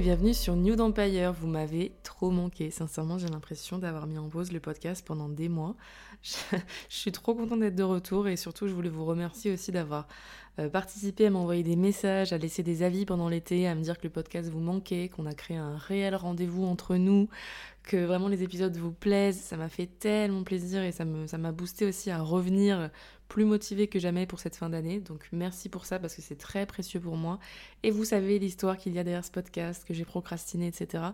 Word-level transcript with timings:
Bienvenue 0.00 0.32
sur 0.32 0.56
New 0.56 0.80
Empire. 0.80 1.34
Vous 1.34 1.46
m'avez 1.46 1.92
trop 2.02 2.30
manqué. 2.30 2.70
Sincèrement, 2.70 3.18
j'ai 3.18 3.28
l'impression 3.28 3.76
d'avoir 3.76 4.06
mis 4.06 4.16
en 4.16 4.30
pause 4.30 4.50
le 4.50 4.58
podcast 4.58 5.04
pendant 5.06 5.28
des 5.28 5.50
mois. 5.50 5.76
Je, 6.22 6.56
suis 6.88 7.12
trop 7.12 7.34
contente 7.34 7.60
d'être 7.60 7.74
de 7.74 7.82
retour 7.82 8.26
et 8.26 8.36
surtout, 8.36 8.66
je 8.66 8.72
voulais 8.72 8.88
vous 8.88 9.04
remercier 9.04 9.52
aussi 9.52 9.72
d'avoir 9.72 10.08
euh, 10.58 10.70
participé 10.70 11.26
à 11.26 11.30
m'envoyer 11.30 11.62
des 11.62 11.76
messages, 11.76 12.32
à 12.32 12.38
laisser 12.38 12.62
des 12.62 12.82
avis 12.82 13.04
pendant 13.04 13.28
l'été, 13.28 13.68
à 13.68 13.74
me 13.74 13.82
dire 13.82 13.98
que 13.98 14.04
le 14.04 14.10
podcast 14.10 14.48
vous 14.48 14.60
manquait, 14.60 15.10
qu'on 15.10 15.26
a 15.26 15.34
créé 15.34 15.58
un 15.58 15.76
réel 15.76 16.14
rendez-vous 16.14 16.64
entre 16.64 16.96
nous, 16.96 17.28
que 17.82 17.98
vraiment 17.98 18.28
les 18.28 18.42
épisodes 18.42 18.74
vous 18.76 18.92
plaisent. 18.92 19.40
Ça 19.40 19.58
m'a 19.58 19.68
fait 19.68 19.86
tellement 19.86 20.44
plaisir 20.44 20.82
et 20.82 20.92
ça 20.92 21.04
m'a 21.04 21.26
ça 21.26 21.38
boosté 21.52 21.84
aussi 21.84 22.10
à 22.10 22.22
revenir 22.22 22.90
plus 23.30 23.44
motivée 23.44 23.86
que 23.86 24.00
jamais 24.00 24.26
pour 24.26 24.40
cette 24.40 24.56
fin 24.56 24.68
d'année. 24.68 24.98
Donc 24.98 25.28
merci 25.32 25.68
pour 25.68 25.86
ça 25.86 26.00
parce 26.00 26.16
que 26.16 26.20
c'est 26.20 26.36
très 26.36 26.66
précieux 26.66 26.98
pour 26.98 27.16
moi. 27.16 27.38
Et 27.84 27.92
vous 27.92 28.04
savez 28.04 28.40
l'histoire 28.40 28.76
qu'il 28.76 28.92
y 28.92 28.98
a 28.98 29.04
derrière 29.04 29.24
ce 29.24 29.30
podcast, 29.30 29.84
que 29.86 29.94
j'ai 29.94 30.04
procrastiné, 30.04 30.66
etc. 30.66 31.04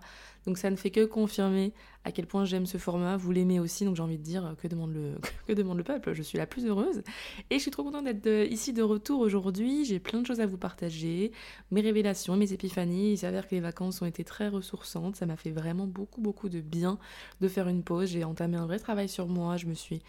Donc 0.46 0.56
ça 0.56 0.70
ne 0.70 0.76
fait 0.76 0.90
que 0.90 1.04
confirmer 1.04 1.74
à 2.04 2.12
quel 2.12 2.26
point 2.26 2.46
j'aime 2.46 2.64
ce 2.64 2.78
format. 2.78 3.18
Vous 3.18 3.32
l'aimez 3.32 3.60
aussi, 3.60 3.84
donc 3.84 3.96
j'ai 3.96 4.02
envie 4.02 4.16
de 4.16 4.22
dire 4.22 4.56
que 4.60 4.66
demande 4.66 4.94
le 4.94 5.16
que 5.46 5.52
demande 5.52 5.76
le 5.76 5.84
peuple? 5.84 6.14
Je 6.14 6.22
suis 6.22 6.38
la 6.38 6.46
plus 6.46 6.64
heureuse 6.64 7.02
et 7.50 7.56
je 7.56 7.58
suis 7.58 7.70
trop 7.70 7.84
contente 7.84 8.06
d'être 8.06 8.26
euh, 8.26 8.46
ici 8.46 8.72
de 8.72 8.82
retour 8.82 9.20
aujourd'hui. 9.20 9.84
J'ai 9.84 10.00
plein 10.00 10.22
de 10.22 10.26
choses 10.26 10.40
à 10.40 10.46
vous 10.46 10.56
partager, 10.56 11.32
mes 11.70 11.82
révélations, 11.82 12.34
mes 12.34 12.54
épiphanies. 12.54 13.12
Il 13.12 13.18
s'avère 13.18 13.46
que 13.46 13.54
les 13.54 13.60
vacances 13.60 14.00
ont 14.00 14.06
été 14.06 14.24
très 14.24 14.48
ressourçantes. 14.48 15.16
Ça 15.16 15.26
m'a 15.26 15.36
fait 15.36 15.50
vraiment 15.50 15.86
beaucoup 15.86 16.22
beaucoup 16.22 16.48
de 16.48 16.62
bien 16.62 16.98
de 17.42 17.48
faire 17.48 17.68
une 17.68 17.82
pause. 17.82 18.08
J'ai 18.08 18.24
entamé 18.24 18.56
un 18.56 18.66
vrai 18.66 18.78
travail 18.78 19.10
sur 19.10 19.28
moi. 19.28 19.58
Je 19.58 19.66
me 19.66 19.74
suis 19.74 20.00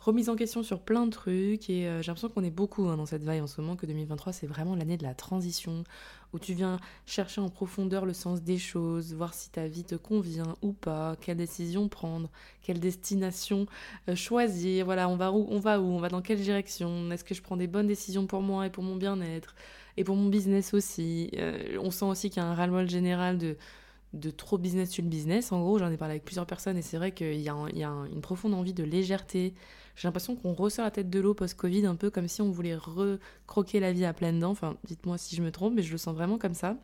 remise 0.00 0.28
en 0.30 0.36
question 0.36 0.62
sur 0.62 0.80
plein 0.80 1.06
de 1.06 1.10
trucs 1.10 1.68
et 1.68 1.86
euh, 1.86 2.02
j'ai 2.02 2.08
l'impression 2.08 2.30
qu'on 2.30 2.42
est 2.42 2.50
beaucoup 2.50 2.88
hein, 2.88 2.96
dans 2.96 3.06
cette 3.06 3.22
vague 3.22 3.42
en 3.42 3.46
ce 3.46 3.60
moment, 3.60 3.76
que 3.76 3.86
2023 3.86 4.32
c'est 4.32 4.46
vraiment 4.46 4.74
l'année 4.74 4.96
de 4.96 5.02
la 5.02 5.14
transition, 5.14 5.84
où 6.32 6.38
tu 6.38 6.54
viens 6.54 6.78
chercher 7.06 7.40
en 7.40 7.50
profondeur 7.50 8.06
le 8.06 8.14
sens 8.14 8.42
des 8.42 8.58
choses, 8.58 9.14
voir 9.14 9.34
si 9.34 9.50
ta 9.50 9.66
vie 9.66 9.84
te 9.84 9.94
convient 9.94 10.56
ou 10.62 10.72
pas, 10.72 11.16
quelle 11.20 11.36
décision 11.36 11.88
prendre, 11.88 12.30
quelle 12.62 12.80
destination 12.80 13.66
euh, 14.08 14.16
choisir, 14.16 14.86
voilà, 14.86 15.08
on 15.08 15.16
va 15.16 15.32
où, 15.32 15.46
on 15.50 15.58
va 15.58 15.80
où, 15.80 15.84
on 15.84 15.98
va 15.98 16.08
dans 16.08 16.22
quelle 16.22 16.40
direction, 16.40 17.10
est-ce 17.10 17.24
que 17.24 17.34
je 17.34 17.42
prends 17.42 17.56
des 17.56 17.66
bonnes 17.66 17.86
décisions 17.86 18.26
pour 18.26 18.42
moi 18.42 18.66
et 18.66 18.70
pour 18.70 18.82
mon 18.82 18.96
bien-être, 18.96 19.54
et 19.96 20.04
pour 20.04 20.16
mon 20.16 20.28
business 20.28 20.72
aussi. 20.72 21.30
Euh, 21.36 21.76
on 21.80 21.90
sent 21.90 22.06
aussi 22.06 22.30
qu'il 22.30 22.42
y 22.42 22.46
a 22.46 22.48
un 22.48 22.54
ras-le-bol 22.54 22.88
général 22.88 23.38
de 23.38 23.56
de 24.12 24.30
trop 24.30 24.58
business 24.58 24.90
sur 24.90 25.02
le 25.02 25.08
business. 25.08 25.52
En 25.52 25.60
gros, 25.60 25.78
j'en 25.78 25.90
ai 25.90 25.96
parlé 25.96 26.12
avec 26.12 26.24
plusieurs 26.24 26.46
personnes 26.46 26.76
et 26.76 26.82
c'est 26.82 26.96
vrai 26.96 27.12
qu'il 27.12 27.40
y 27.40 27.44
y 27.44 27.48
a 27.48 27.58
une 28.12 28.20
profonde 28.20 28.54
envie 28.54 28.72
de 28.74 28.82
légèreté, 28.82 29.54
j'ai 30.00 30.08
l'impression 30.08 30.34
qu'on 30.34 30.54
ressort 30.54 30.86
la 30.86 30.90
tête 30.90 31.10
de 31.10 31.20
l'eau 31.20 31.34
post-Covid, 31.34 31.84
un 31.84 31.94
peu 31.94 32.08
comme 32.08 32.26
si 32.26 32.40
on 32.40 32.50
voulait 32.50 32.74
recroquer 32.74 33.80
la 33.80 33.92
vie 33.92 34.06
à 34.06 34.14
pleines 34.14 34.40
dents. 34.40 34.52
Enfin, 34.52 34.78
dites-moi 34.84 35.18
si 35.18 35.36
je 35.36 35.42
me 35.42 35.52
trompe, 35.52 35.74
mais 35.74 35.82
je 35.82 35.92
le 35.92 35.98
sens 35.98 36.14
vraiment 36.14 36.38
comme 36.38 36.54
ça. 36.54 36.78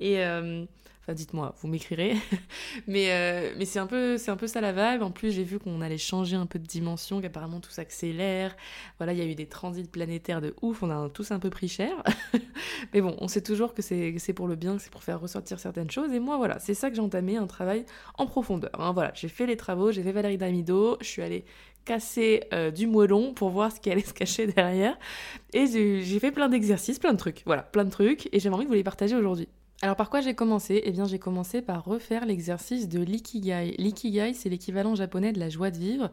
Et 0.00 0.24
euh, 0.24 0.64
enfin, 1.02 1.12
dites-moi, 1.12 1.54
vous 1.60 1.68
m'écrirez. 1.68 2.16
mais 2.86 3.12
euh, 3.12 3.52
mais 3.58 3.66
c'est 3.66 3.80
un 3.80 3.86
peu 3.86 4.16
un 4.26 4.36
peu 4.36 4.46
ça 4.46 4.62
la 4.62 4.72
vibe. 4.72 5.02
En 5.02 5.10
plus, 5.10 5.32
j'ai 5.32 5.44
vu 5.44 5.58
qu'on 5.58 5.82
allait 5.82 5.98
changer 5.98 6.36
un 6.36 6.46
peu 6.46 6.58
de 6.58 6.64
dimension, 6.64 7.20
qu'apparemment 7.20 7.60
tout 7.60 7.70
s'accélère. 7.70 8.56
Voilà, 8.96 9.12
il 9.12 9.18
y 9.18 9.22
a 9.22 9.26
eu 9.26 9.34
des 9.34 9.46
transits 9.46 9.84
planétaires 9.84 10.40
de 10.40 10.54
ouf. 10.62 10.82
On 10.82 10.88
a 10.88 11.10
tous 11.10 11.32
un 11.32 11.40
peu 11.40 11.50
pris 11.50 11.68
cher. 11.68 12.02
mais 12.94 13.02
bon, 13.02 13.14
on 13.20 13.28
sait 13.28 13.42
toujours 13.42 13.74
que 13.74 13.82
c'est 13.82 14.14
c'est 14.16 14.32
pour 14.32 14.48
le 14.48 14.56
bien, 14.56 14.78
que 14.78 14.82
c'est 14.82 14.90
pour 14.90 15.02
faire 15.02 15.20
ressortir 15.20 15.60
certaines 15.60 15.90
choses. 15.90 16.14
Et 16.14 16.18
moi, 16.18 16.38
voilà, 16.38 16.58
c'est 16.60 16.72
ça 16.72 16.88
que 16.88 16.96
j'ai 16.96 17.02
entamé 17.02 17.36
un 17.36 17.46
travail 17.46 17.84
en 18.16 18.24
profondeur. 18.24 18.70
Hein. 18.78 18.94
Voilà, 18.94 19.12
j'ai 19.14 19.28
fait 19.28 19.44
les 19.44 19.58
travaux, 19.58 19.92
j'ai 19.92 20.02
fait 20.02 20.12
Valérie 20.12 20.38
Damido, 20.38 20.96
je 21.02 21.06
suis 21.06 21.20
allée 21.20 21.44
casser 21.84 22.44
euh, 22.52 22.70
du 22.70 22.86
moellon 22.86 23.34
pour 23.34 23.50
voir 23.50 23.72
ce 23.72 23.80
qui 23.80 23.90
allait 23.90 24.02
se 24.02 24.14
cacher 24.14 24.46
derrière. 24.46 24.98
Et 25.52 25.66
j'ai 25.66 26.20
fait 26.20 26.32
plein 26.32 26.48
d'exercices, 26.48 26.98
plein 26.98 27.12
de 27.12 27.18
trucs. 27.18 27.42
Voilà, 27.46 27.62
plein 27.62 27.84
de 27.84 27.90
trucs. 27.90 28.28
Et 28.32 28.40
j'aimerais 28.40 28.58
envie 28.58 28.66
de 28.66 28.70
vous 28.70 28.76
les 28.76 28.84
partager 28.84 29.16
aujourd'hui. 29.16 29.48
Alors 29.82 29.96
par 29.96 30.08
quoi 30.08 30.20
j'ai 30.20 30.34
commencé? 30.34 30.80
Eh 30.84 30.92
bien 30.92 31.04
j'ai 31.04 31.18
commencé 31.18 31.60
par 31.60 31.84
refaire 31.84 32.24
l'exercice 32.24 32.88
de 32.88 33.00
l'ikigai. 33.00 33.74
L'ikigai 33.76 34.32
c'est 34.32 34.48
l'équivalent 34.48 34.94
japonais 34.94 35.32
de 35.32 35.40
la 35.40 35.50
joie 35.50 35.70
de 35.70 35.76
vivre 35.76 36.10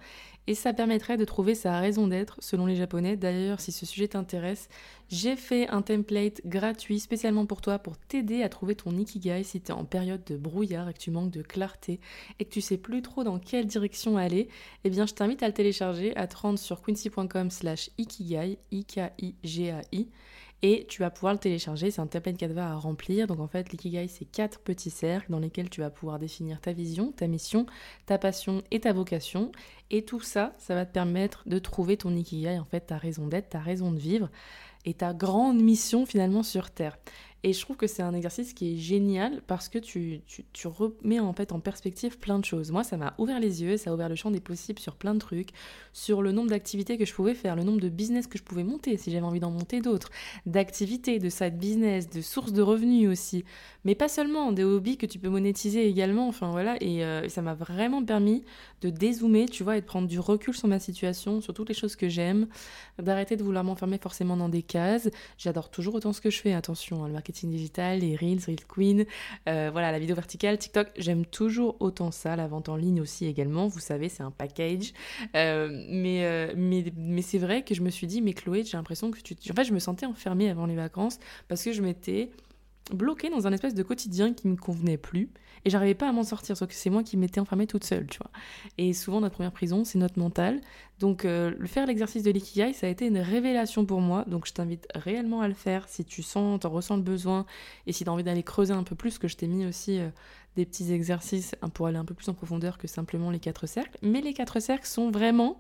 et 0.47 0.55
ça 0.55 0.73
permettrait 0.73 1.15
de 1.15 1.23
trouver 1.23 1.53
sa 1.53 1.79
raison 1.79 2.07
d'être 2.07 2.35
selon 2.39 2.65
les 2.65 2.75
japonais. 2.75 3.15
D'ailleurs 3.15 3.61
si 3.61 3.71
ce 3.71 3.85
sujet 3.85 4.09
t'intéresse, 4.09 4.67
j'ai 5.09 5.35
fait 5.35 5.69
un 5.69 5.83
template 5.83 6.41
gratuit 6.45 6.99
spécialement 6.99 7.45
pour 7.45 7.61
toi 7.61 7.79
pour 7.79 7.97
t'aider 7.97 8.43
à 8.43 8.49
trouver 8.49 8.75
ton 8.75 8.97
ikigai 8.97 9.43
si 9.43 9.61
tu 9.61 9.71
es 9.71 9.75
en 9.75 9.85
période 9.85 10.23
de 10.25 10.35
brouillard 10.35 10.89
et 10.89 10.93
que 10.93 10.99
tu 10.99 11.11
manques 11.11 11.31
de 11.31 11.43
clarté 11.43 12.01
et 12.39 12.45
que 12.45 12.49
tu 12.49 12.61
sais 12.61 12.77
plus 12.77 13.01
trop 13.01 13.23
dans 13.23 13.39
quelle 13.39 13.67
direction 13.67 14.17
aller. 14.17 14.49
Eh 14.83 14.89
bien 14.89 15.05
je 15.05 15.13
t'invite 15.13 15.43
à 15.43 15.47
le 15.47 15.53
télécharger, 15.53 16.13
à 16.17 16.27
te 16.27 16.35
rendre 16.35 16.59
sur 16.59 16.81
quincy.com 16.81 17.49
slash 17.51 17.91
ikigai, 17.99 18.57
I-K-I-G-A-I 18.71 20.09
et 20.63 20.85
tu 20.87 21.01
vas 21.01 21.09
pouvoir 21.09 21.33
le 21.33 21.39
télécharger. 21.39 21.91
C'est 21.91 22.01
un 22.01 22.07
template 22.07 22.39
Canva 22.39 22.71
à 22.71 22.75
remplir. 22.75 23.27
Donc 23.27 23.39
en 23.39 23.47
fait, 23.47 23.71
l'ikigai, 23.71 24.07
c'est 24.07 24.25
quatre 24.25 24.59
petits 24.59 24.89
cercles 24.89 25.31
dans 25.31 25.39
lesquels 25.39 25.69
tu 25.69 25.81
vas 25.81 25.89
pouvoir 25.89 26.19
définir 26.19 26.61
ta 26.61 26.73
vision, 26.73 27.11
ta 27.11 27.27
mission, 27.27 27.65
ta 28.05 28.17
passion 28.17 28.61
et 28.71 28.81
ta 28.81 28.93
vocation. 28.93 29.51
Et 29.89 30.03
tout 30.03 30.21
ça, 30.21 30.53
ça 30.57 30.75
va 30.75 30.85
te 30.85 30.93
permettre 30.93 31.43
de 31.47 31.59
trouver 31.59 31.97
ton 31.97 32.15
ikigai, 32.15 32.59
en 32.59 32.65
fait, 32.65 32.81
ta 32.81 32.97
raison 32.97 33.27
d'être, 33.27 33.49
ta 33.49 33.59
raison 33.59 33.91
de 33.91 33.99
vivre 33.99 34.29
et 34.85 34.93
ta 34.93 35.13
grande 35.13 35.61
mission 35.61 36.05
finalement 36.05 36.43
sur 36.43 36.71
Terre. 36.71 36.97
Et 37.43 37.53
je 37.53 37.61
trouve 37.61 37.75
que 37.75 37.87
c'est 37.87 38.03
un 38.03 38.13
exercice 38.13 38.53
qui 38.53 38.73
est 38.73 38.77
génial 38.77 39.41
parce 39.47 39.67
que 39.67 39.79
tu, 39.79 40.21
tu, 40.53 40.67
remets 40.67 41.19
en 41.19 41.33
fait 41.33 41.51
en 41.51 41.59
perspective 41.59 42.19
plein 42.19 42.37
de 42.37 42.45
choses. 42.45 42.71
Moi, 42.71 42.83
ça 42.83 42.97
m'a 42.97 43.15
ouvert 43.17 43.39
les 43.39 43.63
yeux, 43.63 43.77
ça 43.77 43.89
a 43.89 43.93
ouvert 43.93 44.09
le 44.09 44.15
champ 44.15 44.29
des 44.29 44.39
possibles 44.39 44.77
sur 44.77 44.95
plein 44.95 45.15
de 45.15 45.19
trucs, 45.19 45.49
sur 45.91 46.21
le 46.21 46.31
nombre 46.31 46.51
d'activités 46.51 46.99
que 46.99 47.05
je 47.05 47.13
pouvais 47.13 47.33
faire, 47.33 47.55
le 47.55 47.63
nombre 47.63 47.81
de 47.81 47.89
business 47.89 48.27
que 48.27 48.37
je 48.37 48.43
pouvais 48.43 48.63
monter 48.63 48.95
si 48.97 49.09
j'avais 49.09 49.25
envie 49.25 49.39
d'en 49.39 49.49
monter 49.49 49.81
d'autres, 49.81 50.11
d'activités, 50.45 51.17
de 51.17 51.29
side 51.29 51.57
business, 51.57 52.11
de 52.11 52.21
sources 52.21 52.53
de 52.53 52.61
revenus 52.61 53.09
aussi. 53.09 53.43
Mais 53.85 53.95
pas 53.95 54.07
seulement, 54.07 54.51
des 54.51 54.63
hobbies 54.63 54.97
que 54.97 55.07
tu 55.07 55.17
peux 55.17 55.29
monétiser 55.29 55.87
également, 55.87 56.27
enfin 56.27 56.51
voilà. 56.51 56.77
Et, 56.81 57.03
euh, 57.03 57.27
ça 57.27 57.41
m'a 57.41 57.55
vraiment 57.55 58.05
permis 58.05 58.43
de 58.81 58.91
dézoomer, 58.91 59.47
tu 59.49 59.63
vois, 59.63 59.77
et 59.77 59.81
de 59.81 59.85
prendre 59.85 60.07
du 60.07 60.19
recul 60.19 60.53
sur 60.53 60.67
ma 60.67 60.79
situation, 60.79 61.41
sur 61.41 61.55
toutes 61.55 61.69
les 61.69 61.75
choses 61.75 61.95
que 61.95 62.07
j'aime, 62.07 62.47
d'arrêter 62.99 63.35
de 63.35 63.43
vouloir 63.43 63.63
m'enfermer 63.63 63.97
forcément 63.97 64.37
dans 64.37 64.49
des 64.49 64.61
cases. 64.61 65.09
J'adore 65.39 65.71
toujours 65.71 65.95
autant 65.95 66.13
ce 66.13 66.21
que 66.21 66.29
je 66.29 66.39
fais, 66.39 66.53
attention, 66.53 67.03
hein, 67.03 67.07
le 67.07 67.13
marketing 67.13 67.30
digital, 67.31 67.99
les 67.99 68.15
Reels, 68.15 68.39
Reels 68.45 68.65
Queen, 68.67 69.05
euh, 69.47 69.69
voilà, 69.71 69.91
la 69.91 69.99
vidéo 69.99 70.15
verticale, 70.15 70.57
TikTok, 70.57 70.87
j'aime 70.97 71.25
toujours 71.25 71.77
autant 71.79 72.11
ça, 72.11 72.35
la 72.35 72.47
vente 72.47 72.69
en 72.69 72.75
ligne 72.75 73.01
aussi 73.01 73.25
également, 73.25 73.67
vous 73.67 73.79
savez, 73.79 74.09
c'est 74.09 74.23
un 74.23 74.31
package. 74.31 74.93
Euh, 75.35 75.69
mais 75.89 76.25
euh, 76.25 76.53
mais, 76.55 76.85
mais 76.95 77.21
c'est 77.21 77.37
vrai 77.37 77.63
que 77.63 77.73
je 77.75 77.81
me 77.81 77.89
suis 77.89 78.07
dit, 78.07 78.21
mais 78.21 78.33
Chloé, 78.33 78.63
j'ai 78.63 78.77
l'impression 78.77 79.11
que 79.11 79.19
tu... 79.19 79.35
En 79.51 79.55
fait, 79.55 79.63
je 79.63 79.73
me 79.73 79.79
sentais 79.79 80.05
enfermée 80.05 80.49
avant 80.49 80.65
les 80.65 80.75
vacances 80.75 81.19
parce 81.47 81.63
que 81.63 81.71
je 81.71 81.81
m'étais 81.81 82.31
bloquée 82.93 83.29
dans 83.29 83.47
un 83.47 83.53
espèce 83.53 83.73
de 83.73 83.83
quotidien 83.83 84.33
qui 84.33 84.47
me 84.47 84.55
convenait 84.55 84.97
plus 84.97 85.29
et 85.65 85.69
j'arrivais 85.69 85.95
pas 85.95 86.09
à 86.09 86.11
m'en 86.11 86.23
sortir 86.23 86.57
sauf 86.57 86.69
que 86.69 86.75
c'est 86.75 86.89
moi 86.89 87.03
qui 87.03 87.17
m'étais 87.17 87.39
enfermée 87.39 87.67
toute 87.67 87.83
seule 87.83 88.07
tu 88.07 88.19
vois. 88.19 88.31
Et 88.77 88.93
souvent 88.93 89.21
notre 89.21 89.35
première 89.35 89.51
prison 89.51 89.83
c'est 89.83 89.99
notre 89.99 90.19
mental. 90.19 90.61
Donc 90.99 91.25
euh, 91.25 91.53
faire 91.65 91.85
l'exercice 91.85 92.23
de 92.23 92.31
l'ikigai 92.31 92.73
ça 92.73 92.87
a 92.87 92.89
été 92.89 93.07
une 93.07 93.19
révélation 93.19 93.85
pour 93.85 94.01
moi. 94.01 94.25
Donc 94.27 94.47
je 94.47 94.53
t'invite 94.53 94.87
réellement 94.95 95.41
à 95.41 95.47
le 95.47 95.53
faire. 95.53 95.87
Si 95.87 96.05
tu 96.05 96.23
sens 96.23 96.59
t'en 96.59 96.69
ressens 96.69 96.97
le 96.97 97.03
besoin 97.03 97.45
et 97.87 97.93
si 97.93 98.03
tu 98.03 98.09
as 98.09 98.13
envie 98.13 98.23
d'aller 98.23 98.43
creuser 98.43 98.73
un 98.73 98.83
peu 98.83 98.95
plus 98.95 99.17
que 99.17 99.27
je 99.27 99.37
t'ai 99.37 99.47
mis 99.47 99.65
aussi 99.65 99.99
euh, 99.99 100.09
des 100.55 100.65
petits 100.65 100.91
exercices 100.91 101.55
pour 101.73 101.87
aller 101.87 101.97
un 101.97 102.05
peu 102.05 102.13
plus 102.13 102.29
en 102.29 102.33
profondeur 102.33 102.77
que 102.77 102.87
simplement 102.87 103.31
les 103.31 103.39
quatre 103.39 103.67
cercles. 103.67 103.97
Mais 104.01 104.21
les 104.21 104.33
quatre 104.33 104.59
cercles 104.59 104.87
sont 104.87 105.11
vraiment 105.11 105.57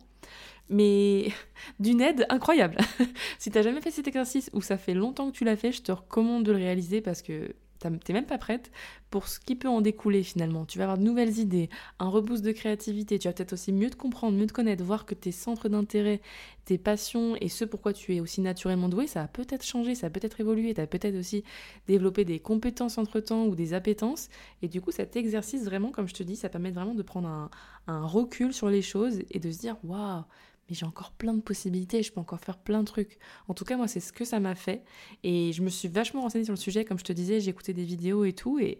mais 0.69 1.27
d'une 1.79 2.01
aide 2.01 2.25
incroyable. 2.29 2.77
si 3.39 3.51
t'as 3.51 3.61
jamais 3.61 3.81
fait 3.81 3.91
cet 3.91 4.07
exercice 4.07 4.49
ou 4.53 4.61
ça 4.61 4.77
fait 4.77 4.93
longtemps 4.93 5.29
que 5.29 5.37
tu 5.37 5.43
l'as 5.43 5.55
fait, 5.57 5.71
je 5.71 5.81
te 5.81 5.91
recommande 5.91 6.43
de 6.43 6.51
le 6.51 6.57
réaliser 6.57 7.01
parce 7.01 7.21
que 7.21 7.53
t'es 7.81 8.13
même 8.13 8.25
pas 8.25 8.37
prête 8.37 8.71
pour 9.09 9.27
ce 9.27 9.39
qui 9.39 9.55
peut 9.55 9.67
en 9.67 9.81
découler 9.81 10.23
finalement. 10.23 10.65
Tu 10.65 10.77
vas 10.77 10.85
avoir 10.85 10.97
de 10.97 11.03
nouvelles 11.03 11.39
idées, 11.39 11.69
un 11.99 12.09
reboost 12.09 12.43
de 12.43 12.51
créativité, 12.51 13.19
tu 13.19 13.27
vas 13.27 13.33
peut-être 13.33 13.53
aussi 13.53 13.71
mieux 13.71 13.89
te 13.89 13.95
comprendre, 13.95 14.37
mieux 14.37 14.47
te 14.47 14.53
connaître, 14.53 14.83
voir 14.83 15.05
que 15.05 15.15
tes 15.15 15.31
centres 15.31 15.67
d'intérêt, 15.67 16.21
tes 16.65 16.77
passions 16.77 17.35
et 17.41 17.49
ce 17.49 17.65
pourquoi 17.65 17.93
tu 17.93 18.15
es 18.15 18.19
aussi 18.19 18.41
naturellement 18.41 18.89
doué, 18.89 19.07
ça 19.07 19.23
a 19.23 19.27
peut-être 19.27 19.65
changé, 19.65 19.95
ça 19.95 20.07
a 20.07 20.09
peut-être 20.09 20.39
évolué, 20.39 20.73
tu 20.73 20.81
as 20.81 20.87
peut-être 20.87 21.15
aussi 21.15 21.43
développé 21.87 22.23
des 22.23 22.39
compétences 22.39 22.97
entre-temps 22.97 23.45
ou 23.45 23.55
des 23.55 23.73
appétences. 23.73 24.29
Et 24.61 24.67
du 24.67 24.79
coup, 24.79 24.91
cet 24.91 25.15
exercice 25.15 25.63
vraiment, 25.65 25.91
comme 25.91 26.07
je 26.07 26.13
te 26.13 26.23
dis, 26.23 26.35
ça 26.35 26.49
permet 26.49 26.71
vraiment 26.71 26.95
de 26.95 27.03
prendre 27.03 27.27
un, 27.27 27.49
un 27.87 28.05
recul 28.05 28.53
sur 28.53 28.69
les 28.69 28.81
choses 28.81 29.19
et 29.29 29.39
de 29.39 29.51
se 29.51 29.59
dire, 29.59 29.75
waouh, 29.83 30.23
mais 30.71 30.75
j'ai 30.75 30.85
encore 30.85 31.11
plein 31.11 31.33
de 31.33 31.41
possibilités, 31.41 32.01
je 32.01 32.13
peux 32.13 32.21
encore 32.21 32.39
faire 32.39 32.57
plein 32.57 32.79
de 32.79 32.85
trucs. 32.85 33.19
En 33.49 33.53
tout 33.53 33.65
cas, 33.65 33.75
moi, 33.75 33.89
c'est 33.89 33.99
ce 33.99 34.13
que 34.13 34.23
ça 34.23 34.39
m'a 34.39 34.55
fait. 34.55 34.83
Et 35.23 35.51
je 35.51 35.61
me 35.61 35.69
suis 35.69 35.89
vachement 35.89 36.21
renseignée 36.21 36.45
sur 36.45 36.53
le 36.53 36.59
sujet, 36.59 36.85
comme 36.85 36.97
je 36.97 37.03
te 37.03 37.11
disais, 37.11 37.41
j'ai 37.41 37.49
écouté 37.49 37.73
des 37.73 37.83
vidéos 37.83 38.23
et 38.23 38.31
tout. 38.31 38.57
Et 38.57 38.79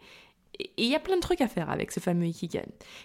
il 0.78 0.86
y 0.86 0.96
a 0.96 1.02
plein 1.02 1.18
de 1.18 1.22
trucs 1.22 1.42
à 1.42 1.50
faire 1.50 1.70
avec 1.70 1.92
ce 1.92 2.00
fameux 2.00 2.28
Ikigai. 2.28 2.64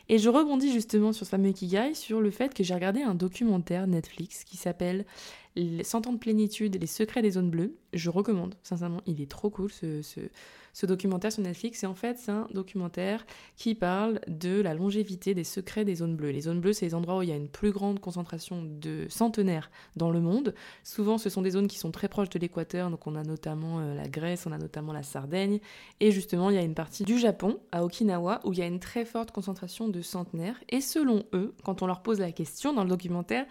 Et 0.09 0.19
je 0.19 0.29
rebondis 0.29 0.73
justement 0.73 1.13
sur 1.13 1.27
ce 1.27 1.31
fameux 1.31 1.49
Ikigai, 1.49 1.95
sur 1.95 2.21
le 2.21 2.31
fait 2.31 2.55
que 2.55 2.63
j'ai 2.63 2.75
regardé 2.75 3.03
un 3.03 3.17
documentaire 3.17 3.89
Netflix 3.89 4.45
qui 4.45 4.57
s'appelle 4.57 5.05
100 5.57 6.07
ans 6.07 6.13
de 6.13 6.19
plénitude, 6.19 6.79
les 6.81 6.87
secrets 6.87 7.23
des 7.23 7.33
zones 7.33 7.51
bleues. 7.51 7.77
Je 7.93 8.11
recommande, 8.11 8.55
sincèrement, 8.63 9.01
il 9.07 9.21
est 9.23 9.31
trop 9.31 9.49
cool 9.49 9.71
ce, 9.73 10.87
documentaire 10.87 11.33
sur 11.33 11.43
Netflix. 11.43 11.83
Et 11.83 11.87
en 11.87 11.95
fait, 11.95 12.19
c'est 12.19 12.31
un 12.31 12.47
documentaire 12.53 13.25
qui 13.57 13.75
parle 13.75 14.21
de 14.29 14.61
la 14.61 14.75
longévité 14.75 15.33
des 15.33 15.45
secrets 15.45 15.87
des 15.87 15.97
zones 15.97 16.15
bleues. 16.15 16.31
Les 16.31 16.43
zones 16.43 16.61
bleues, 16.61 16.75
c'est 16.75 16.85
les 16.85 16.95
endroits 16.95 17.19
où 17.19 17.23
il 17.23 17.31
y 17.31 17.33
a 17.33 17.37
une 17.37 17.49
plus 17.49 17.73
grande 17.73 18.01
concentration 18.01 18.63
de 18.63 19.07
centenaires 19.09 19.71
dans 19.97 20.11
le 20.11 20.21
monde. 20.21 20.55
Souvent, 20.85 21.17
ce 21.17 21.31
sont 21.31 21.41
des 21.41 21.53
zones 21.53 21.69
qui 21.69 21.79
sont 21.79 21.91
très 21.91 22.09
proches 22.09 22.29
de 22.29 22.39
l'équateur. 22.39 22.91
Donc, 22.91 23.07
on 23.07 23.15
a 23.15 23.23
notamment 23.23 23.81
euh, 23.81 23.95
la 23.95 24.09
Grèce, 24.09 24.47
on 24.47 24.53
a 24.53 24.59
notamment 24.59 24.93
la 24.93 25.03
Sardaigne. 25.03 25.61
Et 26.01 26.13
justement, 26.13 26.51
il 26.51 26.57
y 26.57 26.59
a 26.59 26.63
une 26.63 26.75
partie 26.75 27.05
du 27.05 27.19
Japon, 27.19 27.59
à 27.73 27.83
Okinawa, 27.83 28.41
où 28.45 28.53
il 28.53 28.59
y 28.59 28.63
a 28.63 28.67
une 28.67 28.81
très 28.81 29.07
forte 29.07 29.31
concentration 29.31 29.89
de 29.89 30.03
centenaires. 30.03 30.61
Et 30.69 30.83
selon 30.83 31.25
eux, 31.33 31.55
quand 31.65 31.81
on 31.81 31.87
leur 31.87 32.03
pose 32.03 32.21
la 32.21 32.33
question 32.33 32.75
dans 32.75 32.83
le 32.83 32.91
documentaire, 32.91 33.47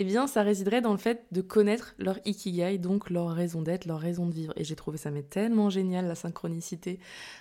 eh 0.00 0.04
bien, 0.04 0.28
ça 0.28 0.42
résiderait 0.42 0.80
dans 0.80 0.92
le 0.92 0.98
fait 0.98 1.26
de 1.32 1.40
connaître 1.40 1.96
leur 1.98 2.20
ikigai, 2.24 2.78
donc 2.78 3.10
leur 3.10 3.30
raison 3.30 3.62
d'être, 3.62 3.84
leur 3.84 3.98
raison 3.98 4.26
de 4.26 4.32
vivre. 4.32 4.52
Et 4.56 4.62
j'ai 4.62 4.76
trouvé 4.76 4.96
ça 4.96 5.10
mais 5.10 5.24
tellement 5.24 5.70
génial, 5.70 6.06
la 6.06 6.14
synchronicité, 6.14 7.00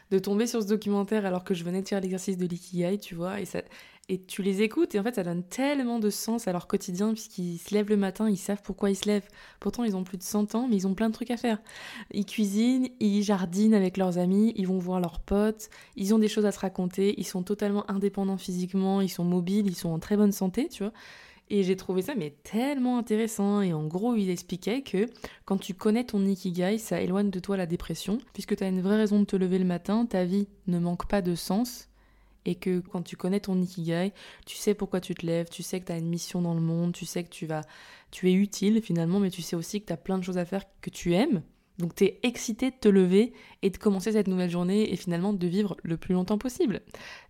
de 0.09 0.18
tomber 0.18 0.48
sur 0.48 0.63
ce 0.63 0.68
documentaire 0.68 1.27
alors 1.27 1.44
que 1.44 1.54
je 1.54 1.63
venais 1.63 1.83
de 1.83 1.88
faire 1.88 2.01
l'exercice 2.01 2.36
de 2.36 2.48
l'ikigai, 2.48 2.98
tu 2.98 3.13
vois, 3.13 3.39
et, 3.39 3.45
ça, 3.45 3.62
et 4.09 4.24
tu 4.24 4.42
les 4.42 4.63
écoutes, 4.63 4.95
et 4.95 5.00
en 5.00 5.04
fait, 5.04 5.13
ça 5.13 5.24
donne 5.24 5.44
tellement 5.44 6.00
de 6.00 6.09
sens 6.09 6.48
à 6.48 6.51
leur 6.51 6.65
quotidien, 6.65 7.13
puisqu'ils 7.13 7.59
se 7.59 7.75
lèvent 7.75 7.89
le 7.89 7.98
matin, 7.98 8.27
ils 8.27 8.38
savent 8.38 8.63
pourquoi 8.63 8.89
ils 8.89 8.95
se 8.95 9.06
lèvent. 9.06 9.27
Pourtant, 9.59 9.83
ils 9.83 9.95
ont 9.95 10.04
plus 10.04 10.18
de 10.18 10.24
100 10.24 10.56
ans, 10.56 10.68
mais 10.68 10.77
ils 10.77 10.88
ont 10.88 10.95
plein 10.95 11.09
de 11.09 11.13
trucs 11.13 11.30
à 11.30 11.38
faire. 11.38 11.59
Ils 12.12 12.25
cuisinent, 12.25 12.89
ils 13.00 13.21
jardinent 13.21 13.75
avec 13.75 13.98
leurs 13.98 14.18
amis, 14.18 14.54
ils 14.56 14.65
vont 14.65 14.80
voir 14.80 15.00
leurs 15.00 15.19
potes, 15.19 15.69
ils 15.95 16.15
ont 16.15 16.19
des 16.19 16.27
choses 16.27 16.48
à 16.48 16.51
se 16.51 16.59
raconter, 16.59 17.13
ils 17.19 17.27
sont 17.27 17.44
totalement 17.44 17.89
indépendants 17.92 18.38
physiquement, 18.38 19.00
ils 19.01 19.09
sont 19.09 19.25
mobiles, 19.25 19.68
ils 19.68 19.75
sont 19.75 19.89
en 19.89 20.00
très 20.00 20.18
bonne 20.18 20.31
santé, 20.31 20.69
tu 20.69 20.81
vois. 20.81 20.94
Et 21.50 21.64
j'ai 21.64 21.78
trouvé 21.78 22.02
ça 22.02 22.16
mais 22.16 22.36
tellement 22.44 22.98
intéressant. 22.98 23.62
Et 23.62 23.74
en 23.74 23.86
gros, 23.86 24.16
il 24.16 24.30
expliquait 24.30 24.82
que 24.82 25.06
quand 25.46 25.58
tu 25.58 25.74
connais 25.74 26.04
ton 26.04 26.26
ikigai, 26.26 26.78
ça 26.78 27.02
éloigne 27.02 27.30
de 27.30 27.40
toi 27.40 27.58
la 27.58 27.66
dépression, 27.66 28.18
puisque 28.34 28.56
tu 28.56 28.64
as 28.64 28.68
une 28.68 28.82
vraie 28.82 28.98
raison 28.98 29.20
de 29.20 29.26
te 29.26 29.36
lever 29.36 29.60
le 29.60 29.66
matin, 29.66 30.06
ta 30.06 30.26
vie 30.26 30.48
ne 30.68 30.80
manque 30.80 31.08
pas 31.08 31.22
de 31.22 31.36
sens. 31.36 31.88
Et 32.46 32.56
que 32.56 32.80
quand 32.80 33.02
tu 33.02 33.18
connais 33.18 33.42
ton 33.42 33.62
ikigai, 33.62 34.14
tu 34.46 34.56
sais 34.56 34.74
pourquoi 34.74 35.02
tu 35.02 35.14
te 35.16 35.26
lèves, 35.26 35.50
tu 35.50 35.64
sais 35.64 35.82
que 35.82 35.86
tu 35.86 35.92
as 35.92 35.98
une 35.98 36.08
mission 36.08 36.42
dans 36.42 36.54
le 36.54 36.62
monde, 36.62 36.94
tu 36.94 37.06
sais 37.06 37.24
que 37.24 37.30
tu 37.30 37.46
vas 37.46 37.62
tu 38.10 38.30
es 38.30 38.34
utile 38.34 38.82
finalement, 38.82 39.20
mais 39.20 39.30
tu 39.30 39.42
sais 39.42 39.56
aussi 39.56 39.82
que 39.82 39.88
tu 39.88 39.94
as 39.94 39.98
plein 39.98 40.18
de 40.18 40.24
choses 40.24 40.38
à 40.38 40.46
faire 40.46 40.64
que 40.82 40.90
tu 40.90 41.14
aimes 41.14 41.42
donc 41.78 41.94
tu 41.96 42.06
es 42.06 42.20
excité 42.24 42.72
de 42.72 42.76
te 42.76 42.88
lever 42.88 43.34
et 43.62 43.70
de 43.70 43.78
commencer 43.78 44.12
cette 44.12 44.28
nouvelle 44.28 44.50
journée 44.50 44.92
et 44.92 44.96
finalement 44.96 45.34
de 45.34 45.48
vivre 45.48 45.78
le 45.84 45.98
plus 45.98 46.14
longtemps 46.14 46.38
possible. 46.38 46.82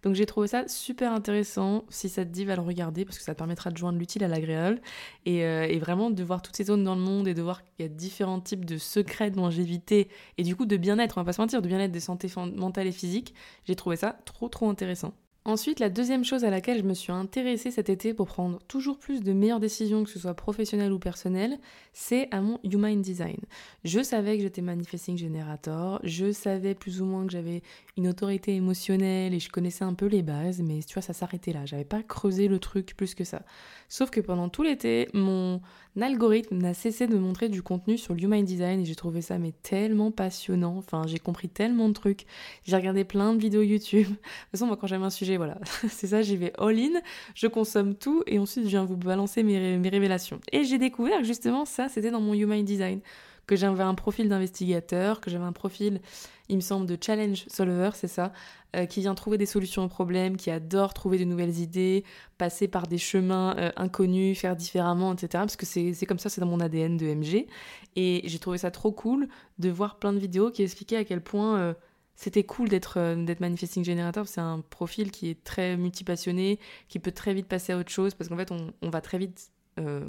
Donc 0.03 0.15
j'ai 0.15 0.25
trouvé 0.25 0.47
ça 0.47 0.67
super 0.67 1.11
intéressant. 1.11 1.85
Si 1.89 2.09
ça 2.09 2.23
te 2.23 2.29
dit, 2.29 2.45
va 2.45 2.55
le 2.55 2.61
regarder 2.61 3.05
parce 3.05 3.17
que 3.17 3.23
ça 3.23 3.33
te 3.33 3.37
permettra 3.37 3.71
de 3.71 3.77
joindre 3.77 3.99
l'utile 3.99 4.23
à 4.23 4.27
l'agréable 4.27 4.81
et, 5.25 5.43
euh, 5.45 5.67
et, 5.67 5.79
vraiment 5.79 6.09
de 6.09 6.23
voir 6.23 6.41
toutes 6.41 6.55
ces 6.55 6.65
zones 6.65 6.83
dans 6.83 6.95
le 6.95 7.01
monde 7.01 7.27
et 7.27 7.33
de 7.33 7.41
voir 7.41 7.63
qu'il 7.63 7.85
y 7.85 7.89
a 7.89 7.89
différents 7.89 8.39
types 8.39 8.65
de 8.65 8.77
secrets 8.77 9.31
de 9.31 9.37
longévité 9.37 10.07
et 10.37 10.43
du 10.43 10.55
coup 10.55 10.65
de 10.65 10.77
bien-être, 10.77 11.17
on 11.17 11.21
va 11.21 11.25
pas 11.25 11.33
se 11.33 11.41
mentir, 11.41 11.61
de 11.61 11.67
bien-être, 11.67 11.91
de 11.91 11.99
santé 11.99 12.29
mentale 12.55 12.87
et 12.87 12.91
physique. 12.91 13.33
J'ai 13.65 13.75
trouvé 13.75 13.95
ça 13.97 14.17
trop 14.25 14.47
trop 14.49 14.69
intéressant. 14.69 15.13
Ensuite, 15.47 15.79
la 15.79 15.87
deuxième 15.87 16.25
chose 16.25 16.43
à 16.43 16.49
laquelle 16.49 16.79
je 16.79 16.83
me 16.83 16.93
suis 16.93 17.13
intéressée 17.13 17.71
cet 17.71 17.87
été 17.87 18.13
pour 18.13 18.27
prendre 18.27 18.59
toujours 18.67 18.99
plus 18.99 19.21
de 19.21 19.31
meilleures 19.31 19.61
décisions, 19.61 20.03
que 20.03 20.09
ce 20.09 20.19
soit 20.19 20.33
professionnelles 20.33 20.91
ou 20.91 20.99
personnelles, 20.99 21.57
c'est 21.93 22.27
à 22.31 22.41
mon 22.41 22.59
Human 22.65 23.01
Design. 23.01 23.37
Je 23.85 24.03
savais 24.03 24.35
que 24.35 24.43
j'étais 24.43 24.61
Manifesting 24.61 25.17
Generator, 25.17 26.01
je 26.03 26.33
savais 26.33 26.75
plus 26.75 27.01
ou 27.01 27.05
moins 27.05 27.25
que 27.25 27.31
j'avais 27.31 27.61
une 27.95 28.09
autorité 28.09 28.55
émotionnelle 28.55 29.33
et 29.33 29.39
je 29.39 29.49
connaissais 29.49 29.85
un 29.85 29.93
peu 29.93 30.07
les 30.07 30.21
bases, 30.21 30.61
mais 30.61 30.81
tu 30.85 30.95
vois, 30.95 31.01
ça 31.01 31.13
s'arrêtait 31.13 31.53
là. 31.53 31.65
J'avais 31.65 31.85
pas 31.85 32.03
creusé 32.03 32.49
le 32.49 32.59
truc 32.59 32.93
plus 32.97 33.15
que 33.15 33.23
ça. 33.23 33.43
Sauf 33.87 34.09
que 34.09 34.19
pendant 34.19 34.49
tout 34.49 34.63
l'été, 34.63 35.07
mon 35.13 35.61
algorithme 36.01 36.57
n'a 36.57 36.73
cessé 36.73 37.07
de 37.07 37.17
montrer 37.17 37.49
du 37.49 37.61
contenu 37.61 37.97
sur 37.97 38.13
l'Human 38.13 38.43
Design 38.43 38.81
et 38.81 38.85
j'ai 38.85 38.95
trouvé 38.95 39.21
ça 39.21 39.37
mais 39.37 39.53
tellement 39.63 40.11
passionnant. 40.11 40.75
Enfin, 40.77 41.03
j'ai 41.07 41.19
compris 41.19 41.49
tellement 41.49 41.87
de 41.89 41.93
trucs. 41.93 42.25
J'ai 42.65 42.75
regardé 42.75 43.03
plein 43.03 43.33
de 43.33 43.39
vidéos 43.39 43.61
YouTube. 43.61 44.07
De 44.07 44.13
toute 44.13 44.19
façon, 44.51 44.67
moi, 44.67 44.77
quand 44.77 44.87
j'aime 44.87 45.03
un 45.03 45.09
sujet, 45.09 45.37
voilà, 45.37 45.57
c'est 45.89 46.07
ça, 46.07 46.21
j'y 46.21 46.37
vais 46.37 46.53
all-in, 46.57 46.99
je 47.35 47.47
consomme 47.47 47.95
tout 47.95 48.23
et 48.27 48.39
ensuite 48.39 48.65
je 48.65 48.69
viens 48.69 48.85
vous 48.85 48.97
balancer 48.97 49.43
mes, 49.43 49.77
révélations. 49.89 50.39
Et 50.51 50.63
j'ai 50.63 50.77
découvert 50.77 51.23
justement 51.23 51.65
ça, 51.65 51.89
c'était 51.89 52.11
dans 52.11 52.21
mon 52.21 52.33
Human 52.33 52.63
Design 52.63 52.99
que 53.47 53.55
j'avais 53.55 53.83
un 53.83 53.95
profil 53.95 54.27
d'investigateur, 54.29 55.21
que 55.21 55.31
j'avais 55.31 55.45
un 55.45 55.53
profil, 55.53 56.01
il 56.49 56.57
me 56.57 56.61
semble, 56.61 56.85
de 56.85 56.97
challenge 57.01 57.45
solver, 57.47 57.91
c'est 57.95 58.09
ça, 58.09 58.33
euh, 58.75 58.85
qui 58.85 58.99
vient 58.99 59.15
trouver 59.15 59.37
des 59.37 59.45
solutions 59.45 59.85
aux 59.85 59.87
problèmes, 59.87 60.35
qui 60.35 60.51
adore 60.51 60.93
trouver 60.93 61.17
de 61.17 61.23
nouvelles 61.23 61.59
idées, 61.59 62.03
passer 62.37 62.67
par 62.67 62.87
des 62.87 62.97
chemins 62.97 63.55
euh, 63.57 63.71
inconnus, 63.77 64.37
faire 64.37 64.55
différemment, 64.55 65.13
etc. 65.13 65.29
Parce 65.31 65.55
que 65.55 65.65
c'est 65.65 66.05
comme 66.05 66.19
ça, 66.19 66.29
c'est 66.29 66.41
dans 66.41 66.47
mon 66.47 66.59
ADN 66.59 66.97
de 66.97 67.07
MG. 67.07 67.47
Et 67.95 68.21
j'ai 68.25 68.39
trouvé 68.39 68.57
ça 68.57 68.69
trop 68.69 68.91
cool 68.91 69.29
de 69.59 69.69
voir 69.69 69.97
plein 69.97 70.11
de 70.11 70.19
vidéos 70.19 70.51
qui 70.51 70.63
expliquaient 70.63 70.97
à 70.97 71.05
quel 71.05 71.21
point 71.21 71.57
euh, 71.57 71.73
c'était 72.15 72.43
cool 72.43 72.67
d'être 72.67 72.99
manifesting 73.39 73.85
generator. 73.85 74.27
C'est 74.27 74.41
un 74.41 74.59
profil 74.59 75.11
qui 75.11 75.29
est 75.29 75.41
très 75.43 75.77
multipassionné, 75.77 76.59
qui 76.89 76.99
peut 76.99 77.11
très 77.11 77.33
vite 77.33 77.47
passer 77.47 77.71
à 77.71 77.77
autre 77.77 77.91
chose, 77.91 78.13
parce 78.13 78.29
qu'en 78.29 78.37
fait, 78.37 78.51
on, 78.51 78.73
on, 78.81 78.89
va 78.89 79.01
très 79.01 79.17
vite 79.17 79.51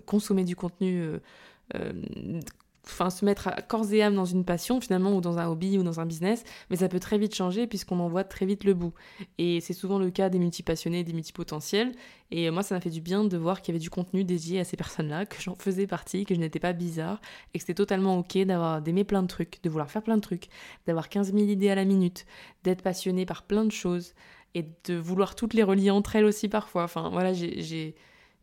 consommer 0.06 0.44
du 0.44 0.56
contenu 0.56 1.04
enfin 2.88 3.10
se 3.10 3.24
mettre 3.24 3.48
à 3.48 3.62
corps 3.62 3.92
et 3.92 4.02
âme 4.02 4.14
dans 4.14 4.24
une 4.24 4.44
passion 4.44 4.80
finalement 4.80 5.14
ou 5.16 5.20
dans 5.20 5.38
un 5.38 5.46
hobby 5.48 5.78
ou 5.78 5.82
dans 5.82 6.00
un 6.00 6.06
business, 6.06 6.44
mais 6.70 6.76
ça 6.76 6.88
peut 6.88 7.00
très 7.00 7.18
vite 7.18 7.34
changer 7.34 7.66
puisqu'on 7.66 7.98
en 8.00 8.08
voit 8.08 8.24
très 8.24 8.46
vite 8.46 8.64
le 8.64 8.74
bout. 8.74 8.92
Et 9.38 9.60
c'est 9.60 9.72
souvent 9.72 9.98
le 9.98 10.10
cas 10.10 10.28
des 10.28 10.38
multipassionnés, 10.38 11.04
des 11.04 11.12
multipotentiels. 11.12 11.92
Et 12.30 12.50
moi, 12.50 12.62
ça 12.62 12.74
m'a 12.74 12.80
fait 12.80 12.90
du 12.90 13.00
bien 13.00 13.24
de 13.24 13.36
voir 13.36 13.62
qu'il 13.62 13.72
y 13.72 13.76
avait 13.76 13.82
du 13.82 13.90
contenu 13.90 14.22
dédié 14.24 14.60
à 14.60 14.64
ces 14.64 14.76
personnes-là, 14.76 15.24
que 15.24 15.40
j'en 15.40 15.54
faisais 15.54 15.86
partie, 15.86 16.24
que 16.26 16.34
je 16.34 16.40
n'étais 16.40 16.60
pas 16.60 16.72
bizarre 16.74 17.20
et 17.54 17.58
que 17.58 17.62
c'était 17.62 17.74
totalement 17.74 18.18
ok 18.18 18.38
d'avoir 18.38 18.82
d'aimer 18.82 19.04
plein 19.04 19.22
de 19.22 19.28
trucs, 19.28 19.62
de 19.62 19.70
vouloir 19.70 19.90
faire 19.90 20.02
plein 20.02 20.16
de 20.16 20.22
trucs, 20.22 20.48
d'avoir 20.86 21.08
15 21.08 21.32
000 21.32 21.46
idées 21.46 21.70
à 21.70 21.74
la 21.74 21.84
minute, 21.84 22.26
d'être 22.64 22.82
passionné 22.82 23.24
par 23.24 23.44
plein 23.44 23.64
de 23.64 23.72
choses 23.72 24.14
et 24.54 24.66
de 24.84 24.94
vouloir 24.94 25.34
toutes 25.34 25.54
les 25.54 25.62
relier 25.62 25.90
entre 25.90 26.16
elles 26.16 26.24
aussi 26.24 26.48
parfois. 26.48 26.84
Enfin 26.84 27.08
voilà, 27.10 27.32
j'ai 27.32 27.94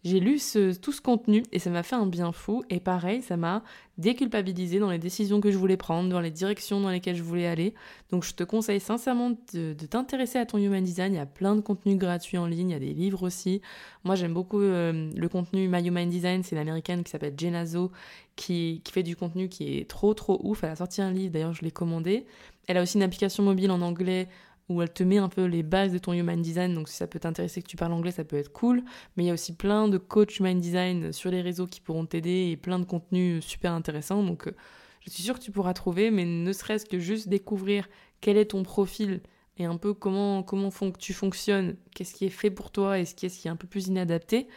j'ai 0.06 0.20
lu 0.20 0.40
tout 0.82 0.92
ce 0.92 1.02
contenu 1.02 1.42
et 1.52 1.58
ça 1.58 1.72
m'a 1.72 1.82
fait 1.82 1.96
un 1.96 2.06
bien 2.06 2.32
fou. 2.32 2.64
Et 2.70 2.80
pareil, 2.80 3.24
ça 3.24 3.38
m'a 3.38 3.64
déculpabilisé 3.98 4.78
dans 4.78 4.92
les 4.92 5.00
décisions 5.00 5.42
que 5.42 5.50
je 5.50 5.58
voulais 5.58 5.78
prendre, 5.78 6.10
dans 6.10 6.20
les 6.20 6.30
directions 6.30 6.80
dans 6.80 6.92
lesquelles 6.92 7.16
je 7.16 7.24
voulais 7.24 7.48
aller. 7.48 7.74
Donc 8.12 8.24
je 8.24 8.36
te 8.36 8.44
conseille 8.44 8.80
sincèrement 8.80 9.32
de, 9.54 9.74
t'intéresser 9.74 10.38
à 10.38 10.46
ton 10.46 10.60
Human 10.60 10.84
Design. 10.84 11.14
Il 11.14 11.18
y 11.18 11.20
a 11.20 11.26
plein 11.26 11.56
de 11.56 11.62
contenus 11.62 11.98
gratuits 11.98 12.38
en 12.38 12.46
ligne, 12.46 12.70
il 12.70 12.74
y 12.74 12.76
a 12.76 12.80
des 12.80 12.94
livres 12.94 13.24
aussi. 13.24 13.62
Moi 14.04 14.14
j'aime 14.14 14.34
beaucoup 14.34 14.62
euh, 14.62 15.10
le 15.16 15.28
contenu 15.28 15.68
My 15.68 15.84
Human 15.84 16.08
Design, 16.08 16.44
c'est 16.44 16.56
une 16.56 16.62
américaine 16.62 17.04
qui 17.04 17.10
s'appelle 17.10 17.34
Jenazo 17.36 17.92
qui, 18.36 18.82
qui 18.84 18.92
fait 18.92 19.04
du 19.04 19.16
contenu 19.16 19.50
qui 19.50 19.80
est 19.80 19.90
trop 19.90 20.14
trop 20.14 20.40
ouf. 20.44 20.64
Elle 20.64 20.70
a 20.70 20.76
sorti 20.76 21.02
un 21.02 21.10
livre, 21.10 21.34
d'ailleurs 21.34 21.54
je 21.54 21.64
l'ai 21.64 21.72
commandé. 21.72 22.28
Elle 22.68 22.78
a 22.78 22.84
aussi 22.84 22.98
une 22.98 23.04
application 23.04 23.42
mobile 23.42 23.72
en 23.72 23.82
anglais 23.82 24.28
où 24.70 24.82
elle 24.82 24.92
te 24.92 25.04
met 25.04 25.18
un 25.18 25.30
peu 25.30 25.46
les 25.46 25.64
bases 25.64 25.92
de 25.92 25.98
ton 25.98 26.14
human 26.14 26.42
design. 26.42 26.74
Donc 26.74 26.90
si 26.90 26.96
ça 26.96 27.08
peut 27.08 27.20
t'intéresser 27.20 27.62
que 27.62 27.68
tu 27.68 27.78
parles 27.78 27.94
anglais, 27.94 28.12
ça 28.12 28.24
peut 28.24 28.38
être 28.38 28.52
cool. 28.52 28.84
Mais 29.16 29.24
il 29.24 29.28
y 29.28 29.30
a 29.30 29.34
aussi 29.34 29.56
plein 29.56 29.88
de 29.88 29.98
coachs 29.98 30.40
human 30.40 30.60
design 30.60 31.14
sur 31.14 31.32
les 31.32 31.42
réseaux 31.42 31.68
qui 31.68 31.82
pourront 31.82 32.06
t'aider 32.06 32.50
et 32.52 32.58
plein 32.58 32.80
de 32.80 32.86
contenus 32.86 33.46
super 33.46 33.74
intéressants. 33.74 34.24
Donc 34.24 34.48
euh, 34.48 34.56
je 35.02 35.12
suis 35.12 35.24
sûre 35.24 35.36
que 35.38 35.44
tu 35.44 35.52
pourras 35.52 35.74
trouver, 35.74 36.10
mais 36.10 36.26
ne 36.26 36.52
serait-ce 36.52 36.86
que 36.86 37.00
juste 37.00 37.28
découvrir 37.28 37.88
quel 38.22 38.38
est 38.38 38.46
ton 38.46 38.64
profil 38.64 39.22
et 39.58 39.66
un 39.66 39.78
peu 39.78 39.94
comment, 39.94 40.44
comment 40.44 40.72
tu 40.98 41.14
fonctionnes, 41.14 41.76
qu'est-ce 41.94 42.14
qui 42.14 42.26
est 42.26 42.30
fait 42.30 42.52
pour 42.52 42.72
toi 42.72 43.00
et 43.00 43.06
ce 43.06 43.16
qui 43.16 43.28
est, 43.28 43.30
ce 43.30 43.40
qui 43.40 43.48
est 43.48 43.52
un 43.52 43.56
peu 43.56 43.68
plus 43.68 43.88
inadapté, 43.88 44.48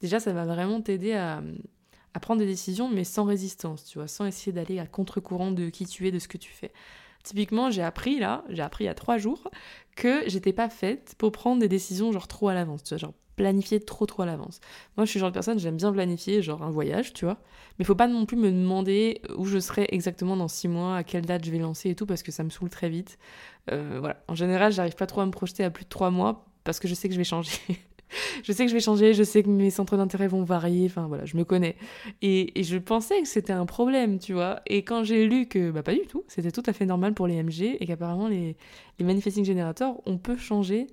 déjà 0.00 0.18
ça 0.18 0.32
va 0.32 0.44
vraiment 0.44 0.80
t'aider 0.80 1.12
à, 1.12 1.42
à 2.14 2.20
prendre 2.20 2.40
des 2.40 2.46
décisions 2.46 2.88
mais 2.88 3.04
sans 3.04 3.24
résistance, 3.24 3.84
tu 3.84 3.98
vois, 3.98 4.08
sans 4.08 4.24
essayer 4.24 4.52
d'aller 4.52 4.80
à 4.80 4.86
contre-courant 4.86 5.52
de 5.52 5.68
qui 5.68 5.86
tu 5.86 6.08
es, 6.08 6.10
de 6.10 6.18
ce 6.18 6.26
que 6.26 6.38
tu 6.38 6.50
fais. 6.50 6.72
Typiquement, 7.24 7.70
j'ai 7.70 7.82
appris 7.82 8.18
là, 8.18 8.44
j'ai 8.48 8.62
appris 8.62 8.84
il 8.84 8.86
y 8.86 8.90
a 8.90 8.94
trois 8.94 9.18
jours, 9.18 9.50
que 9.96 10.22
j'étais 10.28 10.52
pas 10.52 10.68
faite 10.68 11.14
pour 11.18 11.32
prendre 11.32 11.60
des 11.60 11.68
décisions 11.68 12.12
genre 12.12 12.28
trop 12.28 12.48
à 12.48 12.54
l'avance, 12.54 12.82
tu 12.82 12.90
vois, 12.90 12.98
genre 12.98 13.14
planifier 13.36 13.80
trop 13.80 14.04
trop 14.06 14.22
à 14.22 14.26
l'avance. 14.26 14.60
Moi, 14.96 15.06
je 15.06 15.10
suis 15.10 15.20
genre 15.20 15.30
de 15.30 15.34
personne, 15.34 15.58
j'aime 15.58 15.76
bien 15.76 15.92
planifier 15.92 16.42
genre 16.42 16.62
un 16.62 16.70
voyage, 16.70 17.12
tu 17.12 17.24
vois, 17.24 17.38
mais 17.78 17.84
faut 17.84 17.94
pas 17.94 18.08
non 18.08 18.26
plus 18.26 18.36
me 18.36 18.50
demander 18.50 19.22
où 19.36 19.46
je 19.46 19.58
serai 19.58 19.86
exactement 19.90 20.36
dans 20.36 20.48
six 20.48 20.68
mois, 20.68 20.96
à 20.96 21.04
quelle 21.04 21.24
date 21.24 21.44
je 21.44 21.50
vais 21.50 21.58
lancer 21.58 21.90
et 21.90 21.94
tout, 21.94 22.06
parce 22.06 22.22
que 22.22 22.32
ça 22.32 22.44
me 22.44 22.50
saoule 22.50 22.70
très 22.70 22.88
vite. 22.88 23.18
Euh, 23.70 23.98
voilà, 24.00 24.22
en 24.28 24.34
général, 24.34 24.72
j'arrive 24.72 24.96
pas 24.96 25.06
trop 25.06 25.20
à 25.20 25.26
me 25.26 25.30
projeter 25.30 25.64
à 25.64 25.70
plus 25.70 25.84
de 25.84 25.88
trois 25.88 26.10
mois, 26.10 26.46
parce 26.64 26.80
que 26.80 26.88
je 26.88 26.94
sais 26.94 27.08
que 27.08 27.14
je 27.14 27.18
vais 27.18 27.24
changer. 27.24 27.52
je 28.42 28.52
sais 28.52 28.64
que 28.64 28.70
je 28.70 28.74
vais 28.74 28.80
changer, 28.80 29.14
je 29.14 29.22
sais 29.22 29.42
que 29.42 29.48
mes 29.48 29.70
centres 29.70 29.96
d'intérêt 29.96 30.28
vont 30.28 30.42
varier, 30.42 30.86
enfin 30.86 31.06
voilà, 31.06 31.24
je 31.24 31.36
me 31.36 31.44
connais. 31.44 31.76
Et, 32.22 32.52
je 32.62 32.76
pensais 32.76 33.20
que 33.22 33.28
c'était 33.28 33.52
un 33.52 33.66
problème, 33.66 34.18
tu 34.18 34.32
vois. 34.32 34.60
Et 34.66 34.82
quand 34.82 35.04
j'ai 35.04 35.26
lu 35.26 35.46
que, 35.46 35.70
bah 35.70 35.82
pas 35.82 35.94
du 35.94 36.06
tout, 36.06 36.24
c'était 36.28 36.50
tout 36.50 36.62
à 36.66 36.72
fait 36.72 36.86
normal 36.86 37.14
pour 37.14 37.26
les 37.26 37.42
MG 37.42 37.76
et 37.80 37.86
qu'apparemment 37.86 38.28
les, 38.28 38.56
les 38.98 39.04
manifesting 39.04 39.44
generators, 39.44 40.02
on 40.06 40.18
peut 40.18 40.36
changer 40.36 40.86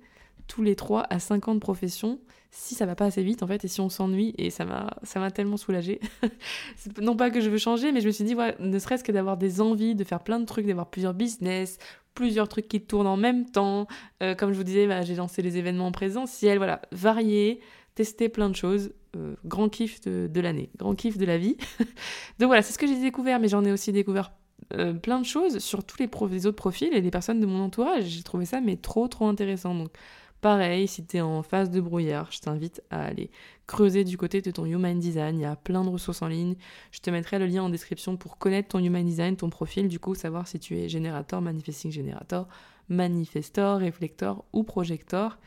tous 0.46 0.62
les 0.62 0.76
3 0.76 1.06
à 1.10 1.18
5 1.18 1.48
ans 1.48 1.54
de 1.54 1.60
profession 1.60 2.18
si 2.50 2.74
ça 2.74 2.86
va 2.86 2.94
pas 2.94 3.04
assez 3.04 3.22
vite 3.22 3.42
en 3.42 3.46
fait 3.46 3.64
et 3.64 3.68
si 3.68 3.82
on 3.82 3.90
s'ennuie 3.90 4.34
et 4.38 4.48
ça 4.48 4.64
m'a 4.64 4.96
ça 5.02 5.20
m'a 5.20 5.30
tellement 5.30 5.58
soulagée. 5.58 6.00
non 7.00 7.14
pas 7.14 7.30
que 7.30 7.40
je 7.40 7.50
veux 7.50 7.58
changer 7.58 7.92
mais 7.92 8.00
je 8.00 8.06
me 8.06 8.12
suis 8.12 8.24
dit 8.24 8.34
ne 8.34 8.78
serait-ce 8.78 9.04
que 9.04 9.12
d'avoir 9.12 9.36
des 9.36 9.60
envies 9.60 9.94
de 9.94 10.04
faire 10.04 10.20
plein 10.20 10.40
de 10.40 10.46
trucs, 10.46 10.66
d'avoir 10.66 10.88
plusieurs 10.88 11.12
business, 11.12 11.78
plusieurs 12.16 12.48
trucs 12.48 12.66
qui 12.66 12.80
tournent 12.80 13.06
en 13.06 13.16
même 13.16 13.48
temps. 13.48 13.86
Euh, 14.22 14.34
comme 14.34 14.50
je 14.50 14.56
vous 14.56 14.64
disais, 14.64 14.88
bah, 14.88 15.02
j'ai 15.02 15.14
lancé 15.14 15.42
les 15.42 15.58
événements 15.58 15.92
présentiels, 15.92 16.58
voilà, 16.58 16.82
varier, 16.90 17.60
tester 17.94 18.28
plein 18.28 18.50
de 18.50 18.56
choses. 18.56 18.90
Euh, 19.14 19.36
grand 19.44 19.68
kiff 19.68 20.00
de, 20.00 20.40
l'année, 20.40 20.70
grand 20.76 20.96
kiff 20.96 21.16
de 21.16 21.24
la 21.24 21.38
vie. 21.38 21.56
Donc 22.40 22.48
voilà, 22.48 22.62
c'est 22.62 22.72
ce 22.72 22.78
que 22.78 22.88
j'ai 22.88 23.00
découvert, 23.00 23.38
mais 23.38 23.48
j'en 23.48 23.64
ai 23.64 23.70
aussi 23.70 23.92
découvert 23.92 24.32
euh, 24.72 24.94
plein 24.94 25.20
de 25.20 25.24
choses 25.24 25.58
sur 25.58 25.84
tous 25.84 25.98
les, 26.00 26.08
les, 26.30 26.46
autres 26.46 26.56
profils 26.56 26.92
et 26.92 27.00
les 27.00 27.10
personnes 27.10 27.38
de 27.38 27.46
mon 27.46 27.62
entourage. 27.62 28.04
J'ai 28.04 28.22
trouvé 28.22 28.46
ça 28.46 28.60
mais 28.60 28.76
trop 28.76 29.06
trop 29.06 29.28
intéressant. 29.28 29.74
Donc 29.74 29.90
Pareil, 30.40 30.86
si 30.86 31.04
tu 31.04 31.16
es 31.16 31.20
en 31.20 31.42
phase 31.42 31.70
de 31.70 31.80
brouillard, 31.80 32.30
je 32.30 32.40
t'invite 32.40 32.82
à 32.90 33.04
aller 33.04 33.30
creuser 33.66 34.04
du 34.04 34.16
côté 34.18 34.42
de 34.42 34.50
ton 34.50 34.64
Human 34.64 34.98
Design. 34.98 35.38
Il 35.38 35.42
y 35.42 35.46
a 35.46 35.56
plein 35.56 35.82
de 35.82 35.88
ressources 35.88 36.22
en 36.22 36.28
ligne. 36.28 36.56
Je 36.92 37.00
te 37.00 37.10
mettrai 37.10 37.38
le 37.38 37.46
lien 37.46 37.62
en 37.62 37.70
description 37.70 38.16
pour 38.16 38.38
connaître 38.38 38.68
ton 38.68 38.78
Human 38.78 39.04
Design, 39.04 39.36
ton 39.36 39.50
profil, 39.50 39.88
du 39.88 39.98
coup 39.98 40.14
savoir 40.14 40.46
si 40.46 40.58
tu 40.58 40.78
es 40.78 40.88
générateur, 40.88 41.40
manifesting 41.40 41.90
générateur, 41.90 42.46
manifestor, 42.88 43.78
réflecteur 43.78 44.44
ou 44.52 44.62
projecteur. 44.62 45.38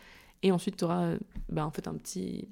Et 0.42 0.52
ensuite, 0.52 0.78
tu 0.78 0.86
auras 0.86 1.14
ben, 1.50 1.66
en 1.66 1.72
fait 1.72 1.88
un 1.88 1.94
petit, 1.94 2.48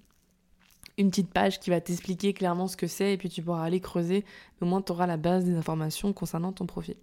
une 0.97 1.09
petite 1.09 1.31
page 1.31 1.59
qui 1.59 1.69
va 1.69 1.81
t'expliquer 1.81 2.33
clairement 2.33 2.67
ce 2.67 2.77
que 2.77 2.87
c'est 2.87 3.13
et 3.13 3.17
puis 3.17 3.29
tu 3.29 3.41
pourras 3.41 3.63
aller 3.63 3.79
creuser. 3.79 4.25
Au 4.61 4.65
moins, 4.65 4.81
tu 4.81 4.91
auras 4.91 5.07
la 5.07 5.17
base 5.17 5.45
des 5.45 5.55
informations 5.55 6.13
concernant 6.13 6.53
ton 6.53 6.65
profil. 6.65 6.97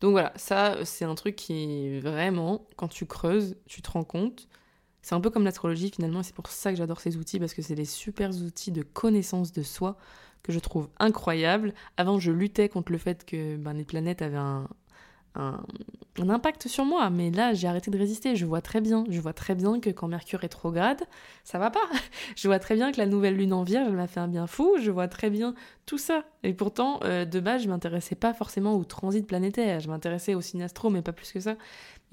Donc 0.00 0.12
voilà, 0.12 0.32
ça, 0.36 0.84
c'est 0.84 1.04
un 1.04 1.14
truc 1.14 1.36
qui 1.36 1.98
vraiment, 2.00 2.66
quand 2.76 2.88
tu 2.88 3.06
creuses, 3.06 3.56
tu 3.66 3.80
te 3.80 3.90
rends 3.90 4.04
compte 4.04 4.48
c'est 5.04 5.14
un 5.14 5.20
peu 5.20 5.28
comme 5.28 5.44
l'astrologie 5.44 5.90
finalement, 5.90 6.22
c'est 6.22 6.34
pour 6.34 6.46
ça 6.46 6.70
que 6.70 6.78
j'adore 6.78 6.98
ces 6.98 7.18
outils, 7.18 7.38
parce 7.38 7.52
que 7.52 7.60
c'est 7.60 7.74
des 7.74 7.84
super 7.84 8.30
outils 8.30 8.72
de 8.72 8.82
connaissance 8.82 9.52
de 9.52 9.62
soi 9.62 9.98
que 10.42 10.50
je 10.50 10.58
trouve 10.58 10.88
incroyables. 10.98 11.74
Avant, 11.98 12.18
je 12.18 12.32
luttais 12.32 12.70
contre 12.70 12.90
le 12.90 12.96
fait 12.96 13.26
que 13.26 13.56
ben, 13.56 13.74
les 13.74 13.84
planètes 13.84 14.22
avaient 14.22 14.38
un, 14.38 14.66
impact 16.16 16.68
sur 16.68 16.86
moi, 16.86 17.10
mais 17.10 17.30
là 17.30 17.52
j'ai 17.52 17.68
arrêté 17.68 17.90
de 17.90 17.98
résister. 17.98 18.34
Je 18.34 18.46
vois 18.46 18.62
très 18.62 18.80
bien, 18.80 19.04
je 19.10 19.20
vois 19.20 19.34
très 19.34 19.54
bien 19.54 19.78
que 19.78 19.90
quand 19.90 20.08
Mercure 20.08 20.38
est 20.38 20.42
rétrograde, 20.44 21.02
ça 21.44 21.58
va 21.58 21.70
pas. 21.70 21.84
Je 22.36 22.48
vois 22.48 22.58
très 22.58 22.74
bien 22.74 22.90
que 22.90 22.96
la 22.96 23.06
nouvelle 23.06 23.36
lune 23.36 23.52
en 23.52 23.62
Vierge, 23.62 23.92
m'a 23.92 24.06
fait 24.06 24.20
un 24.20 24.28
bien 24.28 24.46
fou. 24.46 24.76
Je 24.80 24.90
vois 24.90 25.08
très 25.08 25.28
bien 25.28 25.54
tout 25.84 25.98
ça. 25.98 26.24
Et 26.44 26.54
pourtant, 26.54 27.00
euh, 27.04 27.26
de 27.26 27.40
base, 27.40 27.64
je 27.64 27.68
m'intéressais 27.68 28.14
pas 28.14 28.32
forcément 28.32 28.74
au 28.74 28.84
transit 28.84 29.26
planétaire. 29.26 29.80
Je 29.80 29.88
m'intéressais 29.88 30.34
au 30.34 30.40
signe 30.40 30.62
astro, 30.62 30.88
mais 30.88 31.02
pas 31.02 31.12
plus 31.12 31.30
que 31.30 31.40
ça. 31.40 31.56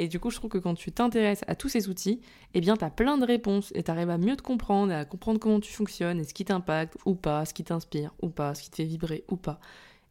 Et 0.01 0.07
du 0.07 0.19
coup, 0.19 0.31
je 0.31 0.37
trouve 0.37 0.49
que 0.49 0.57
quand 0.57 0.73
tu 0.73 0.91
t'intéresses 0.91 1.43
à 1.45 1.53
tous 1.53 1.69
ces 1.69 1.87
outils, 1.87 2.21
eh 2.55 2.59
bien, 2.59 2.75
tu 2.75 2.83
as 2.83 2.89
plein 2.89 3.19
de 3.19 3.23
réponses 3.23 3.71
et 3.75 3.83
tu 3.83 3.91
arrives 3.91 4.09
à 4.09 4.17
mieux 4.17 4.35
te 4.35 4.41
comprendre, 4.41 4.91
à 4.91 5.05
comprendre 5.05 5.39
comment 5.39 5.59
tu 5.59 5.71
fonctionnes 5.71 6.19
et 6.19 6.23
ce 6.23 6.33
qui 6.33 6.43
t'impacte 6.43 6.97
ou 7.05 7.13
pas, 7.13 7.45
ce 7.45 7.53
qui 7.53 7.63
t'inspire 7.63 8.11
ou 8.19 8.29
pas, 8.29 8.55
ce 8.55 8.63
qui 8.63 8.71
te 8.71 8.77
fait 8.77 8.83
vibrer 8.85 9.23
ou 9.29 9.35
pas. 9.35 9.59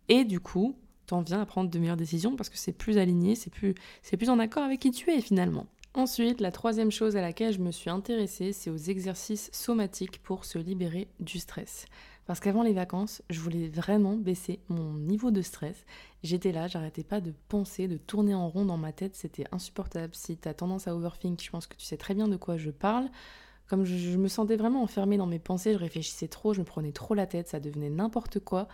Et 0.08 0.22
du 0.22 0.38
coup, 0.38 0.76
t'en 1.06 1.22
viens 1.22 1.40
à 1.40 1.44
prendre 1.44 1.70
de 1.70 1.78
meilleures 1.80 1.96
décisions 1.96 2.36
parce 2.36 2.48
que 2.48 2.56
c'est 2.56 2.70
plus 2.70 2.98
aligné, 2.98 3.34
c'est 3.34 3.50
plus, 3.50 3.74
c'est 4.02 4.16
plus 4.16 4.30
en 4.30 4.38
accord 4.38 4.62
avec 4.62 4.78
qui 4.78 4.92
tu 4.92 5.10
es 5.10 5.20
finalement. 5.20 5.66
Ensuite, 5.94 6.40
la 6.40 6.52
troisième 6.52 6.92
chose 6.92 7.16
à 7.16 7.20
laquelle 7.20 7.52
je 7.52 7.58
me 7.58 7.72
suis 7.72 7.90
intéressée, 7.90 8.52
c'est 8.52 8.70
aux 8.70 8.76
exercices 8.76 9.50
somatiques 9.52 10.22
pour 10.22 10.44
se 10.44 10.58
libérer 10.58 11.08
du 11.18 11.40
stress. 11.40 11.86
Parce 12.30 12.38
qu'avant 12.38 12.62
les 12.62 12.72
vacances, 12.72 13.22
je 13.28 13.40
voulais 13.40 13.66
vraiment 13.66 14.14
baisser 14.14 14.60
mon 14.68 14.92
niveau 14.92 15.32
de 15.32 15.42
stress. 15.42 15.84
J'étais 16.22 16.52
là, 16.52 16.68
j'arrêtais 16.68 17.02
pas 17.02 17.20
de 17.20 17.34
penser, 17.48 17.88
de 17.88 17.96
tourner 17.96 18.36
en 18.36 18.48
rond 18.48 18.64
dans 18.64 18.76
ma 18.76 18.92
tête, 18.92 19.16
c'était 19.16 19.46
insupportable. 19.50 20.14
Si 20.14 20.36
tu 20.36 20.48
as 20.48 20.54
tendance 20.54 20.86
à 20.86 20.94
overthink, 20.94 21.42
je 21.42 21.50
pense 21.50 21.66
que 21.66 21.74
tu 21.74 21.84
sais 21.84 21.96
très 21.96 22.14
bien 22.14 22.28
de 22.28 22.36
quoi 22.36 22.56
je 22.56 22.70
parle. 22.70 23.08
Comme 23.66 23.84
je, 23.84 23.96
je 23.96 24.16
me 24.16 24.28
sentais 24.28 24.54
vraiment 24.54 24.80
enfermée 24.80 25.16
dans 25.16 25.26
mes 25.26 25.40
pensées, 25.40 25.72
je 25.72 25.78
réfléchissais 25.78 26.28
trop, 26.28 26.54
je 26.54 26.60
me 26.60 26.64
prenais 26.64 26.92
trop 26.92 27.14
la 27.14 27.26
tête, 27.26 27.48
ça 27.48 27.58
devenait 27.58 27.90
n'importe 27.90 28.38
quoi. 28.38 28.68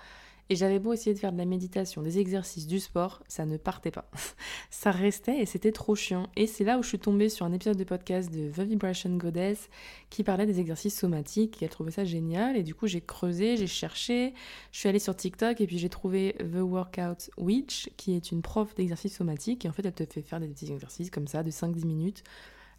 Et 0.49 0.55
j'avais 0.55 0.79
beau 0.79 0.93
essayer 0.93 1.12
de 1.12 1.19
faire 1.19 1.33
de 1.33 1.38
la 1.38 1.45
méditation, 1.45 2.03
des 2.03 2.21
exercices, 2.21 2.69
du 2.69 2.79
sport, 2.79 3.23
ça 3.26 3.47
ne 3.47 3.57
partait 3.57 3.91
pas. 3.91 4.09
ça 4.71 4.93
restait 4.93 5.41
et 5.41 5.47
c'était 5.47 5.73
trop 5.73 5.97
chiant. 5.97 6.29
Et 6.37 6.47
c'est 6.47 6.62
là 6.62 6.79
où 6.79 6.83
je 6.83 6.88
suis 6.88 6.99
tombée 7.00 7.29
sur 7.29 7.47
un 7.47 7.53
épisode 7.53 7.76
de 7.76 7.85
podcast 7.85 8.33
de 8.33 8.50
The 8.50 8.61
Vibration 8.61 9.17
Goddess 9.17 9.69
qui 10.09 10.23
parlait 10.23 10.47
des 10.47 10.61
exercices 10.61 10.97
somatiques 10.97 11.61
et 11.62 11.65
elle 11.65 11.71
trouvait 11.71 11.91
ça 11.91 12.05
génial. 12.05 12.57
Et 12.57 12.62
du 12.62 12.75
coup, 12.75 12.87
j'ai 12.87 13.00
creusé, 13.00 13.57
j'ai 13.57 13.67
cherché, 13.67 14.35
je 14.71 14.79
suis 14.79 14.88
allée 14.88 15.00
sur 15.00 15.17
TikTok 15.17 15.61
et 15.61 15.67
puis 15.67 15.79
j'ai 15.79 15.88
trouvé 15.88 16.37
The 16.38 16.61
Workout 16.61 17.31
Witch 17.38 17.91
qui 17.97 18.15
est 18.15 18.31
une 18.31 18.43
prof 18.43 18.73
d'exercices 18.76 19.17
somatiques. 19.17 19.65
Et 19.65 19.69
en 19.69 19.73
fait, 19.73 19.85
elle 19.85 19.93
te 19.93 20.05
fait 20.05 20.23
faire 20.23 20.38
des 20.38 20.49
petits 20.49 20.71
exercices 20.73 21.11
comme 21.11 21.26
ça 21.26 21.43
de 21.43 21.50
5-10 21.50 21.85
minutes 21.87 22.23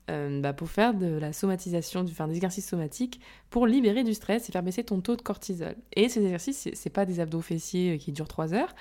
euh, 0.09 0.39
bah, 0.39 0.53
pour 0.53 0.69
faire 0.69 0.93
de 0.93 1.05
la 1.05 1.33
somatisation, 1.33 2.03
du, 2.03 2.13
faire 2.13 2.27
des 2.27 2.35
exercices 2.35 2.67
somatiques 2.67 3.19
pour 3.49 3.67
libérer 3.67 4.03
du 4.03 4.13
stress 4.13 4.47
et 4.47 4.51
faire 4.53 4.63
baisser 4.63 4.83
ton 4.83 5.01
taux 5.01 5.17
de 5.17 5.21
cortisol. 5.21 5.75
Et 5.93 6.07
ces 6.07 6.23
exercices, 6.23 6.69
c'est 6.73 6.89
pas 6.89 7.05
des 7.05 7.19
abdos 7.19 7.41
fessiers 7.41 7.95
euh, 7.95 7.97
qui 7.97 8.13
durent 8.13 8.27
3 8.27 8.53
heures, 8.53 8.73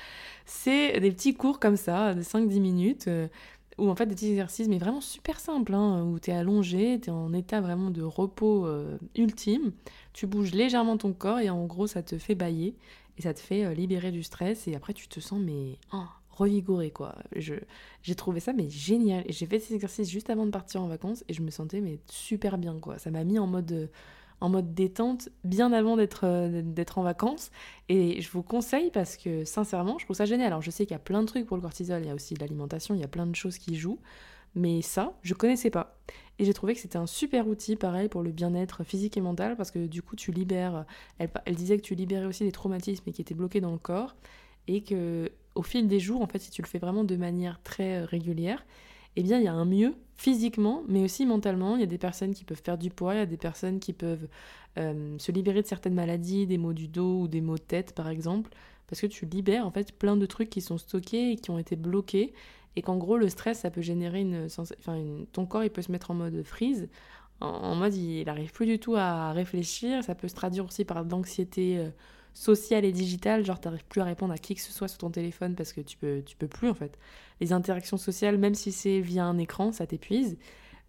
c'est 0.45 1.00
des 1.00 1.11
petits 1.11 1.35
cours 1.35 1.59
comme 1.59 1.76
ça, 1.76 2.14
de 2.14 2.23
5-10 2.23 2.61
minutes, 2.61 3.09
euh, 3.09 3.26
ou 3.76 3.90
en 3.90 3.97
fait 3.97 4.06
des 4.06 4.14
petits 4.14 4.30
exercices, 4.30 4.68
mais 4.68 4.78
vraiment 4.78 5.00
super 5.00 5.40
simples, 5.40 5.75
hein, 5.75 6.04
où 6.04 6.21
tu 6.21 6.30
es 6.30 6.35
allongé, 6.35 7.00
tu 7.00 7.09
es 7.09 7.12
en 7.12 7.33
état 7.33 7.61
vraiment 7.61 7.90
de 7.90 8.02
repos 8.02 8.66
ultime, 9.16 9.73
tu 10.14 10.26
bouges 10.26 10.52
légèrement 10.52 10.97
ton 10.97 11.12
corps 11.12 11.40
et 11.40 11.50
en 11.50 11.66
gros 11.66 11.87
ça 11.87 12.02
te 12.02 12.16
fait 12.16 12.35
bailler 12.35 12.75
et 13.18 13.23
ça 13.23 13.35
te 13.35 13.40
fait 13.40 13.75
libérer 13.75 14.12
du 14.12 14.23
stress. 14.23 14.66
Et 14.66 14.75
après 14.75 14.95
tu 14.95 15.09
te 15.09 15.21
sens 15.21 15.38
mais 15.38 15.76
oh, 15.92 15.99
revigorée 16.37 16.90
quoi. 16.90 17.16
J'ai 17.35 18.14
trouvé 18.14 18.40
ça 18.40 18.52
mais 18.52 18.69
génial 18.69 19.25
et 19.26 19.33
j'ai 19.33 19.47
fait 19.47 19.59
ces 19.59 19.75
exercices 19.75 20.11
juste 20.11 20.31
avant 20.31 20.47
de 20.47 20.50
partir 20.50 20.83
en 20.83 20.88
vacances 20.88 21.25
et 21.28 21.35
je 21.35 21.43
me 21.43 21.50
sentais 21.50 21.81
mais 21.81 21.99
super 22.07 22.59
bien 22.59 22.78
quoi. 22.78 22.99
Ça 22.99 23.11
m'a 23.11 23.25
mis 23.25 23.38
en 23.38 23.47
mode 23.47 23.90
en 24.40 24.50
mode 24.50 24.75
détente 24.75 25.31
bien 25.45 25.73
avant 25.73 25.97
d'être 25.97 26.25
euh, 26.25 26.61
d'être 26.62 26.99
en 26.99 27.02
vacances 27.02 27.50
et 27.88 28.21
je 28.21 28.31
vous 28.31 28.43
conseille 28.43 28.90
parce 28.90 29.16
que 29.16 29.45
sincèrement 29.45 29.99
je 29.99 30.05
trouve 30.05 30.16
ça 30.16 30.26
génial. 30.26 30.49
Alors 30.49 30.62
je 30.62 30.71
sais 30.71 30.85
qu'il 30.85 30.95
y 30.95 30.97
a 30.97 31.00
plein 31.00 31.23
de 31.23 31.26
trucs 31.26 31.47
pour 31.47 31.57
le 31.57 31.62
cortisol, 31.62 32.02
il 32.02 32.09
y 32.09 32.11
a 32.11 32.14
aussi 32.14 32.35
l'alimentation, 32.35 32.95
il 32.95 33.00
y 33.00 33.05
a 33.05 33.09
plein 33.09 33.26
de 33.26 33.35
choses 33.35 33.59
qui 33.59 33.76
jouent. 33.76 33.99
Mais 34.57 34.81
ça, 34.81 35.12
je 35.23 35.35
connaissais 35.35 35.69
pas. 35.69 35.99
Et 36.38 36.47
j'ai 36.47 36.55
trouvé 36.55 36.75
que 36.75 36.81
c'était 36.81 36.97
un 36.97 37.07
super 37.07 37.47
outil, 37.47 37.76
pareil, 37.76 38.09
pour 38.09 38.23
le 38.23 38.33
bien-être 38.33 38.85
physique 38.85 39.16
et 39.19 39.21
mental, 39.21 39.55
parce 39.55 39.71
que 39.71 39.87
du 39.87 40.02
coup, 40.02 40.16
tu 40.16 40.33
libères. 40.33 40.87
Elle 41.19 41.55
disait 41.55 41.76
que 41.76 41.83
tu 41.83 41.95
libérais 41.95 42.25
aussi 42.25 42.43
des 42.43 42.52
traumatismes 42.52 43.12
qui 43.12 43.21
étaient 43.21 43.35
bloqués 43.35 43.61
dans 43.61 43.71
le 43.71 43.78
corps, 43.78 44.16
et 44.66 44.83
que 44.83 45.31
au 45.57 45.63
fil 45.63 45.89
des 45.89 46.01
jours, 46.01 46.23
en 46.23 46.27
fait, 46.27 46.39
si 46.39 46.51
tu 46.51 46.63
le 46.63 46.67
fais 46.67 46.79
vraiment 46.79 47.05
de 47.05 47.17
manière 47.17 47.61
très 47.63 48.03
euh, 48.03 48.05
régulière, 48.05 48.65
eh 49.17 49.23
bien, 49.23 49.39
il 49.39 49.45
y 49.45 49.49
a 49.49 49.53
un 49.53 49.65
mieux 49.65 49.95
physiquement, 50.17 50.83
mais 50.89 51.03
aussi 51.03 51.27
mentalement. 51.27 51.77
Il 51.77 51.81
y 51.81 51.85
a 51.85 51.87
des 51.87 51.99
personnes 51.99 52.35
qui 52.35 52.45
peuvent 52.45 52.63
perdre 52.63 52.83
du 52.83 52.91
poids, 52.91 53.15
il 53.15 53.19
y 53.19 53.21
a 53.21 53.27
des 53.27 53.37
personnes 53.37 53.81
qui 53.81 53.93
peuvent 53.93 54.29
euh, 54.79 55.17
se 55.19 55.33
libérer 55.33 55.63
de 55.63 55.67
certaines 55.67 55.95
maladies, 55.95 56.47
des 56.47 56.59
maux 56.59 56.75
du 56.75 56.89
dos 56.89 57.23
ou 57.23 57.29
des 57.29 57.41
maux 57.41 57.57
de 57.57 57.63
tête, 57.63 57.95
par 57.95 58.09
exemple, 58.09 58.51
parce 58.87 59.01
que 59.01 59.07
tu 59.07 59.27
libères 59.27 59.67
en 59.67 59.71
fait 59.71 59.93
plein 59.93 60.17
de 60.17 60.27
trucs 60.27 60.51
qui 60.51 60.61
sont 60.61 60.79
stockés 60.79 61.33
et 61.33 61.37
qui 61.37 61.51
ont 61.51 61.59
été 61.59 61.77
bloqués, 61.77 62.35
et 62.77 62.83
qu'en 62.83 62.99
gros, 62.99 63.17
le 63.17 63.29
stress, 63.31 63.61
ça 63.61 63.71
peut 63.71 63.81
générer 63.81 64.21
une, 64.21 64.49
enfin, 64.59 65.03
ton 65.33 65.47
corps, 65.47 65.65
il 65.65 65.71
peut 65.71 65.83
se 65.83 65.91
mettre 65.91 66.11
en 66.11 66.15
mode 66.15 66.43
freeze, 66.43 66.89
en, 67.41 67.75
mode 67.75 67.95
il 67.95 68.25
n'arrive 68.25 68.53
plus 68.53 68.67
du 68.67 68.79
tout 68.79 68.97
à 68.97 69.33
réfléchir. 69.33 70.03
Ça 70.05 70.15
peut 70.15 70.29
se 70.29 70.35
traduire 70.35 70.65
aussi 70.65 70.85
par 70.85 71.05
de 71.05 71.11
l'anxiété. 71.11 71.79
Euh, 71.79 71.91
social 72.37 72.85
et 72.85 72.93
digital, 72.93 73.47
genre 73.47 73.59
t'arrives 73.59 73.85
plus 73.87 74.02
à 74.02 74.05
répondre 74.05 74.33
à 74.33 74.37
qui 74.37 74.55
que 74.55 74.61
ce 74.61 74.71
soit 74.71 74.88
sur 74.88 74.99
ton 74.99 75.11
téléphone 75.11 75.55
parce 75.55 75.73
que 75.73 75.81
tu 75.81 75.97
peux, 75.97 76.23
tu 76.25 76.37
peux 76.37 76.47
plus 76.47 76.69
en 76.69 76.75
fait. 76.75 76.99
Les 77.40 77.55
interactions 77.55 77.97
sociales, 77.97 78.37
même 78.37 78.55
si 78.55 78.73
c'est 78.73 79.00
via 79.00 79.25
un 79.25 79.38
écran, 79.38 79.73
ça 79.73 79.87
t'épuise. 79.87 80.37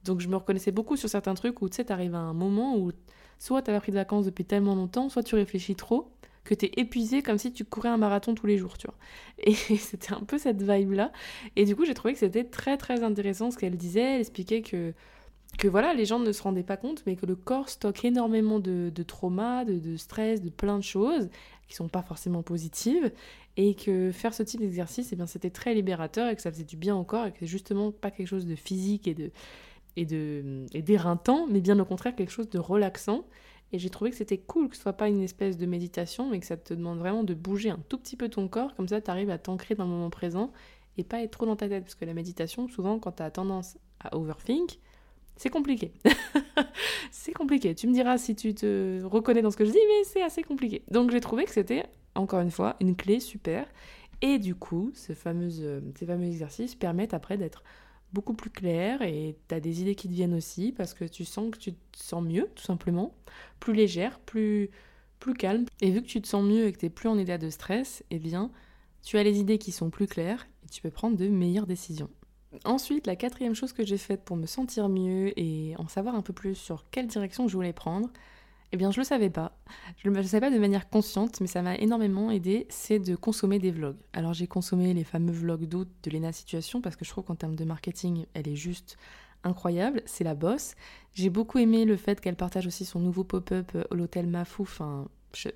Donc 0.04 0.20
je 0.20 0.28
me 0.28 0.36
reconnaissais 0.36 0.74
beaucoup 0.74 0.98
sur 0.98 1.08
certains 1.08 1.36
trucs 1.36 1.62
où 1.62 1.70
tu 1.70 1.78
sais, 1.78 1.86
t'arrives 1.86 2.16
à 2.16 2.20
un 2.20 2.34
moment 2.34 2.78
où 2.78 2.92
soit 3.40 3.62
t'avais 3.62 3.80
pris 3.80 3.94
de 3.94 3.98
vacances 3.98 4.26
depuis 4.26 4.44
tellement 4.44 4.76
longtemps, 4.76 5.08
soit 5.08 5.24
tu 5.24 5.36
réfléchis 5.36 5.76
trop, 5.76 6.12
que 6.44 6.54
t'es 6.54 6.72
épuisé 6.76 7.22
comme 7.22 7.38
si 7.38 7.54
tu 7.54 7.64
courais 7.64 7.90
un 7.90 7.98
marathon 7.98 8.36
tous 8.36 8.48
les 8.48 8.58
jours, 8.58 8.78
tu 8.78 8.88
vois. 8.88 8.98
Et 9.40 9.54
c'était 9.78 10.14
un 10.14 10.24
peu 10.24 10.38
cette 10.38 10.62
vibe-là. 10.62 11.14
Et 11.56 11.64
du 11.64 11.78
coup, 11.78 11.86
j'ai 11.86 11.94
trouvé 11.94 12.14
que 12.14 12.20
c'était 12.20 12.44
très 12.44 12.76
très 12.76 13.04
intéressant 13.04 13.52
ce 13.52 13.58
qu'elle 13.58 13.78
disait. 13.78 14.16
Elle 14.16 14.20
expliquait 14.20 14.62
que 14.64 14.94
que 15.58 15.68
voilà, 15.68 15.94
les 15.94 16.06
gens 16.06 16.20
ne 16.20 16.32
se 16.32 16.44
rendaient 16.44 16.64
pas 16.64 16.78
compte, 16.78 17.04
mais 17.06 17.16
que 17.16 17.26
le 17.26 17.36
corps 17.36 17.70
stocke 17.70 18.06
énormément 18.06 18.60
de, 18.60 18.92
de 18.94 19.04
traumas, 19.04 19.66
de, 19.66 19.98
stress, 19.98 20.42
de 20.42 20.50
plein 20.50 20.78
de 20.78 20.84
choses 20.84 21.30
qui 21.68 21.76
sont 21.76 21.90
pas 21.90 22.04
forcément 22.04 22.44
positives, 22.44 23.12
et 23.58 23.74
que 23.74 24.12
faire 24.12 24.34
ce 24.34 24.44
type 24.44 24.62
d'exercice, 24.62 25.12
eh 25.12 25.16
bien, 25.16 25.26
c'était 25.26 25.50
très 25.50 25.74
libérateur 25.74 26.30
et 26.30 26.36
que 26.36 26.42
ça 26.42 26.52
faisait 26.52 26.64
du 26.64 26.78
bien 26.78 26.96
au 26.96 27.04
corps 27.04 27.26
et 27.26 27.32
que 27.32 27.40
c'est 27.40 27.48
justement 27.48 27.92
pas 27.92 28.12
quelque 28.12 28.28
chose 28.28 28.46
de 28.46 28.56
physique 28.56 29.08
et 29.08 29.16
de 29.16 29.32
et 29.96 30.06
de 30.06 30.66
et 30.74 30.84
d'éreintant, 30.84 31.48
mais 31.50 31.60
bien 31.60 31.80
au 31.80 31.86
contraire 31.86 32.16
quelque 32.16 32.32
chose 32.32 32.50
de 32.50 32.60
relaxant. 32.60 33.26
Et 33.74 33.80
j'ai 33.80 33.90
trouvé 33.90 34.12
que 34.12 34.18
c'était 34.18 34.38
cool 34.38 34.70
que 34.70 34.76
ce 34.76 34.84
soit 34.84 34.94
pas 34.94 35.10
une 35.10 35.24
espèce 35.24 35.58
de 35.58 35.66
méditation, 35.66 36.30
mais 36.30 36.40
que 36.40 36.46
ça 36.46 36.56
te 36.56 36.74
demande 36.74 37.00
vraiment 37.00 37.24
de 37.24 37.34
bouger 37.34 37.72
un 37.72 37.80
tout 37.90 37.98
petit 37.98 38.16
peu 38.16 38.30
ton 38.30 38.48
corps, 38.48 38.76
comme 38.76 38.88
ça 38.88 39.02
tu 39.02 39.10
arrives 39.10 39.32
à 39.32 39.40
t'ancrer 39.40 39.76
dans 39.76 39.86
le 39.86 39.90
moment 39.90 40.12
présent 40.12 40.52
et 40.98 41.04
pas 41.04 41.22
être 41.22 41.32
trop 41.32 41.46
dans 41.46 41.56
ta 41.56 41.68
tête. 41.68 41.84
Parce 41.84 41.96
que 41.96 42.06
la 42.06 42.14
méditation, 42.14 42.68
souvent, 42.70 43.00
quand 43.00 43.14
tu 43.14 43.24
as 43.24 43.32
tendance 43.32 43.78
à 44.00 44.16
overthink, 44.16 44.80
c'est 45.38 45.50
compliqué. 45.50 45.92
c'est 47.12 47.34
compliqué. 47.34 47.76
Tu 47.76 47.88
me 47.88 47.94
diras 47.94 48.18
si 48.18 48.36
tu 48.36 48.54
te 48.54 49.04
reconnais 49.04 49.42
dans 49.42 49.52
ce 49.52 49.58
que 49.58 49.66
je 49.66 49.72
dis, 49.72 49.80
mais 49.88 50.04
c'est 50.04 50.24
assez 50.24 50.44
compliqué. 50.44 50.84
Donc 50.92 51.12
j'ai 51.12 51.22
trouvé 51.22 51.46
que 51.46 51.52
c'était, 51.52 51.86
encore 52.16 52.42
une 52.42 52.52
fois, 52.52 52.76
une 52.82 52.96
clé 52.96 53.20
super. 53.20 53.68
Et 54.22 54.40
du 54.40 54.56
coup, 54.56 54.92
ce 54.96 55.14
fameux, 55.14 55.50
euh, 55.62 55.82
ces 55.98 56.06
fameux 56.06 56.26
exercices 56.26 56.76
permettent 56.76 57.14
après 57.14 57.38
d'être 57.38 57.64
beaucoup 58.14 58.34
plus 58.34 58.50
clair 58.50 59.02
et 59.02 59.36
tu 59.48 59.56
as 59.56 59.60
des 59.60 59.82
idées 59.82 59.96
qui 59.96 60.08
te 60.08 60.14
viennent 60.14 60.34
aussi 60.34 60.72
parce 60.72 60.94
que 60.94 61.06
tu 61.06 61.26
sens 61.26 61.52
que 61.52 61.58
tu 61.58 61.74
te 61.74 61.78
sens 61.94 62.24
mieux, 62.24 62.50
tout 62.56 62.64
simplement, 62.64 63.14
plus 63.60 63.74
légère, 63.74 64.20
plus, 64.20 64.72
plus 65.20 65.34
calme. 65.34 65.66
Et 65.82 65.92
vu 65.92 66.02
que 66.02 66.08
tu 66.08 66.22
te 66.22 66.28
sens 66.28 66.44
mieux 66.44 66.66
et 66.66 66.74
que 66.74 66.80
tu 66.80 66.86
n'es 66.86 66.90
plus 66.90 67.10
en 67.10 67.18
état 67.18 67.38
de 67.38 67.50
stress, 67.50 68.04
eh 68.10 68.18
bien, 68.20 68.52
tu 69.04 69.18
as 69.18 69.24
les 69.24 69.40
idées 69.40 69.60
qui 69.60 69.72
sont 69.72 69.90
plus 69.90 70.08
claires 70.08 70.48
et 70.66 70.70
tu 70.70 70.82
peux 70.82 70.92
prendre 70.92 71.18
de 71.18 71.28
meilleures 71.28 71.68
décisions. 71.68 72.10
Ensuite, 72.66 73.08
la 73.08 73.16
quatrième 73.16 73.56
chose 73.56 73.74
que 73.74 73.86
j'ai 73.86 73.98
faite 73.98 74.24
pour 74.24 74.36
me 74.36 74.46
sentir 74.46 74.90
mieux 74.90 75.38
et 75.40 75.76
en 75.78 75.88
savoir 75.88 76.16
un 76.16 76.22
peu 76.22 76.34
plus 76.34 76.56
sur 76.56 76.86
quelle 76.92 77.08
direction 77.08 77.48
je 77.48 77.56
voulais 77.56 77.74
prendre, 77.74 78.10
eh 78.72 78.78
bien, 78.78 78.92
je 78.92 79.00
le 79.00 79.06
savais 79.06 79.30
pas. 79.30 79.58
Je 79.98 80.10
ne 80.10 80.16
le 80.16 80.24
savais 80.24 80.48
pas 80.48 80.54
de 80.54 80.60
manière 80.60 80.90
consciente, 80.90 81.40
mais 81.40 81.48
ça 81.48 81.62
m'a 81.62 81.76
énormément 81.76 82.32
aidé, 82.32 82.68
c'est 82.70 83.00
de 83.00 83.16
consommer 83.16 83.60
des 83.60 83.72
vlogs. 83.72 83.98
Alors, 84.14 84.34
j'ai 84.34 84.48
consommé 84.48 84.94
les 84.94 85.06
fameux 85.06 85.32
vlogs 85.32 85.66
d'août 85.66 85.88
de 86.04 86.12
Lena 86.12 86.34
Situation 86.34 86.82
parce 86.82 86.96
que 86.96 87.06
je 87.06 87.10
trouve 87.10 87.24
qu'en 87.24 87.36
termes 87.36 87.56
de 87.56 87.64
marketing, 87.64 88.26
elle 88.34 88.48
est 88.48 88.58
juste 88.58 88.98
incroyable. 89.44 90.02
C'est 90.06 90.26
la 90.26 90.36
bosse. 90.36 90.76
J'ai 91.14 91.30
beaucoup 91.30 91.60
aimé 91.60 91.86
le 91.86 91.96
fait 91.96 92.20
qu'elle 92.20 92.36
partage 92.36 92.68
aussi 92.68 92.84
son 92.84 93.00
nouveau 93.00 93.24
pop-up 93.24 93.72
à 93.74 93.78
euh, 93.78 93.84
l'hôtel 93.92 94.28
Mafou. 94.28 94.64
Enfin, 94.64 95.08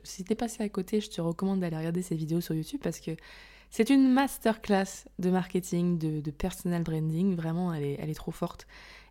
si 0.03 0.23
t'es 0.23 0.35
passé 0.35 0.63
à 0.63 0.69
côté, 0.69 1.01
je 1.01 1.09
te 1.09 1.19
recommande 1.19 1.59
d'aller 1.59 1.77
regarder 1.77 2.01
ses 2.01 2.15
vidéos 2.15 2.41
sur 2.41 2.55
YouTube 2.55 2.79
parce 2.81 2.99
que 2.99 3.11
c'est 3.71 3.89
une 3.89 4.11
masterclass 4.11 5.05
de 5.17 5.29
marketing, 5.29 5.97
de, 5.97 6.31
personal 6.31 6.83
branding. 6.83 7.35
Vraiment, 7.35 7.73
elle 7.73 7.83
est, 7.83 8.13
trop 8.13 8.31
forte. 8.31 8.67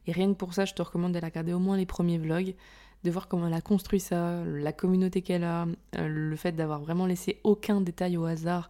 Et 0.06 0.12
rien 0.12 0.28
que 0.28 0.36
pour 0.36 0.52
ça, 0.52 0.66
je 0.66 0.74
te 0.74 0.82
recommande 0.82 1.12
d'aller 1.12 1.26
regarder 1.26 1.54
au 1.54 1.58
moins 1.58 1.78
les 1.78 1.86
premiers 1.86 2.18
vlogs 2.18 2.54
de 3.02 3.10
voir 3.10 3.28
comment 3.28 3.46
elle 3.46 3.54
a 3.54 3.62
construit 3.62 4.00
ça, 4.00 4.44
la 4.44 4.72
communauté 4.72 5.22
qu'elle 5.22 5.44
a, 5.44 5.66
euh, 5.96 6.06
le 6.06 6.36
fait 6.36 6.52
d'avoir 6.52 6.80
vraiment 6.80 7.06
laissé 7.06 7.40
aucun 7.44 7.80
détail 7.80 8.18
au 8.18 8.26
hasard 8.26 8.68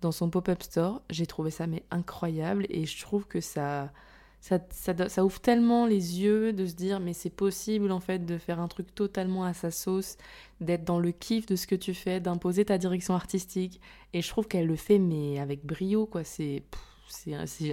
dans 0.00 0.10
son 0.10 0.30
pop-up 0.30 0.60
store, 0.62 1.02
j'ai 1.10 1.26
trouvé 1.26 1.52
ça 1.52 1.66
incroyable 1.92 2.66
et 2.70 2.86
je 2.86 3.00
trouve 3.00 3.26
que 3.26 3.40
ça, 3.40 3.92
ça, 4.40 5.24
ouvre 5.24 5.40
tellement 5.40 5.86
les 5.86 6.20
yeux 6.20 6.52
de 6.52 6.64
se 6.64 6.74
dire 6.74 7.00
mais 7.00 7.12
c'est 7.12 7.30
possible 7.30 7.90
en 7.90 8.00
fait 8.00 8.24
de 8.24 8.38
faire 8.38 8.60
un 8.60 8.68
truc 8.68 8.94
totalement 8.94 9.44
à 9.44 9.52
sa 9.52 9.70
sauce, 9.70 10.16
d'être 10.60 10.84
dans 10.84 10.98
le 10.98 11.10
kiff 11.10 11.46
de 11.46 11.56
ce 11.56 11.66
que 11.66 11.74
tu 11.74 11.92
fais, 11.92 12.20
d'imposer 12.20 12.64
ta 12.64 12.78
direction 12.78 13.14
artistique 13.14 13.80
et 14.12 14.22
je 14.22 14.28
trouve 14.28 14.46
qu'elle 14.46 14.66
le 14.66 14.76
fait 14.76 14.98
mais 14.98 15.38
avec 15.38 15.64
brio 15.66 16.06
quoi, 16.06 16.22
c'est 16.24 16.62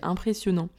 impressionnant. 0.02 0.70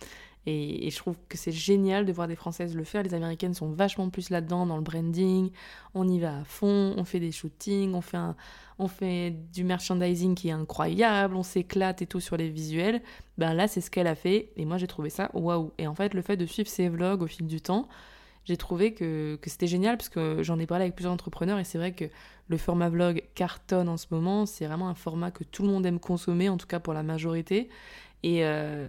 Et, 0.47 0.91
je 0.91 0.97
trouve 0.97 1.17
que 1.29 1.37
c'est 1.37 1.53
génial 1.53 2.07
de 2.07 2.13
voir 2.13 2.29
des 2.29 2.37
Françaises 2.37 2.77
le 2.77 2.85
faire. 2.85 3.03
Les 3.03 3.15
Américaines 3.15 3.55
sont 3.55 3.71
vachement 3.71 4.09
plus 4.11 4.31
là-dedans, 4.31 4.65
dans 4.65 4.77
le 4.77 4.83
branding. 4.83 5.51
On 5.95 6.09
y 6.09 6.21
va 6.21 6.39
à 6.39 6.45
fond, 6.45 6.95
on 6.97 7.05
fait 7.05 7.19
des 7.19 7.33
shootings, 7.33 7.95
on 7.95 8.01
fait, 8.01 8.19
on 8.79 8.87
fait 8.87 9.33
du 9.53 9.65
merchandising 9.65 10.37
qui 10.37 10.49
est 10.49 10.53
incroyable, 10.53 11.35
on 11.35 11.43
s'éclate 11.43 12.01
et 12.03 12.07
tout 12.07 12.21
sur 12.21 12.37
les 12.37 12.49
visuels. 12.49 13.03
Ben 13.39 13.55
là, 13.55 13.67
c'est 13.67 13.81
ce 13.81 13.91
qu'elle 13.91 14.07
a 14.07 14.15
fait. 14.15 14.51
Et 14.57 14.65
moi, 14.65 14.79
j'ai 14.79 14.87
trouvé 14.87 15.11
ça 15.11 15.31
waouh. 15.35 15.73
Et 15.79 15.89
en 15.89 15.95
fait, 15.97 16.15
le 16.15 16.23
fait 16.23 16.37
de 16.37 16.47
suivre 16.47 16.69
ses 16.69 16.89
vlogs 16.89 17.23
au 17.23 17.27
fil 17.27 17.47
du 17.47 17.61
temps, 17.61 17.89
j'ai 18.45 18.57
trouvé 18.57 18.95
que, 18.95 19.37
que 19.43 19.51
c'était 19.51 19.67
génial 19.67 19.97
parce 19.97 20.09
que 20.09 20.45
j'en 20.45 20.61
ai 20.61 20.67
parlé 20.67 20.85
avec 20.85 20.95
plusieurs 20.95 21.13
entrepreneurs 21.13 21.59
et 21.59 21.65
c'est 21.65 21.79
vrai 21.79 21.91
que 21.91 22.05
le 22.49 22.57
format 22.57 22.89
vlog 22.89 23.25
cartonne 23.35 23.89
en 23.89 23.97
ce 23.97 24.07
moment. 24.13 24.47
C'est 24.47 24.67
vraiment 24.67 24.89
un 24.89 24.95
format 24.95 25.33
que 25.33 25.43
tout 25.43 25.63
le 25.63 25.69
monde 25.69 25.85
aime 25.85 25.99
consommer, 25.99 26.49
en 26.49 26.57
tout 26.57 26.69
cas 26.69 26.79
pour 26.79 26.95
la 26.95 27.03
majorité. 27.03 27.69
Et, 28.23 28.45
euh, 28.45 28.87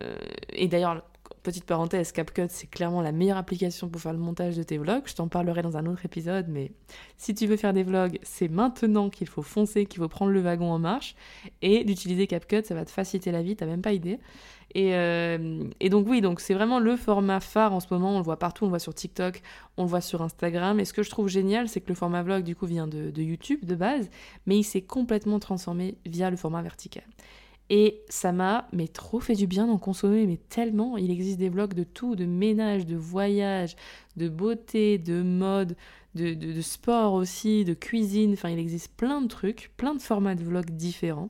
et 0.49 0.67
d'ailleurs, 0.67 1.03
Petite 1.47 1.63
parenthèse, 1.63 2.11
CapCut, 2.11 2.47
c'est 2.49 2.69
clairement 2.69 3.01
la 3.01 3.13
meilleure 3.13 3.37
application 3.37 3.87
pour 3.87 4.01
faire 4.01 4.11
le 4.11 4.19
montage 4.19 4.57
de 4.57 4.63
tes 4.63 4.77
vlogs. 4.77 5.03
Je 5.05 5.15
t'en 5.15 5.29
parlerai 5.29 5.61
dans 5.61 5.77
un 5.77 5.85
autre 5.85 6.03
épisode, 6.03 6.47
mais 6.49 6.73
si 7.15 7.33
tu 7.33 7.47
veux 7.47 7.55
faire 7.55 7.71
des 7.71 7.83
vlogs, 7.83 8.19
c'est 8.21 8.49
maintenant 8.49 9.09
qu'il 9.09 9.27
faut 9.27 9.43
foncer, 9.43 9.85
qu'il 9.85 10.01
faut 10.01 10.09
prendre 10.09 10.33
le 10.33 10.41
wagon 10.41 10.69
en 10.69 10.77
marche. 10.77 11.15
Et 11.61 11.85
d'utiliser 11.85 12.27
CapCut, 12.27 12.65
ça 12.65 12.75
va 12.75 12.83
te 12.83 12.91
faciliter 12.91 13.31
la 13.31 13.43
vie, 13.43 13.55
t'as 13.55 13.65
même 13.65 13.81
pas 13.81 13.93
idée. 13.93 14.19
Et, 14.75 14.93
euh, 14.93 15.63
donc 15.89 16.09
oui, 16.09 16.19
donc 16.19 16.41
c'est 16.41 16.53
vraiment 16.53 16.79
le 16.79 16.97
format 16.97 17.39
phare 17.39 17.73
en 17.73 17.79
ce 17.79 17.87
moment. 17.91 18.15
On 18.15 18.17
le 18.17 18.25
voit 18.25 18.39
partout, 18.39 18.65
on 18.65 18.67
le 18.67 18.71
voit 18.71 18.79
sur 18.79 18.93
TikTok, 18.93 19.41
on 19.77 19.83
le 19.83 19.89
voit 19.89 20.01
sur 20.01 20.21
Instagram. 20.21 20.81
Et 20.81 20.83
ce 20.83 20.91
que 20.91 21.01
je 21.01 21.09
trouve 21.09 21.29
génial, 21.29 21.69
c'est 21.69 21.79
que 21.79 21.87
le 21.87 21.95
format 21.95 22.23
vlog 22.23 22.43
du 22.43 22.57
coup 22.57 22.65
vient 22.65 22.87
de 22.87 23.21
YouTube 23.21 23.63
de 23.63 23.75
base, 23.75 24.09
mais 24.47 24.57
il 24.57 24.63
s'est 24.65 24.81
complètement 24.81 25.39
transformé 25.39 25.95
via 26.05 26.29
le 26.29 26.35
format 26.35 26.61
vertical. 26.61 27.05
Et 27.69 28.01
ça 28.07 28.31
m'a 28.31 28.67
mais 28.71 28.87
trop 28.87 29.19
fait 29.19 29.33
du 29.33 29.45
bien 29.45 29.67
d'en 29.67 29.77
consommer, 29.77 30.25
mais 30.25 30.37
tellement. 30.49 30.97
Il 30.97 31.11
existe 31.11 31.37
des 31.37 31.49
vlogs 31.49 31.73
de 31.73 31.83
tout, 31.83 32.15
de 32.15 32.25
ménage, 32.25 32.85
de 32.85 32.95
voyage, 32.95 33.75
de 34.15 34.29
beauté, 34.29 34.97
de 34.97 35.21
mode, 35.21 35.75
de, 36.15 36.61
sport 36.61 37.13
aussi, 37.13 37.65
de 37.65 37.73
cuisine. 37.73 38.33
Enfin, 38.33 38.49
il 38.49 38.59
existe 38.59 38.95
plein 38.95 39.21
de 39.21 39.27
trucs, 39.27 39.71
plein 39.77 39.95
de 39.95 40.01
formats 40.01 40.35
de 40.35 40.43
vlogs 40.43 40.71
différents, 40.71 41.29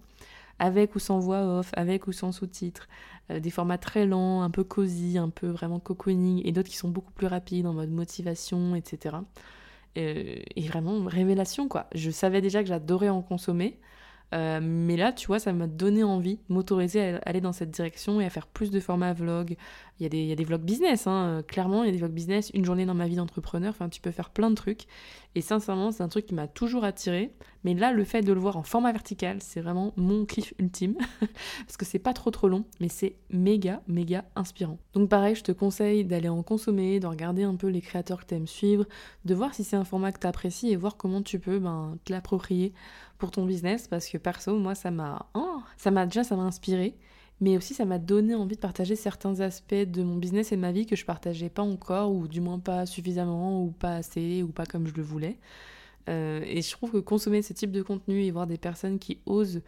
avec 0.59 0.95
ou 0.95 0.99
sans 0.99 1.19
voix 1.19 1.59
off, 1.59 1.71
avec 1.73 2.07
ou 2.07 2.11
sans 2.11 2.31
sous-titres. 2.31 2.87
Euh, 3.31 3.39
des 3.39 3.49
formats 3.49 3.77
très 3.79 4.05
lents, 4.05 4.41
un 4.43 4.49
peu 4.51 4.63
cosy, 4.63 5.17
un 5.17 5.29
peu 5.29 5.47
vraiment 5.47 5.79
cocooning, 5.79 6.41
et 6.45 6.51
d'autres 6.51 6.69
qui 6.69 6.77
sont 6.77 6.89
beaucoup 6.89 7.11
plus 7.11 7.27
rapides 7.27 7.65
en 7.65 7.73
mode 7.73 7.89
motivation, 7.91 8.75
etc. 8.75 9.17
Euh, 9.97 10.35
et 10.55 10.67
vraiment, 10.67 11.03
révélation 11.05 11.67
quoi. 11.67 11.87
Je 11.95 12.11
savais 12.11 12.41
déjà 12.41 12.61
que 12.61 12.69
j'adorais 12.69 13.09
en 13.09 13.21
consommer. 13.21 13.79
Euh, 14.33 14.59
mais 14.61 14.97
là, 14.97 15.13
tu 15.13 15.27
vois, 15.27 15.39
ça 15.39 15.53
m'a 15.53 15.67
donné 15.67 16.03
envie 16.03 16.39
m'autoriser 16.49 17.01
à 17.01 17.17
aller 17.25 17.39
dans 17.39 17.53
cette 17.53 17.71
direction 17.71 18.19
et 18.19 18.25
à 18.25 18.29
faire 18.29 18.47
plus 18.47 18.71
de 18.71 18.79
formats 18.79 19.13
vlog. 19.13 19.55
Il 19.99 20.03
y 20.03 20.05
a 20.05 20.09
des, 20.09 20.19
il 20.19 20.27
y 20.27 20.31
a 20.31 20.35
des 20.35 20.43
vlogs 20.43 20.61
business, 20.61 21.07
hein. 21.07 21.43
clairement, 21.47 21.83
il 21.83 21.87
y 21.87 21.89
a 21.89 21.93
des 21.93 21.97
vlogs 21.97 22.11
business, 22.11 22.51
une 22.53 22.65
journée 22.65 22.85
dans 22.85 22.93
ma 22.93 23.07
vie 23.07 23.15
d'entrepreneur, 23.15 23.69
enfin, 23.69 23.89
tu 23.89 24.01
peux 24.01 24.11
faire 24.11 24.29
plein 24.29 24.49
de 24.49 24.55
trucs. 24.55 24.85
Et 25.35 25.41
sincèrement, 25.41 25.91
c'est 25.91 26.03
un 26.03 26.09
truc 26.09 26.25
qui 26.25 26.35
m'a 26.35 26.47
toujours 26.47 26.83
attiré. 26.83 27.31
Mais 27.67 27.73
là, 27.73 27.91
le 27.91 28.05
fait 28.05 28.21
de 28.21 28.31
le 28.31 28.39
voir 28.39 28.55
en 28.55 28.63
format 28.63 28.93
vertical, 28.93 29.39
c'est 29.41 29.59
vraiment 29.59 29.91
mon 29.97 30.23
kiff 30.23 30.53
ultime. 30.57 30.95
Parce 31.65 31.75
que 31.75 31.83
c'est 31.83 31.99
pas 31.99 32.13
trop 32.13 32.31
trop 32.31 32.47
long, 32.47 32.63
mais 32.79 32.87
c'est 32.87 33.17
méga, 33.29 33.81
méga 33.89 34.23
inspirant. 34.37 34.77
Donc 34.93 35.09
pareil, 35.09 35.35
je 35.35 35.43
te 35.43 35.51
conseille 35.51 36.05
d'aller 36.05 36.29
en 36.29 36.43
consommer, 36.43 37.01
de 37.01 37.07
regarder 37.07 37.43
un 37.43 37.55
peu 37.55 37.67
les 37.67 37.81
créateurs 37.81 38.21
que 38.21 38.27
tu 38.27 38.35
aimes 38.35 38.47
suivre, 38.47 38.85
de 39.25 39.35
voir 39.35 39.53
si 39.53 39.65
c'est 39.65 39.75
un 39.75 39.83
format 39.83 40.13
que 40.13 40.19
tu 40.19 40.27
apprécies 40.27 40.71
et 40.71 40.77
voir 40.77 40.95
comment 40.95 41.21
tu 41.21 41.39
peux 41.39 41.59
ben, 41.59 41.97
te 42.05 42.13
l'approprier 42.13 42.71
pour 43.17 43.31
ton 43.31 43.45
business 43.45 43.89
parce 43.89 44.07
que 44.07 44.17
perso, 44.17 44.57
moi, 44.57 44.73
ça 44.73 44.89
m'a, 44.89 45.27
oh, 45.33 45.57
ça 45.75 45.91
m'a 45.91 46.05
déjà, 46.05 46.23
ça 46.23 46.37
m'a 46.37 46.43
inspiré, 46.43 46.95
mais 47.41 47.57
aussi 47.57 47.73
ça 47.73 47.83
m'a 47.83 47.99
donné 47.99 48.33
envie 48.33 48.55
de 48.55 48.61
partager 48.61 48.95
certains 48.95 49.41
aspects 49.41 49.75
de 49.75 50.03
mon 50.03 50.15
business 50.15 50.53
et 50.53 50.55
de 50.55 50.61
ma 50.61 50.71
vie 50.71 50.85
que 50.85 50.95
je 50.95 51.03
partageais 51.03 51.49
pas 51.49 51.63
encore 51.63 52.13
ou 52.13 52.29
du 52.29 52.39
moins 52.39 52.59
pas 52.59 52.85
suffisamment 52.85 53.61
ou 53.61 53.71
pas 53.71 53.95
assez 53.95 54.41
ou 54.41 54.53
pas 54.53 54.65
comme 54.65 54.87
je 54.87 54.93
le 54.93 55.03
voulais. 55.03 55.37
Euh, 56.07 56.41
et 56.45 56.61
je 56.61 56.71
trouve 56.71 56.91
que 56.91 56.97
consommer 56.97 57.41
ce 57.41 57.53
type 57.53 57.71
de 57.71 57.81
contenu 57.81 58.23
et 58.23 58.31
voir 58.31 58.47
des 58.47 58.57
personnes 58.57 58.99
qui 58.99 59.19
osent 59.25 59.61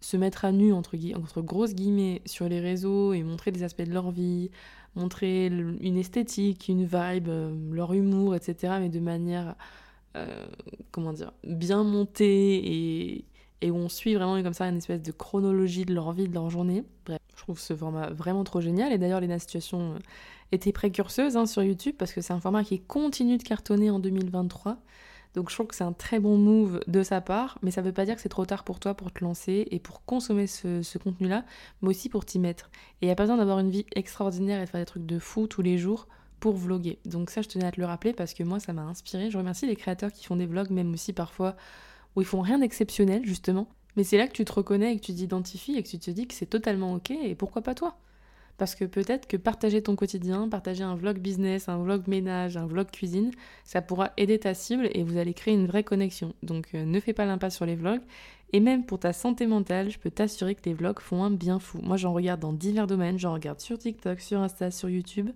se 0.00 0.16
mettre 0.16 0.44
à 0.44 0.52
nu 0.52 0.72
entre, 0.72 0.96
entre 1.16 1.42
grosses 1.42 1.74
guillemets 1.74 2.22
sur 2.24 2.48
les 2.48 2.60
réseaux 2.60 3.12
et 3.12 3.22
montrer 3.22 3.50
des 3.50 3.62
aspects 3.62 3.82
de 3.82 3.92
leur 3.92 4.10
vie, 4.10 4.50
montrer 4.94 5.46
une 5.46 5.96
esthétique, 5.96 6.68
une 6.68 6.84
vibe, 6.84 7.28
euh, 7.28 7.52
leur 7.72 7.94
humour, 7.94 8.36
etc. 8.36 8.74
Mais 8.80 8.90
de 8.90 9.00
manière 9.00 9.56
euh, 10.16 10.46
comment 10.90 11.12
dire, 11.12 11.32
bien 11.44 11.84
monté 11.84 12.56
et, 13.16 13.24
et 13.60 13.70
où 13.70 13.76
on 13.76 13.88
suit 13.88 14.14
vraiment 14.14 14.42
comme 14.42 14.54
ça 14.54 14.66
une 14.66 14.78
espèce 14.78 15.02
de 15.02 15.12
chronologie 15.12 15.84
de 15.84 15.94
leur 15.94 16.12
vie, 16.12 16.28
de 16.28 16.34
leur 16.34 16.50
journée. 16.50 16.84
Bref, 17.04 17.18
je 17.36 17.42
trouve 17.42 17.58
ce 17.58 17.74
format 17.76 18.10
vraiment 18.10 18.44
trop 18.44 18.60
génial. 18.60 18.92
Et 18.92 18.98
d'ailleurs, 18.98 19.20
Lena 19.20 19.38
Situation 19.38 19.96
était 20.50 20.72
précurseuse 20.72 21.36
hein, 21.36 21.46
sur 21.46 21.62
YouTube 21.62 21.94
parce 21.98 22.12
que 22.12 22.20
c'est 22.20 22.32
un 22.32 22.40
format 22.40 22.64
qui 22.64 22.80
continue 22.80 23.36
de 23.36 23.42
cartonner 23.42 23.90
en 23.90 23.98
2023. 23.98 24.78
Donc 25.34 25.50
je 25.50 25.54
trouve 25.54 25.66
que 25.66 25.74
c'est 25.74 25.84
un 25.84 25.92
très 25.92 26.18
bon 26.20 26.36
move 26.36 26.80
de 26.86 27.02
sa 27.02 27.20
part, 27.20 27.58
mais 27.62 27.70
ça 27.70 27.82
veut 27.82 27.92
pas 27.92 28.04
dire 28.04 28.16
que 28.16 28.20
c'est 28.20 28.28
trop 28.28 28.46
tard 28.46 28.64
pour 28.64 28.80
toi 28.80 28.94
pour 28.94 29.12
te 29.12 29.22
lancer 29.22 29.66
et 29.70 29.78
pour 29.78 30.04
consommer 30.04 30.46
ce, 30.46 30.82
ce 30.82 30.98
contenu-là, 30.98 31.44
mais 31.82 31.88
aussi 31.90 32.08
pour 32.08 32.24
t'y 32.24 32.38
mettre. 32.38 32.70
Et 33.00 33.06
il 33.06 33.08
n'y 33.08 33.12
a 33.12 33.14
pas 33.16 33.24
besoin 33.24 33.36
d'avoir 33.36 33.58
une 33.58 33.70
vie 33.70 33.86
extraordinaire 33.94 34.60
et 34.60 34.64
de 34.64 34.68
faire 34.68 34.80
des 34.80 34.86
trucs 34.86 35.06
de 35.06 35.18
fou 35.18 35.46
tous 35.46 35.62
les 35.62 35.78
jours 35.78 36.08
pour 36.40 36.56
vloguer. 36.56 36.98
Donc 37.04 37.30
ça, 37.30 37.42
je 37.42 37.48
tenais 37.48 37.66
à 37.66 37.72
te 37.72 37.80
le 37.80 37.86
rappeler 37.86 38.12
parce 38.12 38.34
que 38.34 38.42
moi, 38.42 38.60
ça 38.60 38.72
m'a 38.72 38.82
inspiré. 38.82 39.30
Je 39.30 39.38
remercie 39.38 39.66
les 39.66 39.76
créateurs 39.76 40.12
qui 40.12 40.24
font 40.24 40.36
des 40.36 40.46
vlogs, 40.46 40.70
même 40.70 40.92
aussi 40.92 41.12
parfois 41.12 41.56
où 42.16 42.20
ils 42.22 42.26
font 42.26 42.40
rien 42.40 42.58
d'exceptionnel, 42.58 43.24
justement. 43.24 43.68
Mais 43.96 44.04
c'est 44.04 44.18
là 44.18 44.28
que 44.28 44.32
tu 44.32 44.44
te 44.44 44.52
reconnais 44.52 44.94
et 44.94 45.00
que 45.00 45.04
tu 45.04 45.14
t'identifies 45.14 45.76
et 45.76 45.82
que 45.82 45.88
tu 45.88 45.98
te 45.98 46.10
dis 46.10 46.26
que 46.28 46.34
c'est 46.34 46.46
totalement 46.46 46.94
ok 46.94 47.10
et 47.10 47.34
pourquoi 47.34 47.62
pas 47.62 47.74
toi? 47.74 47.98
Parce 48.58 48.74
que 48.74 48.84
peut-être 48.84 49.26
que 49.26 49.36
partager 49.36 49.82
ton 49.82 49.96
quotidien, 49.96 50.48
partager 50.48 50.82
un 50.82 50.96
vlog 50.96 51.18
business, 51.18 51.68
un 51.68 51.78
vlog 51.78 52.08
ménage, 52.08 52.56
un 52.56 52.66
vlog 52.66 52.90
cuisine, 52.90 53.30
ça 53.64 53.80
pourra 53.80 54.12
aider 54.16 54.38
ta 54.38 54.52
cible 54.52 54.90
et 54.92 55.04
vous 55.04 55.16
allez 55.16 55.32
créer 55.32 55.54
une 55.54 55.66
vraie 55.66 55.84
connexion. 55.84 56.34
Donc 56.42 56.68
euh, 56.74 56.84
ne 56.84 57.00
fais 57.00 57.12
pas 57.12 57.24
l'impasse 57.24 57.56
sur 57.56 57.66
les 57.66 57.76
vlogs. 57.76 58.02
Et 58.52 58.60
même 58.60 58.84
pour 58.84 58.98
ta 58.98 59.12
santé 59.12 59.46
mentale, 59.46 59.90
je 59.90 59.98
peux 59.98 60.10
t'assurer 60.10 60.54
que 60.54 60.62
les 60.64 60.74
vlogs 60.74 61.00
font 61.00 61.22
un 61.22 61.30
bien 61.30 61.60
fou. 61.60 61.78
Moi 61.82 61.96
j'en 61.96 62.12
regarde 62.12 62.40
dans 62.40 62.52
divers 62.52 62.88
domaines, 62.88 63.18
j'en 63.18 63.32
regarde 63.32 63.60
sur 63.60 63.78
TikTok, 63.78 64.20
sur 64.20 64.40
Insta, 64.40 64.70
sur 64.70 64.90
YouTube. 64.90 65.30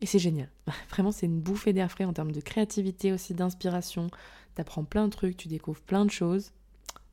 Et 0.00 0.06
c'est 0.06 0.18
génial. 0.18 0.48
Vraiment, 0.90 1.12
c'est 1.12 1.26
une 1.26 1.40
bouffée 1.40 1.74
d'air 1.74 1.90
frais 1.90 2.04
en 2.04 2.12
termes 2.14 2.32
de 2.32 2.40
créativité 2.40 3.12
aussi, 3.12 3.34
d'inspiration. 3.34 4.08
T'apprends 4.54 4.84
plein 4.84 5.06
de 5.06 5.10
trucs, 5.10 5.36
tu 5.36 5.48
découvres 5.48 5.80
plein 5.80 6.06
de 6.06 6.10
choses. 6.10 6.52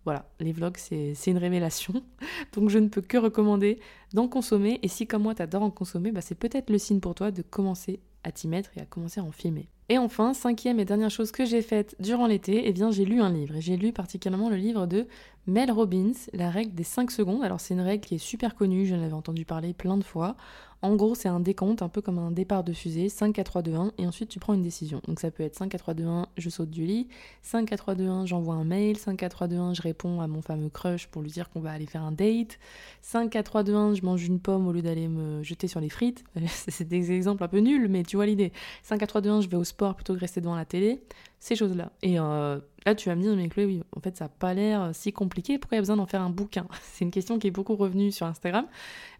Voilà, 0.07 0.23
les 0.39 0.53
vlogs, 0.53 0.77
c'est 0.77 1.17
une 1.27 1.37
révélation. 1.37 2.01
Donc 2.53 2.69
je 2.69 2.79
ne 2.79 2.87
peux 2.87 3.01
que 3.01 3.17
recommander 3.17 3.77
d'en 4.13 4.29
consommer. 4.29 4.79
Et 4.81 4.87
si 4.87 5.05
comme 5.05 5.23
moi, 5.23 5.35
t'adores 5.35 5.63
en 5.63 5.69
consommer, 5.69 6.13
bah, 6.13 6.21
c'est 6.21 6.33
peut-être 6.33 6.69
le 6.69 6.77
signe 6.77 7.01
pour 7.01 7.13
toi 7.13 7.29
de 7.29 7.41
commencer 7.41 7.99
à 8.23 8.31
t'y 8.31 8.47
mettre 8.47 8.69
et 8.77 8.79
à 8.79 8.85
commencer 8.85 9.19
à 9.19 9.25
en 9.25 9.33
filmer. 9.33 9.67
Et 9.89 9.97
enfin, 9.97 10.33
cinquième 10.33 10.79
et 10.79 10.85
dernière 10.85 11.09
chose 11.09 11.33
que 11.33 11.43
j'ai 11.43 11.61
faite 11.61 11.97
durant 11.99 12.25
l'été, 12.25 12.69
eh 12.69 12.71
bien 12.71 12.89
j'ai 12.89 13.03
lu 13.03 13.19
un 13.19 13.29
livre. 13.29 13.57
Et 13.57 13.61
j'ai 13.61 13.75
lu 13.75 13.91
particulièrement 13.91 14.49
le 14.49 14.55
livre 14.55 14.85
de 14.85 15.07
Mel 15.45 15.71
Robbins, 15.71 16.13
La 16.31 16.51
règle 16.51 16.73
des 16.73 16.85
5 16.85 17.11
secondes. 17.11 17.43
Alors 17.43 17.59
c'est 17.59 17.73
une 17.73 17.81
règle 17.81 18.05
qui 18.05 18.15
est 18.15 18.17
super 18.17 18.55
connue, 18.55 18.85
je 18.85 18.95
l'avais 18.95 19.11
entendu 19.11 19.43
parler 19.43 19.73
plein 19.73 19.97
de 19.97 20.05
fois. 20.05 20.37
En 20.83 20.95
gros, 20.95 21.15
c'est 21.15 21.27
un 21.27 21.39
décompte, 21.39 21.81
un 21.81 21.89
peu 21.89 22.01
comme 22.01 22.19
un 22.19 22.29
départ 22.29 22.63
de 22.63 22.71
fusée, 22.71 23.09
5, 23.09 23.33
4, 23.33 23.45
3, 23.45 23.61
2, 23.63 23.73
1, 23.73 23.91
et 23.97 24.05
ensuite 24.05 24.29
tu 24.29 24.39
prends 24.39 24.53
une 24.53 24.61
décision. 24.61 25.01
Donc 25.07 25.19
ça 25.19 25.31
peut 25.31 25.43
être 25.43 25.55
5, 25.55 25.69
4, 25.69 25.81
3, 25.81 25.93
2, 25.95 26.05
1, 26.05 26.27
je 26.37 26.49
saute 26.49 26.69
du 26.69 26.85
lit, 26.85 27.07
5, 27.41 27.67
4, 27.67 27.79
3, 27.79 27.95
2, 27.95 28.07
1, 28.07 28.25
j'envoie 28.27 28.53
un 28.53 28.63
mail, 28.63 28.97
5, 28.97 29.17
4, 29.17 29.31
3, 29.31 29.47
2, 29.47 29.57
1, 29.57 29.73
je 29.73 29.81
réponds 29.81 30.21
à 30.21 30.27
mon 30.27 30.43
fameux 30.43 30.69
crush 30.69 31.07
pour 31.07 31.23
lui 31.23 31.31
dire 31.31 31.49
qu'on 31.49 31.61
va 31.61 31.71
aller 31.71 31.87
faire 31.87 32.03
un 32.03 32.11
date, 32.11 32.59
5, 33.01 33.31
4, 33.31 33.45
3, 33.45 33.63
2, 33.63 33.73
1, 33.75 33.93
je 33.95 34.01
mange 34.03 34.23
une 34.23 34.39
pomme 34.39 34.67
au 34.67 34.71
lieu 34.71 34.83
d'aller 34.83 35.07
me 35.07 35.41
jeter 35.41 35.67
sur 35.67 35.79
les 35.79 35.89
frites. 35.89 36.23
c'est 36.47 36.87
des 36.87 37.11
exemples 37.11 37.43
un 37.43 37.47
peu 37.47 37.59
nuls, 37.59 37.87
mais 37.89 38.03
tu 38.03 38.15
vois 38.15 38.27
l'idée. 38.27 38.51
5, 38.83 38.99
4, 38.99 39.09
3, 39.09 39.21
2, 39.21 39.29
1, 39.29 39.41
je 39.41 39.49
vais 39.49 39.57
au 39.57 39.63
sport 39.63 39.95
plutôt 39.95 40.13
que 40.13 40.19
rester 40.19 40.41
devant 40.41 40.55
la 40.55 40.65
télé, 40.65 41.01
ces 41.39 41.55
choses-là. 41.55 41.91
Et 42.03 42.19
euh, 42.19 42.59
là, 42.87 42.95
tu 42.95 43.09
vas 43.09 43.15
me 43.15 43.21
dire, 43.21 43.35
mais 43.35 43.49
Chloé, 43.49 43.65
oui, 43.65 43.81
en 43.95 43.99
fait, 43.99 44.15
ça 44.15 44.25
n'a 44.25 44.29
pas 44.29 44.53
l'air 44.53 44.91
si 44.93 45.11
compliqué, 45.11 45.59
pourquoi 45.59 45.75
il 45.75 45.79
y 45.79 45.79
a 45.79 45.81
besoin 45.81 45.97
d'en 45.97 46.05
faire 46.05 46.21
un 46.21 46.29
bouquin? 46.29 46.67
C'est 46.81 47.03
une 47.03 47.11
question 47.11 47.37
qui 47.37 47.47
est 47.47 47.51
beaucoup 47.51 47.75
revenue 47.75 48.11
sur 48.11 48.25
Instagram. 48.25 48.65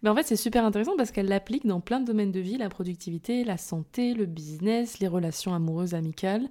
Mais 0.01 0.09
en 0.09 0.15
fait, 0.15 0.23
c'est 0.23 0.35
super 0.35 0.63
intéressant 0.63 0.95
parce 0.95 1.11
qu'elle 1.11 1.27
l'applique 1.27 1.65
dans 1.65 1.81
plein 1.81 1.99
de 1.99 2.05
domaines 2.05 2.31
de 2.31 2.39
vie, 2.39 2.57
la 2.57 2.69
productivité, 2.69 3.43
la 3.43 3.57
santé, 3.57 4.13
le 4.13 4.25
business, 4.25 4.99
les 4.99 5.07
relations 5.07 5.53
amoureuses, 5.53 5.95
amicales. 5.95 6.47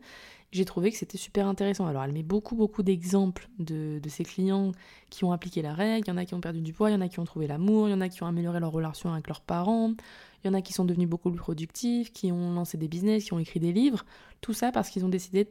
J'ai 0.52 0.64
trouvé 0.64 0.90
que 0.90 0.96
c'était 0.96 1.18
super 1.18 1.46
intéressant. 1.46 1.86
Alors, 1.86 2.04
elle 2.04 2.12
met 2.12 2.22
beaucoup, 2.22 2.54
beaucoup 2.54 2.82
d'exemples 2.82 3.48
de, 3.58 3.98
de 4.02 4.08
ses 4.08 4.24
clients 4.24 4.72
qui 5.10 5.24
ont 5.24 5.32
appliqué 5.32 5.62
la 5.62 5.74
règle. 5.74 6.06
Il 6.06 6.10
y 6.10 6.12
en 6.12 6.16
a 6.16 6.24
qui 6.24 6.34
ont 6.34 6.40
perdu 6.40 6.60
du 6.60 6.72
poids, 6.72 6.90
il 6.90 6.94
y 6.94 6.96
en 6.96 7.00
a 7.00 7.08
qui 7.08 7.18
ont 7.18 7.24
trouvé 7.24 7.46
l'amour, 7.46 7.88
il 7.88 7.92
y 7.92 7.94
en 7.94 8.00
a 8.00 8.08
qui 8.08 8.22
ont 8.22 8.26
amélioré 8.26 8.60
leur 8.60 8.72
relation 8.72 9.12
avec 9.12 9.26
leurs 9.28 9.40
parents, 9.40 9.94
il 10.44 10.48
y 10.48 10.50
en 10.50 10.54
a 10.54 10.60
qui 10.60 10.72
sont 10.72 10.84
devenus 10.84 11.08
beaucoup 11.08 11.30
plus 11.30 11.40
productifs, 11.40 12.12
qui 12.12 12.30
ont 12.30 12.52
lancé 12.52 12.76
des 12.76 12.88
business, 12.88 13.24
qui 13.24 13.32
ont 13.32 13.38
écrit 13.38 13.60
des 13.60 13.72
livres. 13.72 14.04
Tout 14.40 14.52
ça 14.52 14.70
parce 14.70 14.90
qu'ils 14.90 15.04
ont 15.04 15.08
décidé 15.08 15.44
de, 15.44 15.50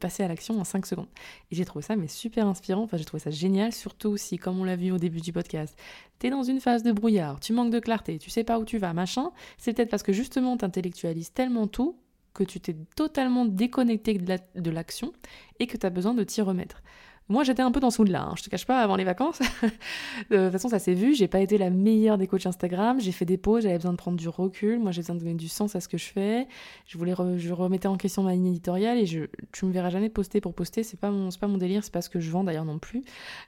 passer 0.00 0.22
à 0.22 0.28
l'action 0.28 0.58
en 0.60 0.64
5 0.64 0.86
secondes. 0.86 1.08
Et 1.50 1.56
j'ai 1.56 1.64
trouvé 1.64 1.82
ça 1.82 1.96
mais 1.96 2.08
super 2.08 2.46
inspirant, 2.46 2.82
enfin 2.82 2.96
j'ai 2.96 3.04
trouvé 3.04 3.20
ça 3.20 3.30
génial, 3.30 3.72
surtout 3.72 4.16
si, 4.16 4.36
comme 4.36 4.58
on 4.60 4.64
l'a 4.64 4.76
vu 4.76 4.90
au 4.90 4.98
début 4.98 5.20
du 5.20 5.32
podcast, 5.32 5.78
t'es 6.18 6.30
dans 6.30 6.42
une 6.42 6.60
phase 6.60 6.82
de 6.82 6.92
brouillard, 6.92 7.40
tu 7.40 7.52
manques 7.52 7.72
de 7.72 7.80
clarté, 7.80 8.18
tu 8.18 8.30
sais 8.30 8.44
pas 8.44 8.58
où 8.58 8.64
tu 8.64 8.78
vas, 8.78 8.92
machin, 8.92 9.30
c'est 9.56 9.72
peut-être 9.72 9.90
parce 9.90 10.02
que 10.02 10.12
justement 10.12 10.56
t'intellectualises 10.56 11.32
tellement 11.32 11.66
tout 11.66 11.96
que 12.34 12.44
tu 12.44 12.60
t'es 12.60 12.76
totalement 12.94 13.44
déconnecté 13.44 14.14
de 14.14 14.70
l'action 14.70 15.12
et 15.58 15.66
que 15.66 15.76
tu 15.76 15.86
as 15.86 15.90
besoin 15.90 16.14
de 16.14 16.22
t'y 16.22 16.40
remettre. 16.40 16.82
Moi, 17.30 17.44
j'étais 17.44 17.60
un 17.60 17.70
peu 17.70 17.80
dans 17.80 17.90
ce 17.90 18.00
mood-là, 18.00 18.22
hein. 18.22 18.34
je 18.36 18.42
te 18.42 18.48
cache 18.48 18.64
pas, 18.64 18.80
avant 18.80 18.96
les 18.96 19.04
vacances. 19.04 19.40
de 20.30 20.44
toute 20.44 20.52
façon, 20.52 20.68
ça 20.68 20.78
s'est 20.78 20.94
vu, 20.94 21.14
j'ai 21.14 21.28
pas 21.28 21.40
été 21.40 21.58
la 21.58 21.68
meilleure 21.68 22.16
des 22.16 22.26
coachs 22.26 22.46
Instagram, 22.46 22.98
j'ai 23.00 23.12
fait 23.12 23.26
des 23.26 23.36
pauses, 23.36 23.64
j'avais 23.64 23.76
besoin 23.76 23.92
de 23.92 23.98
prendre 23.98 24.16
du 24.16 24.28
recul, 24.28 24.78
moi 24.78 24.92
j'ai 24.92 25.02
besoin 25.02 25.16
de 25.16 25.20
donner 25.20 25.34
du 25.34 25.48
sens 25.48 25.76
à 25.76 25.80
ce 25.80 25.88
que 25.88 25.98
je 25.98 26.06
fais. 26.06 26.48
Je 26.86 26.96
voulais 26.96 27.14
je 27.36 27.52
remettais 27.52 27.88
en 27.88 27.96
question 27.96 28.22
ma 28.22 28.32
ligne 28.32 28.46
éditoriale 28.46 28.96
et 28.96 29.04
je, 29.04 29.24
tu 29.52 29.66
me 29.66 29.72
verras 29.72 29.90
jamais 29.90 30.08
poster 30.08 30.40
pour 30.40 30.54
poster, 30.54 30.82
c'est 30.82 30.98
pas 30.98 31.12
pas 31.40 31.46
mon 31.46 31.58
délire, 31.58 31.84
c'est 31.84 31.92
pas 31.92 32.02
ce 32.02 32.08
que 32.08 32.18
je 32.18 32.30
vends 32.30 32.44
d'ailleurs 32.44 32.64
non 32.64 32.78
plus. 32.78 33.04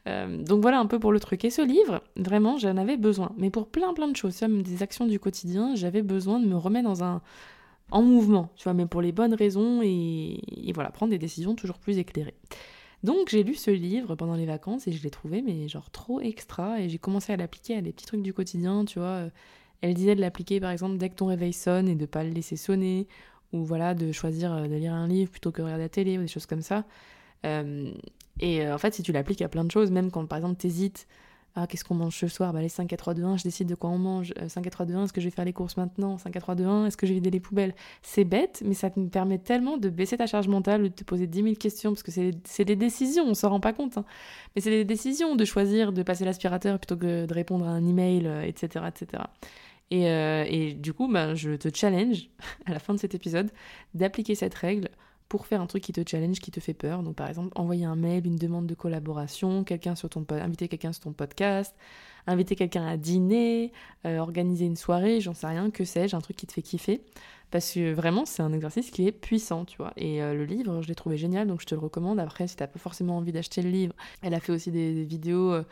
Euh, 0.06 0.42
donc 0.42 0.60
voilà 0.60 0.78
un 0.78 0.86
peu 0.86 0.98
pour 0.98 1.12
le 1.12 1.20
truc. 1.20 1.44
Et 1.44 1.50
ce 1.50 1.62
livre, 1.62 2.02
vraiment, 2.16 2.58
j'en 2.58 2.76
avais 2.76 2.96
besoin. 2.98 3.32
Mais 3.38 3.50
pour 3.50 3.66
plein 3.68 3.94
plein 3.94 4.08
de 4.08 4.16
choses, 4.16 4.40
même 4.42 4.62
des 4.62 4.82
actions 4.82 5.06
du 5.06 5.18
quotidien, 5.18 5.74
j'avais 5.74 6.02
besoin 6.02 6.38
de 6.38 6.46
me 6.46 6.56
remettre 6.56 6.88
dans 6.88 7.02
un 7.02 7.22
en 7.92 8.02
mouvement, 8.02 8.50
tu 8.56 8.64
vois, 8.64 8.74
mais 8.74 8.86
pour 8.86 9.02
les 9.02 9.10
bonnes 9.10 9.34
raisons 9.34 9.80
et, 9.82 10.40
et 10.68 10.72
voilà, 10.72 10.90
prendre 10.90 11.10
des 11.10 11.18
décisions 11.18 11.54
toujours 11.54 11.78
plus 11.78 11.98
éclairées. 11.98 12.36
Donc 13.02 13.30
j'ai 13.30 13.42
lu 13.42 13.54
ce 13.54 13.70
livre 13.70 14.14
pendant 14.14 14.34
les 14.34 14.46
vacances 14.46 14.86
et 14.86 14.92
je 14.92 15.02
l'ai 15.02 15.10
trouvé 15.10 15.42
mais 15.42 15.68
genre 15.68 15.90
trop 15.90 16.20
extra 16.20 16.80
et 16.80 16.88
j'ai 16.88 16.98
commencé 16.98 17.32
à 17.32 17.36
l'appliquer 17.36 17.76
à 17.76 17.80
des 17.80 17.92
petits 17.92 18.06
trucs 18.06 18.22
du 18.22 18.34
quotidien, 18.34 18.84
tu 18.84 18.98
vois. 18.98 19.08
Euh, 19.08 19.30
elle 19.80 19.94
disait 19.94 20.14
de 20.14 20.20
l'appliquer 20.20 20.60
par 20.60 20.70
exemple 20.70 20.98
dès 20.98 21.08
que 21.08 21.14
ton 21.14 21.26
réveil 21.26 21.54
sonne 21.54 21.88
et 21.88 21.94
de 21.94 22.06
pas 22.06 22.24
le 22.24 22.30
laisser 22.30 22.56
sonner 22.56 23.08
ou 23.52 23.64
voilà 23.64 23.94
de 23.94 24.12
choisir 24.12 24.52
euh, 24.52 24.68
de 24.68 24.74
lire 24.74 24.92
un 24.92 25.08
livre 25.08 25.30
plutôt 25.30 25.50
que 25.50 25.58
de 25.58 25.62
regarder 25.62 25.84
la 25.84 25.88
télé 25.88 26.18
ou 26.18 26.22
des 26.22 26.28
choses 26.28 26.46
comme 26.46 26.62
ça. 26.62 26.84
Euh, 27.46 27.90
et 28.40 28.70
en 28.70 28.78
fait 28.78 28.94
si 28.94 29.02
tu 29.02 29.12
l'appliques 29.12 29.42
à 29.42 29.48
plein 29.48 29.64
de 29.64 29.70
choses, 29.70 29.90
même 29.90 30.10
quand 30.10 30.26
par 30.26 30.38
exemple 30.38 30.56
t'hésites 30.56 31.06
ah, 31.56 31.66
qu'est-ce 31.66 31.84
qu'on 31.84 31.96
mange 31.96 32.16
ce 32.16 32.28
soir? 32.28 32.52
Bah, 32.52 32.60
les 32.60 32.68
5, 32.68 32.86
4, 32.86 32.98
3, 32.98 33.14
2, 33.14 33.24
1, 33.24 33.36
je 33.38 33.42
décide 33.42 33.68
de 33.68 33.74
quoi 33.74 33.90
on 33.90 33.98
mange. 33.98 34.32
5, 34.46 34.62
4, 34.62 34.72
3, 34.72 34.86
2, 34.86 34.94
1, 34.94 35.04
est-ce 35.04 35.12
que 35.12 35.20
je 35.20 35.26
vais 35.26 35.30
faire 35.30 35.44
les 35.44 35.52
courses 35.52 35.76
maintenant? 35.76 36.16
5, 36.16 36.30
4, 36.30 36.42
3, 36.42 36.54
2, 36.54 36.64
1, 36.64 36.86
est-ce 36.86 36.96
que 36.96 37.06
je 37.06 37.12
vais 37.12 37.16
vider 37.16 37.30
les 37.30 37.40
poubelles? 37.40 37.74
C'est 38.02 38.24
bête, 38.24 38.62
mais 38.64 38.74
ça 38.74 38.90
te 38.90 39.00
permet 39.00 39.38
tellement 39.38 39.76
de 39.76 39.88
baisser 39.88 40.16
ta 40.16 40.26
charge 40.26 40.46
mentale, 40.46 40.84
de 40.84 40.88
te 40.88 41.02
poser 41.02 41.26
10 41.26 41.42
000 41.42 41.54
questions, 41.56 41.90
parce 41.90 42.02
que 42.02 42.12
c'est 42.12 42.64
des 42.64 42.76
décisions, 42.76 43.24
on 43.26 43.34
s'en 43.34 43.50
rend 43.50 43.60
pas 43.60 43.72
compte. 43.72 43.98
Hein. 43.98 44.04
Mais 44.54 44.62
c'est 44.62 44.70
des 44.70 44.84
décisions 44.84 45.34
de 45.34 45.44
choisir 45.44 45.92
de 45.92 46.02
passer 46.02 46.24
l'aspirateur 46.24 46.78
plutôt 46.78 46.96
que 46.96 47.26
de 47.26 47.34
répondre 47.34 47.66
à 47.66 47.70
un 47.70 47.86
email, 47.86 48.30
etc. 48.44 48.84
Euh, 48.84 48.88
etc. 48.88 49.22
Et, 49.90 50.08
euh, 50.08 50.44
et 50.48 50.74
du 50.74 50.92
coup, 50.92 51.08
bah, 51.08 51.34
je 51.34 51.56
te 51.56 51.68
challenge, 51.74 52.28
à 52.66 52.72
la 52.72 52.78
fin 52.78 52.94
de 52.94 52.98
cet 53.00 53.14
épisode, 53.14 53.50
d'appliquer 53.94 54.34
cette 54.36 54.54
règle 54.54 54.88
pour 55.30 55.46
faire 55.46 55.60
un 55.60 55.66
truc 55.66 55.84
qui 55.84 55.92
te 55.92 56.02
challenge, 56.04 56.40
qui 56.40 56.50
te 56.50 56.58
fait 56.58 56.74
peur. 56.74 57.04
Donc 57.04 57.14
par 57.14 57.28
exemple, 57.28 57.50
envoyer 57.54 57.84
un 57.84 57.94
mail, 57.94 58.26
une 58.26 58.36
demande 58.36 58.66
de 58.66 58.74
collaboration, 58.74 59.62
quelqu'un 59.62 59.94
sur 59.94 60.10
ton 60.10 60.26
inviter 60.28 60.66
quelqu'un 60.66 60.92
sur 60.92 61.04
ton 61.04 61.12
podcast, 61.12 61.74
inviter 62.26 62.56
quelqu'un 62.56 62.84
à 62.84 62.96
dîner, 62.96 63.72
euh, 64.06 64.18
organiser 64.18 64.64
une 64.66 64.74
soirée, 64.74 65.20
j'en 65.20 65.32
sais 65.32 65.46
rien, 65.46 65.70
que 65.70 65.84
sais-je, 65.84 66.16
un 66.16 66.20
truc 66.20 66.36
qui 66.36 66.48
te 66.48 66.52
fait 66.52 66.62
kiffer. 66.62 67.00
Parce 67.52 67.72
que 67.72 67.92
vraiment, 67.92 68.26
c'est 68.26 68.42
un 68.42 68.52
exercice 68.52 68.90
qui 68.90 69.06
est 69.06 69.12
puissant, 69.12 69.64
tu 69.64 69.76
vois. 69.76 69.92
Et 69.96 70.20
euh, 70.20 70.34
le 70.34 70.44
livre, 70.44 70.82
je 70.82 70.88
l'ai 70.88 70.96
trouvé 70.96 71.16
génial, 71.16 71.46
donc 71.46 71.60
je 71.60 71.66
te 71.66 71.76
le 71.76 71.80
recommande. 71.80 72.18
Après, 72.18 72.48
si 72.48 72.56
t'as 72.56 72.66
pas 72.66 72.80
forcément 72.80 73.16
envie 73.16 73.32
d'acheter 73.32 73.62
le 73.62 73.70
livre, 73.70 73.94
elle 74.22 74.34
a 74.34 74.40
fait 74.40 74.50
aussi 74.50 74.72
des, 74.72 75.04
vidéos 75.04 75.52
euh, 75.52 75.62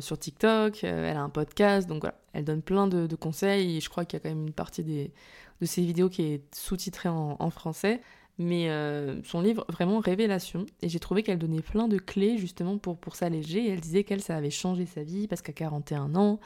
sur, 0.00 0.18
TikTok, 0.18 0.82
elle 0.82 1.16
a 1.16 1.22
un 1.22 1.30
podcast, 1.30 1.88
donc 1.88 2.00
voilà. 2.00 2.18
Elle 2.32 2.44
donne 2.44 2.62
plein 2.62 2.88
de, 2.88 3.14
conseils, 3.14 3.76
et 3.76 3.80
je 3.80 3.88
crois 3.88 4.04
qu'il 4.04 4.18
y 4.18 4.20
a 4.20 4.22
quand 4.24 4.34
même 4.34 4.48
une 4.48 4.52
partie 4.52 4.82
des, 4.82 5.12
de 5.60 5.66
ces 5.66 5.82
vidéos 5.82 6.08
qui 6.08 6.22
est 6.22 6.42
sous-titrée 6.52 7.08
en 7.08 7.50
français. 7.50 8.00
Mais 8.38 8.70
euh, 8.70 9.20
son 9.24 9.40
livre, 9.40 9.64
vraiment 9.68 9.98
révélation. 9.98 10.64
Et 10.80 10.88
j'ai 10.88 11.00
trouvé 11.00 11.22
qu'elle 11.22 11.38
donnait 11.38 11.60
plein 11.60 11.88
de 11.88 11.98
clés 11.98 12.38
justement 12.38 12.78
pour, 12.78 12.96
pour 12.96 13.16
s'alléger. 13.16 13.68
Elle 13.68 13.80
disait 13.80 14.04
qu'elle, 14.04 14.22
ça 14.22 14.36
avait 14.36 14.50
changé 14.50 14.86
sa 14.86 15.02
vie 15.02 15.26
parce 15.26 15.42
qu'à 15.42 15.52
41 15.52 16.14
ans, 16.14 16.38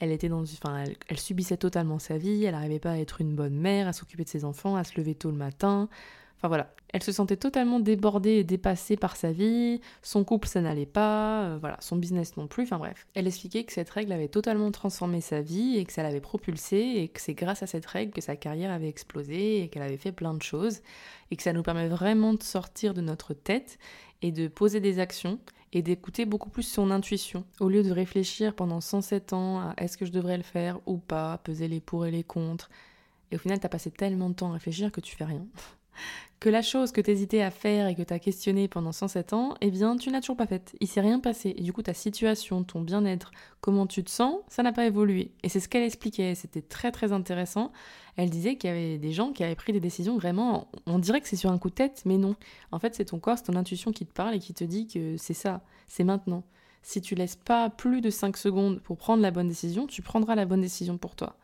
elle 0.00 0.12
était 0.12 0.28
dans, 0.28 0.42
enfin, 0.42 0.84
elle, 1.08 1.18
subissait 1.18 1.56
totalement 1.56 1.98
sa 1.98 2.18
vie. 2.18 2.44
Elle 2.44 2.52
n'arrivait 2.52 2.78
pas 2.78 2.92
à 2.92 2.98
être 2.98 3.20
une 3.20 3.34
bonne 3.34 3.54
mère, 3.54 3.88
à 3.88 3.92
s'occuper 3.92 4.24
de 4.24 4.28
ses 4.28 4.44
enfants, 4.44 4.76
à 4.76 4.84
se 4.84 4.98
lever 4.98 5.14
tôt 5.14 5.30
le 5.30 5.36
matin. 5.36 5.88
Enfin 6.40 6.48
voilà, 6.48 6.72
elle 6.88 7.02
se 7.02 7.12
sentait 7.12 7.36
totalement 7.36 7.80
débordée 7.80 8.36
et 8.36 8.44
dépassée 8.44 8.96
par 8.96 9.14
sa 9.14 9.30
vie, 9.30 9.82
son 10.00 10.24
couple 10.24 10.48
ça 10.48 10.62
n'allait 10.62 10.86
pas, 10.86 11.42
euh, 11.42 11.58
voilà, 11.60 11.76
son 11.80 11.96
business 11.96 12.38
non 12.38 12.46
plus, 12.46 12.62
enfin 12.62 12.78
bref. 12.78 13.06
Elle 13.12 13.26
expliquait 13.26 13.64
que 13.64 13.74
cette 13.74 13.90
règle 13.90 14.10
avait 14.10 14.28
totalement 14.28 14.70
transformé 14.70 15.20
sa 15.20 15.42
vie 15.42 15.76
et 15.76 15.84
que 15.84 15.92
ça 15.92 16.02
l'avait 16.02 16.22
propulsée 16.22 16.94
et 16.96 17.08
que 17.08 17.20
c'est 17.20 17.34
grâce 17.34 17.62
à 17.62 17.66
cette 17.66 17.84
règle 17.84 18.12
que 18.12 18.22
sa 18.22 18.36
carrière 18.36 18.70
avait 18.70 18.88
explosé 18.88 19.62
et 19.62 19.68
qu'elle 19.68 19.82
avait 19.82 19.98
fait 19.98 20.12
plein 20.12 20.32
de 20.32 20.42
choses 20.42 20.80
et 21.30 21.36
que 21.36 21.42
ça 21.42 21.52
nous 21.52 21.62
permet 21.62 21.88
vraiment 21.88 22.32
de 22.32 22.42
sortir 22.42 22.94
de 22.94 23.02
notre 23.02 23.34
tête 23.34 23.78
et 24.22 24.32
de 24.32 24.48
poser 24.48 24.80
des 24.80 24.98
actions 24.98 25.38
et 25.74 25.82
d'écouter 25.82 26.24
beaucoup 26.24 26.48
plus 26.48 26.62
son 26.62 26.90
intuition. 26.90 27.44
Au 27.60 27.68
lieu 27.68 27.82
de 27.82 27.92
réfléchir 27.92 28.54
pendant 28.54 28.80
107 28.80 29.34
ans 29.34 29.60
à 29.60 29.74
est-ce 29.76 29.98
que 29.98 30.06
je 30.06 30.10
devrais 30.10 30.38
le 30.38 30.42
faire 30.42 30.80
ou 30.86 30.96
pas, 30.96 31.36
peser 31.44 31.68
les 31.68 31.80
pour 31.80 32.06
et 32.06 32.10
les 32.10 32.24
contre. 32.24 32.70
Et 33.30 33.36
au 33.36 33.38
final, 33.38 33.60
t'as 33.60 33.68
passé 33.68 33.90
tellement 33.90 34.30
de 34.30 34.34
temps 34.34 34.50
à 34.50 34.54
réfléchir 34.54 34.90
que 34.90 35.02
tu 35.02 35.14
fais 35.14 35.24
rien 35.24 35.46
que 36.40 36.48
la 36.48 36.62
chose 36.62 36.90
que 36.90 37.02
t'hésitais 37.02 37.42
à 37.42 37.50
faire 37.50 37.86
et 37.86 37.94
que 37.94 38.02
t'as 38.02 38.18
questionné 38.18 38.66
pendant 38.66 38.92
107 38.92 39.34
ans, 39.34 39.54
eh 39.60 39.70
bien, 39.70 39.96
tu 39.96 40.10
n'as 40.10 40.20
toujours 40.20 40.38
pas 40.38 40.46
faite. 40.46 40.74
Il 40.80 40.88
s'est 40.88 41.02
rien 41.02 41.20
passé. 41.20 41.52
Du 41.52 41.74
coup, 41.74 41.82
ta 41.82 41.92
situation, 41.92 42.64
ton 42.64 42.80
bien-être, 42.80 43.30
comment 43.60 43.86
tu 43.86 44.02
te 44.02 44.10
sens, 44.10 44.36
ça 44.48 44.62
n'a 44.62 44.72
pas 44.72 44.86
évolué. 44.86 45.32
Et 45.42 45.50
c'est 45.50 45.60
ce 45.60 45.68
qu'elle 45.68 45.82
expliquait. 45.82 46.34
C'était 46.34 46.62
très 46.62 46.92
très 46.92 47.12
intéressant. 47.12 47.72
Elle 48.16 48.30
disait 48.30 48.56
qu'il 48.56 48.70
y 48.70 48.72
avait 48.72 48.96
des 48.96 49.12
gens 49.12 49.32
qui 49.32 49.44
avaient 49.44 49.54
pris 49.54 49.74
des 49.74 49.80
décisions 49.80 50.16
vraiment. 50.16 50.70
On 50.86 50.98
dirait 50.98 51.20
que 51.20 51.28
c'est 51.28 51.36
sur 51.36 51.50
un 51.50 51.58
coup 51.58 51.68
de 51.68 51.74
tête, 51.74 52.02
mais 52.06 52.16
non. 52.16 52.36
En 52.72 52.78
fait, 52.78 52.94
c'est 52.94 53.04
ton 53.04 53.18
corps, 53.18 53.36
c'est 53.36 53.44
ton 53.44 53.56
intuition 53.56 53.92
qui 53.92 54.06
te 54.06 54.12
parle 54.12 54.34
et 54.34 54.38
qui 54.38 54.54
te 54.54 54.64
dit 54.64 54.86
que 54.86 55.18
c'est 55.18 55.34
ça, 55.34 55.60
c'est 55.88 56.04
maintenant. 56.04 56.42
Si 56.82 57.02
tu 57.02 57.14
laisses 57.14 57.36
pas 57.36 57.68
plus 57.68 58.00
de 58.00 58.08
5 58.08 58.38
secondes 58.38 58.80
pour 58.80 58.96
prendre 58.96 59.22
la 59.22 59.30
bonne 59.30 59.48
décision, 59.48 59.86
tu 59.86 60.00
prendras 60.00 60.34
la 60.34 60.46
bonne 60.46 60.62
décision 60.62 60.96
pour 60.96 61.16
toi. 61.16 61.36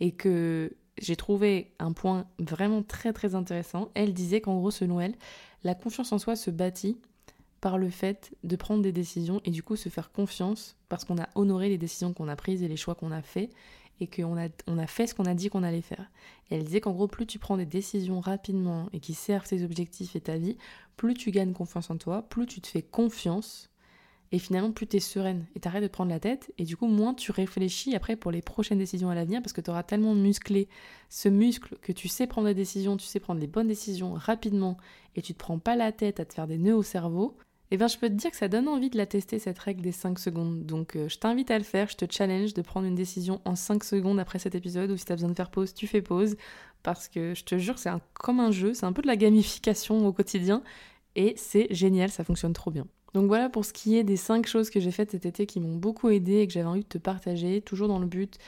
Et 0.00 0.12
que 0.12 0.74
j'ai 0.98 1.16
trouvé 1.16 1.72
un 1.78 1.92
point 1.92 2.26
vraiment 2.38 2.82
très 2.82 3.12
très 3.12 3.34
intéressant. 3.34 3.90
Elle 3.94 4.12
disait 4.12 4.40
qu'en 4.40 4.56
gros, 4.56 4.70
selon 4.70 5.00
elle, 5.00 5.14
la 5.64 5.74
confiance 5.74 6.12
en 6.12 6.18
soi 6.18 6.36
se 6.36 6.50
bâtit 6.50 6.98
par 7.60 7.78
le 7.78 7.90
fait 7.90 8.34
de 8.42 8.56
prendre 8.56 8.82
des 8.82 8.92
décisions 8.92 9.40
et 9.44 9.50
du 9.50 9.62
coup 9.62 9.76
se 9.76 9.88
faire 9.88 10.10
confiance 10.10 10.76
parce 10.88 11.04
qu'on 11.04 11.18
a 11.18 11.28
honoré 11.36 11.68
les 11.68 11.78
décisions 11.78 12.12
qu'on 12.12 12.28
a 12.28 12.36
prises 12.36 12.62
et 12.62 12.68
les 12.68 12.76
choix 12.76 12.96
qu'on 12.96 13.12
a 13.12 13.22
faits 13.22 13.50
et 14.00 14.08
qu'on 14.08 14.36
a, 14.36 14.48
on 14.66 14.78
a 14.78 14.86
fait 14.88 15.06
ce 15.06 15.14
qu'on 15.14 15.26
a 15.26 15.34
dit 15.34 15.48
qu'on 15.48 15.62
allait 15.62 15.80
faire. 15.80 16.10
elle 16.50 16.64
disait 16.64 16.80
qu'en 16.80 16.92
gros, 16.92 17.06
plus 17.06 17.26
tu 17.26 17.38
prends 17.38 17.56
des 17.56 17.66
décisions 17.66 18.20
rapidement 18.20 18.88
et 18.92 18.98
qui 18.98 19.14
servent 19.14 19.46
tes 19.46 19.62
objectifs 19.62 20.16
et 20.16 20.20
ta 20.20 20.36
vie, 20.36 20.56
plus 20.96 21.14
tu 21.14 21.30
gagnes 21.30 21.52
confiance 21.52 21.88
en 21.90 21.96
toi, 21.96 22.22
plus 22.22 22.46
tu 22.46 22.60
te 22.60 22.66
fais 22.66 22.82
confiance 22.82 23.70
et 24.32 24.38
finalement, 24.38 24.72
plus 24.72 24.86
tu 24.86 24.96
es 24.96 25.00
sereine 25.00 25.46
et 25.54 25.60
t'arrêtes 25.60 25.82
de 25.82 25.88
prendre 25.88 26.10
la 26.10 26.18
tête. 26.18 26.52
Et 26.56 26.64
du 26.64 26.76
coup, 26.76 26.86
moins 26.86 27.12
tu 27.12 27.30
réfléchis 27.32 27.94
après 27.94 28.16
pour 28.16 28.30
les 28.30 28.40
prochaines 28.40 28.78
décisions 28.78 29.10
à 29.10 29.14
l'avenir 29.14 29.42
parce 29.42 29.52
que 29.52 29.60
tu 29.60 29.70
auras 29.70 29.82
tellement 29.82 30.14
musclé 30.14 30.68
ce 31.10 31.28
muscle 31.28 31.76
que 31.82 31.92
tu 31.92 32.08
sais 32.08 32.26
prendre 32.26 32.48
des 32.48 32.54
décisions, 32.54 32.96
tu 32.96 33.06
sais 33.06 33.20
prendre 33.20 33.40
les 33.40 33.46
bonnes 33.46 33.68
décisions 33.68 34.14
rapidement 34.14 34.78
et 35.16 35.22
tu 35.22 35.34
te 35.34 35.38
prends 35.38 35.58
pas 35.58 35.76
la 35.76 35.92
tête 35.92 36.18
à 36.18 36.24
te 36.24 36.32
faire 36.32 36.46
des 36.46 36.56
nœuds 36.56 36.74
au 36.74 36.82
cerveau. 36.82 37.36
Et 37.70 37.76
eh 37.76 37.78
bien, 37.78 37.88
je 37.88 37.96
peux 37.96 38.08
te 38.08 38.14
dire 38.14 38.30
que 38.30 38.36
ça 38.36 38.48
donne 38.48 38.68
envie 38.68 38.90
de 38.90 38.98
la 38.98 39.06
tester, 39.06 39.38
cette 39.38 39.58
règle 39.58 39.80
des 39.80 39.92
5 39.92 40.18
secondes. 40.18 40.66
Donc, 40.66 40.94
euh, 40.94 41.08
je 41.08 41.18
t'invite 41.18 41.50
à 41.50 41.56
le 41.56 41.64
faire, 41.64 41.88
je 41.88 41.96
te 41.96 42.04
challenge 42.10 42.52
de 42.52 42.60
prendre 42.60 42.86
une 42.86 42.94
décision 42.94 43.40
en 43.46 43.54
5 43.54 43.82
secondes 43.82 44.20
après 44.20 44.38
cet 44.38 44.54
épisode, 44.54 44.90
ou 44.90 44.98
si 44.98 45.06
tu 45.06 45.12
as 45.12 45.14
besoin 45.14 45.30
de 45.30 45.34
faire 45.34 45.50
pause, 45.50 45.72
tu 45.72 45.86
fais 45.86 46.02
pause. 46.02 46.36
Parce 46.82 47.08
que 47.08 47.34
je 47.34 47.44
te 47.44 47.56
jure, 47.56 47.78
c'est 47.78 47.88
comme 48.12 48.40
un 48.40 48.50
jeu, 48.50 48.74
c'est 48.74 48.84
un 48.84 48.92
peu 48.92 49.00
de 49.00 49.06
la 49.06 49.16
gamification 49.16 50.06
au 50.06 50.12
quotidien, 50.12 50.62
et 51.16 51.32
c'est 51.38 51.66
génial, 51.70 52.10
ça 52.10 52.24
fonctionne 52.24 52.52
trop 52.52 52.70
bien. 52.70 52.86
Donc 53.14 53.26
voilà 53.26 53.48
pour 53.48 53.64
ce 53.64 53.72
qui 53.72 53.96
est 53.96 54.04
des 54.04 54.16
5 54.16 54.46
choses 54.46 54.70
que 54.70 54.80
j'ai 54.80 54.90
faites 54.90 55.10
cet 55.10 55.26
été 55.26 55.46
qui 55.46 55.60
m'ont 55.60 55.76
beaucoup 55.76 56.08
aidé 56.08 56.38
et 56.38 56.46
que 56.46 56.52
j'avais 56.52 56.68
envie 56.68 56.82
de 56.82 56.88
te 56.88 56.98
partager, 56.98 57.60
toujours 57.60 57.88
dans 57.88 57.98
le 57.98 58.06
but 58.06 58.38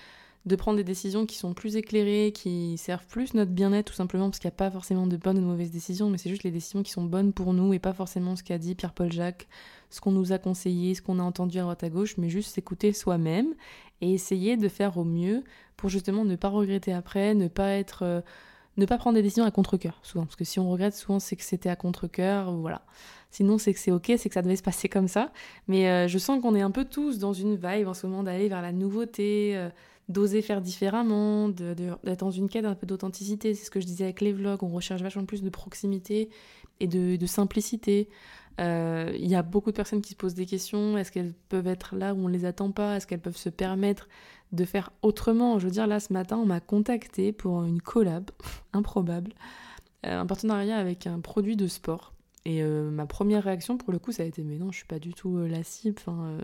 de 0.47 0.57
prendre 0.57 0.77
des 0.77 0.85
décisions 0.85 1.25
qui 1.25 1.37
sont 1.37 1.55
plus 1.55 1.77
éclairées, 1.77 2.31
qui 2.35 2.77
servent 2.77 3.07
plus 3.07 3.33
notre 3.33 3.51
bien-être 3.51 3.87
tout 3.87 3.95
simplement, 3.95 4.29
parce 4.29 4.39
qu'il 4.39 4.49
n'y 4.49 4.55
a 4.55 4.57
pas 4.57 4.71
forcément 4.71 5.07
de 5.07 5.17
bonnes 5.17 5.39
ou 5.39 5.41
de 5.41 5.47
mauvaises 5.47 5.71
décisions, 5.71 6.11
mais 6.11 6.19
c'est 6.19 6.29
juste 6.29 6.43
les 6.43 6.51
décisions 6.51 6.83
qui 6.83 6.93
sont 6.93 7.05
bonnes 7.05 7.33
pour 7.33 7.55
nous 7.55 7.73
et 7.73 7.79
pas 7.79 7.95
forcément 7.95 8.37
ce 8.37 8.43
qu'a 8.43 8.59
dit 8.59 8.75
Pierre-Paul 8.75 9.11
Jacques, 9.11 9.49
ce 9.89 10.03
qu'on 10.03 10.13
nous 10.13 10.33
a 10.33 10.39
conseillé, 10.39 10.95
ce 10.95 11.01
qu'on 11.01 11.19
a 11.19 11.23
entendu 11.23 11.59
à 11.59 11.63
droite 11.63 11.83
à 11.83 11.89
gauche, 11.89 12.19
mais 12.19 12.29
juste 12.29 12.55
s'écouter 12.55 12.93
soi-même 12.93 13.55
et 14.03 14.13
essayer 14.13 14.59
de 14.59 14.69
faire 14.69 14.99
au 14.99 15.05
mieux 15.05 15.45
pour 15.79 15.89
justement 15.89 16.27
ne 16.27 16.37
pas 16.37 16.49
regretter 16.49 16.93
après, 16.93 17.35
ne 17.35 17.49
pas 17.49 17.71
être... 17.71 18.03
Euh, 18.03 18.21
ne 18.77 18.87
pas 18.87 18.99
prendre 18.99 19.17
des 19.17 19.23
décisions 19.23 19.45
à 19.45 19.51
contre-coeur, 19.51 19.99
souvent. 20.03 20.25
Parce 20.25 20.37
que 20.37 20.45
si 20.45 20.59
on 20.59 20.71
regrette, 20.71 20.95
souvent, 20.95 21.21
c'est 21.21 21.37
que 21.37 21.45
c'était 21.45 21.69
à 21.69 21.77
contre-coeur, 21.77 22.53
voilà. 22.53 22.83
Sinon, 23.31 23.59
c'est 23.59 23.73
que 23.73 23.81
c'est 23.81 23.91
ok, 23.91 24.13
c'est 24.17 24.29
que 24.29 24.35
ça 24.35 24.43
devait 24.43 24.57
se 24.57 24.63
passer 24.63 24.89
comme 24.89 25.09
ça. 25.09 25.33
Mais 25.67 25.89
euh, 25.89 26.09
je 26.09 26.19
sens 26.19 26.41
qu'on 26.41 26.55
est 26.55 26.63
un 26.63 26.71
peu 26.71 26.85
tous 26.85 27.19
dans 27.19 27.33
une 27.33 27.57
vibe 27.57 27.89
en 27.89 27.95
ce 27.95 28.07
moment 28.07 28.23
d'aller 28.23 28.49
vers 28.49 28.63
la 28.63 28.73
nouveauté, 28.73 29.57
euh, 29.57 29.71
d'oser 30.09 30.43
faire 30.43 30.61
différemment, 30.61 31.49
d'être 31.49 32.21
dans 32.21 32.31
une 32.31 32.49
quête 32.49 32.65
un 32.65 32.75
peu 32.75 32.87
d'authenticité. 32.87 33.55
C'est 33.55 33.65
ce 33.65 33.71
que 33.71 33.81
je 33.81 33.87
disais 33.87 34.05
avec 34.05 34.21
les 34.21 34.33
vlogs, 34.33 34.63
on 34.63 34.69
recherche 34.69 35.03
vachement 35.03 35.25
plus 35.25 35.43
de 35.43 35.51
proximité 35.51 36.29
et 36.81 36.87
de, 36.87 37.27
simplicité. 37.27 38.09
Euh, 38.61 39.13
il 39.19 39.27
y 39.27 39.35
a 39.35 39.43
beaucoup 39.43 39.71
de 39.71 39.77
personnes 39.77 40.03
qui 40.03 40.11
se 40.11 40.17
posent 40.17 40.35
des 40.35 40.47
questions. 40.47 40.97
Est-ce 40.97 41.11
qu'elles 41.11 41.35
peuvent 41.49 41.67
être 41.67 41.97
là 41.97 42.15
où 42.15 42.19
on 42.19 42.29
ne 42.29 42.33
les 42.33 42.45
attend 42.45 42.71
pas? 42.71 42.97
Est-ce 42.97 43.07
qu'elles 43.07 43.21
peuvent 43.21 43.37
se 43.37 43.49
permettre 43.49 44.09
de 44.53 44.65
faire 44.65 44.91
autrement? 45.03 45.59
Je 45.59 45.67
veux 45.67 45.73
dire, 45.73 45.87
là, 45.87 46.01
ce 46.01 46.13
matin, 46.13 46.37
on 46.39 46.47
m'a 46.47 46.61
contacté 46.61 47.33
pour 47.33 47.65
une 47.65 47.81
collab, 47.81 48.31
improbable, 48.73 49.33
un 50.03 50.27
partenariat 50.27 50.77
avec 50.77 51.07
un 51.07 51.21
produit 51.21 51.57
de 51.57 51.67
sport. 51.67 52.15
Et 52.45 52.63
euh, 52.63 52.91
ma 52.91 53.07
première 53.07 53.45
réaction, 53.45 53.79
pour 53.79 53.93
le 53.93 53.99
coup, 53.99 54.13
ça 54.13 54.23
a 54.23 54.27
été 54.27 54.43
mais 54.45 54.57
non, 54.57 54.71
je 54.71 54.77
suis 54.77 54.87
pas 54.87 54.99
du 54.99 55.15
tout 55.15 55.39
euh, 55.39 55.49
la 55.49 55.63
cible, 55.63 55.97
euh, 56.09 56.41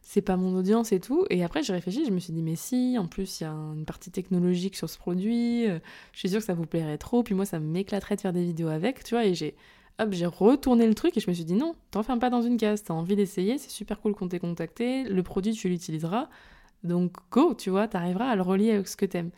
c'est 0.00 0.22
pas 0.22 0.36
mon 0.36 0.56
audience 0.56 0.92
et 0.92 1.00
tout. 1.00 1.26
Et 1.28 1.44
après, 1.44 1.62
j'ai 1.62 1.74
réfléchi, 1.74 2.04
je 2.06 2.10
me 2.10 2.18
suis 2.18 2.32
dit 2.32 2.42
mais 2.42 2.56
si, 2.56 2.96
en 2.98 3.06
plus, 3.06 3.40
il 3.40 3.44
y 3.44 3.46
a 3.46 3.50
une 3.50 3.84
partie 3.84 4.10
technologique 4.10 4.76
sur 4.76 4.88
ce 4.88 4.96
produit, 4.96 5.66
je 5.66 6.18
suis 6.18 6.30
sûre 6.30 6.38
que 6.38 6.46
ça 6.46 6.54
vous 6.54 6.66
plairait 6.66 6.98
trop, 6.98 7.22
puis 7.22 7.34
moi, 7.34 7.44
ça 7.44 7.60
m'éclaterait 7.60 8.16
de 8.16 8.22
faire 8.22 8.32
des 8.32 8.44
vidéos 8.44 8.68
avec, 8.68 9.04
tu 9.04 9.14
vois, 9.14 9.24
et 9.26 9.34
j'ai. 9.34 9.54
Hop, 10.00 10.12
j'ai 10.12 10.26
retourné 10.26 10.86
le 10.86 10.94
truc 10.94 11.16
et 11.16 11.20
je 11.20 11.28
me 11.28 11.34
suis 11.34 11.44
dit 11.44 11.54
non, 11.54 11.74
t'enfermes 11.90 12.20
pas 12.20 12.30
dans 12.30 12.42
une 12.42 12.56
case, 12.56 12.84
t'as 12.84 12.94
envie 12.94 13.16
d'essayer, 13.16 13.58
c'est 13.58 13.70
super 13.70 14.00
cool 14.00 14.14
qu'on 14.14 14.28
t'ait 14.28 14.38
contacté, 14.38 15.04
le 15.04 15.22
produit 15.24 15.52
tu 15.52 15.68
l'utiliseras, 15.68 16.28
donc 16.84 17.16
go, 17.32 17.54
tu 17.54 17.70
vois, 17.70 17.88
t'arriveras 17.88 18.28
à 18.28 18.36
le 18.36 18.42
relier 18.42 18.70
avec 18.72 18.86
ce 18.88 18.96
que 18.96 19.06
t'aimes. 19.06 19.30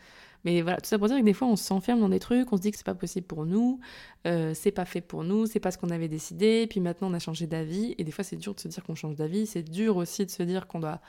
Mais 0.43 0.61
voilà, 0.61 0.77
tout 0.77 0.87
ça 0.87 0.97
pour 0.97 1.07
dire 1.07 1.17
que 1.17 1.23
des 1.23 1.33
fois, 1.33 1.47
on 1.47 1.55
s'enferme 1.55 1.99
dans 1.99 2.09
des 2.09 2.19
trucs, 2.19 2.51
on 2.51 2.57
se 2.57 2.61
dit 2.61 2.71
que 2.71 2.77
c'est 2.77 2.85
pas 2.85 2.95
possible 2.95 3.27
pour 3.27 3.45
nous, 3.45 3.79
euh, 4.27 4.53
c'est 4.55 4.71
pas 4.71 4.85
fait 4.85 5.01
pour 5.01 5.23
nous, 5.23 5.45
c'est 5.45 5.59
pas 5.59 5.71
ce 5.71 5.77
qu'on 5.77 5.89
avait 5.89 6.07
décidé, 6.07 6.65
puis 6.67 6.79
maintenant 6.79 7.09
on 7.11 7.13
a 7.13 7.19
changé 7.19 7.45
d'avis. 7.47 7.95
Et 7.97 8.03
des 8.03 8.11
fois, 8.11 8.23
c'est 8.23 8.37
dur 8.37 8.55
de 8.55 8.59
se 8.59 8.67
dire 8.67 8.83
qu'on 8.83 8.95
change 8.95 9.15
d'avis, 9.15 9.45
c'est 9.45 9.63
dur 9.63 9.97
aussi 9.97 10.25
de 10.25 10.31
se 10.31 10.43
dire 10.43 10.67
qu'on 10.67 10.79
doit 10.79 10.99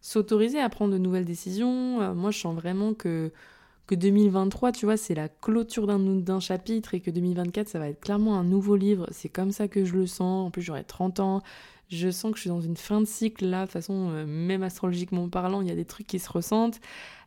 s'autoriser 0.00 0.60
à 0.60 0.68
prendre 0.68 0.92
de 0.92 0.98
nouvelles 0.98 1.24
décisions. 1.24 2.00
Euh, 2.02 2.14
moi, 2.14 2.32
je 2.32 2.38
sens 2.40 2.54
vraiment 2.54 2.92
que, 2.94 3.32
que 3.92 3.96
2023, 3.98 4.72
tu 4.72 4.86
vois, 4.86 4.96
c'est 4.96 5.14
la 5.14 5.28
clôture 5.28 5.86
d'un 5.86 6.40
chapitre 6.40 6.94
et 6.94 7.00
que 7.00 7.10
2024, 7.10 7.68
ça 7.68 7.78
va 7.78 7.88
être 7.88 8.00
clairement 8.00 8.38
un 8.38 8.44
nouveau 8.44 8.74
livre. 8.74 9.06
C'est 9.10 9.28
comme 9.28 9.52
ça 9.52 9.68
que 9.68 9.84
je 9.84 9.92
le 9.92 10.06
sens. 10.06 10.46
En 10.46 10.50
plus, 10.50 10.62
j'aurai 10.62 10.82
30 10.82 11.20
ans. 11.20 11.42
Je 11.90 12.10
sens 12.10 12.30
que 12.30 12.38
je 12.38 12.42
suis 12.42 12.48
dans 12.48 12.62
une 12.62 12.78
fin 12.78 13.02
de 13.02 13.04
cycle 13.04 13.44
là, 13.44 13.60
de 13.60 13.64
toute 13.66 13.72
façon, 13.74 14.08
euh, 14.08 14.24
même 14.24 14.62
astrologiquement 14.62 15.28
parlant, 15.28 15.60
il 15.60 15.68
y 15.68 15.70
a 15.70 15.74
des 15.74 15.84
trucs 15.84 16.06
qui 16.06 16.18
se 16.18 16.32
ressentent. 16.32 16.80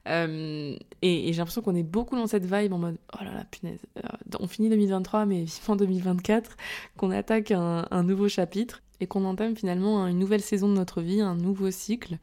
Euh, 0.07 0.75
et, 1.03 1.31
j'ai 1.31 1.37
l'impression 1.37 1.61
qu'on 1.61 1.75
est 1.75 1.83
beaucoup 1.83 2.15
dans 2.15 2.25
cette 2.25 2.51
vibe 2.51 2.73
en 2.73 2.79
mode 2.79 2.97
oh 3.13 3.23
là 3.23 3.31
là, 3.31 3.45
punaise, 3.51 3.81
euh, 3.97 4.09
on 4.39 4.47
finit 4.47 4.69
2023, 4.69 5.27
mais 5.27 5.43
vivement 5.43 5.75
2024, 5.75 6.57
qu'on 6.97 7.11
attaque 7.11 7.51
un, 7.51 8.03
nouveau 8.03 8.27
chapitre 8.27 8.81
et 8.99 9.05
qu'on 9.05 9.25
entame 9.25 9.55
finalement 9.55 10.07
une 10.07 10.17
nouvelle 10.17 10.41
saison 10.41 10.67
de 10.67 10.73
notre 10.73 11.01
vie, 11.01 11.21
un 11.21 11.35
nouveau 11.35 11.69
cycle. 11.69 12.17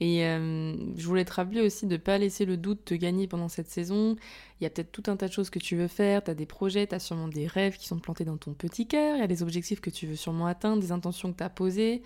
Et 0.00 0.24
euh, 0.24 0.74
je 0.96 1.06
voulais 1.06 1.24
te 1.24 1.32
rappeler 1.32 1.60
aussi 1.60 1.86
de 1.86 1.92
ne 1.92 1.96
pas 1.98 2.18
laisser 2.18 2.44
le 2.44 2.56
doute 2.56 2.84
te 2.84 2.94
gagner 2.94 3.26
pendant 3.26 3.48
cette 3.48 3.68
saison. 3.68 4.16
Il 4.60 4.64
y 4.64 4.66
a 4.66 4.70
peut-être 4.70 4.90
tout 4.90 5.08
un 5.08 5.16
tas 5.16 5.28
de 5.28 5.32
choses 5.32 5.50
que 5.50 5.58
tu 5.58 5.76
veux 5.76 5.88
faire, 5.88 6.24
tu 6.24 6.30
as 6.30 6.34
des 6.34 6.46
projets, 6.46 6.86
tu 6.86 6.94
as 6.94 6.98
sûrement 6.98 7.28
des 7.28 7.46
rêves 7.46 7.76
qui 7.76 7.86
sont 7.86 7.98
plantés 7.98 8.24
dans 8.24 8.36
ton 8.36 8.54
petit 8.54 8.86
cœur, 8.86 9.16
il 9.16 9.20
y 9.20 9.22
a 9.22 9.28
des 9.28 9.42
objectifs 9.42 9.80
que 9.80 9.90
tu 9.90 10.06
veux 10.06 10.16
sûrement 10.16 10.46
atteindre, 10.46 10.82
des 10.82 10.92
intentions 10.92 11.32
que 11.32 11.38
tu 11.38 11.44
as 11.44 11.50
posées. 11.50 12.02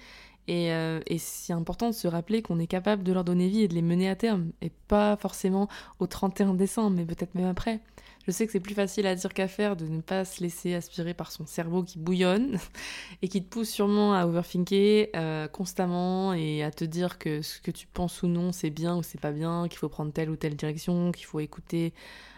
Euh, 0.48 1.00
et, 1.06 1.18
c'est 1.18 1.52
important 1.52 1.88
de 1.88 1.94
se 1.94 2.08
rappeler 2.08 2.42
qu'on 2.42 2.58
est 2.58 2.66
capable 2.66 3.02
de 3.02 3.12
leur 3.12 3.24
donner 3.24 3.48
vie 3.48 3.62
et 3.62 3.68
de 3.68 3.74
les 3.74 3.82
mener 3.82 4.08
à 4.08 4.16
terme. 4.16 4.50
Et 4.62 4.70
pas 4.88 5.16
forcément 5.16 5.68
au 5.98 6.06
31 6.06 6.54
décembre, 6.54 6.96
mais 6.96 7.04
peut-être 7.04 7.34
même 7.34 7.46
après. 7.46 7.80
Je 8.28 8.32
sais 8.34 8.44
que 8.44 8.52
c'est 8.52 8.60
plus 8.60 8.74
facile 8.74 9.06
à 9.06 9.14
dire 9.14 9.32
qu'à 9.32 9.48
faire 9.48 9.74
de 9.74 9.86
ne 9.86 10.02
pas 10.02 10.26
se 10.26 10.42
laisser 10.42 10.74
aspirer 10.74 11.14
par 11.14 11.32
son 11.32 11.46
cerveau 11.46 11.82
qui 11.82 11.98
bouillonne 11.98 12.58
et 13.22 13.28
qui 13.28 13.42
te 13.42 13.48
pousse 13.48 13.70
sûrement 13.70 14.12
à 14.12 14.26
overthinker 14.26 15.08
euh, 15.16 15.48
constamment 15.48 16.34
et 16.34 16.62
à 16.62 16.70
te 16.70 16.84
dire 16.84 17.16
que 17.16 17.40
ce 17.40 17.58
que 17.62 17.70
tu 17.70 17.86
penses 17.86 18.22
ou 18.22 18.26
non 18.26 18.52
c'est 18.52 18.68
bien 18.68 18.98
ou 18.98 19.02
c'est 19.02 19.18
pas 19.18 19.32
bien, 19.32 19.66
qu'il 19.66 19.78
faut 19.78 19.88
prendre 19.88 20.12
telle 20.12 20.28
ou 20.28 20.36
telle 20.36 20.56
direction, 20.56 21.10
qu'il 21.10 21.24
faut 21.24 21.40
écouter 21.40 21.94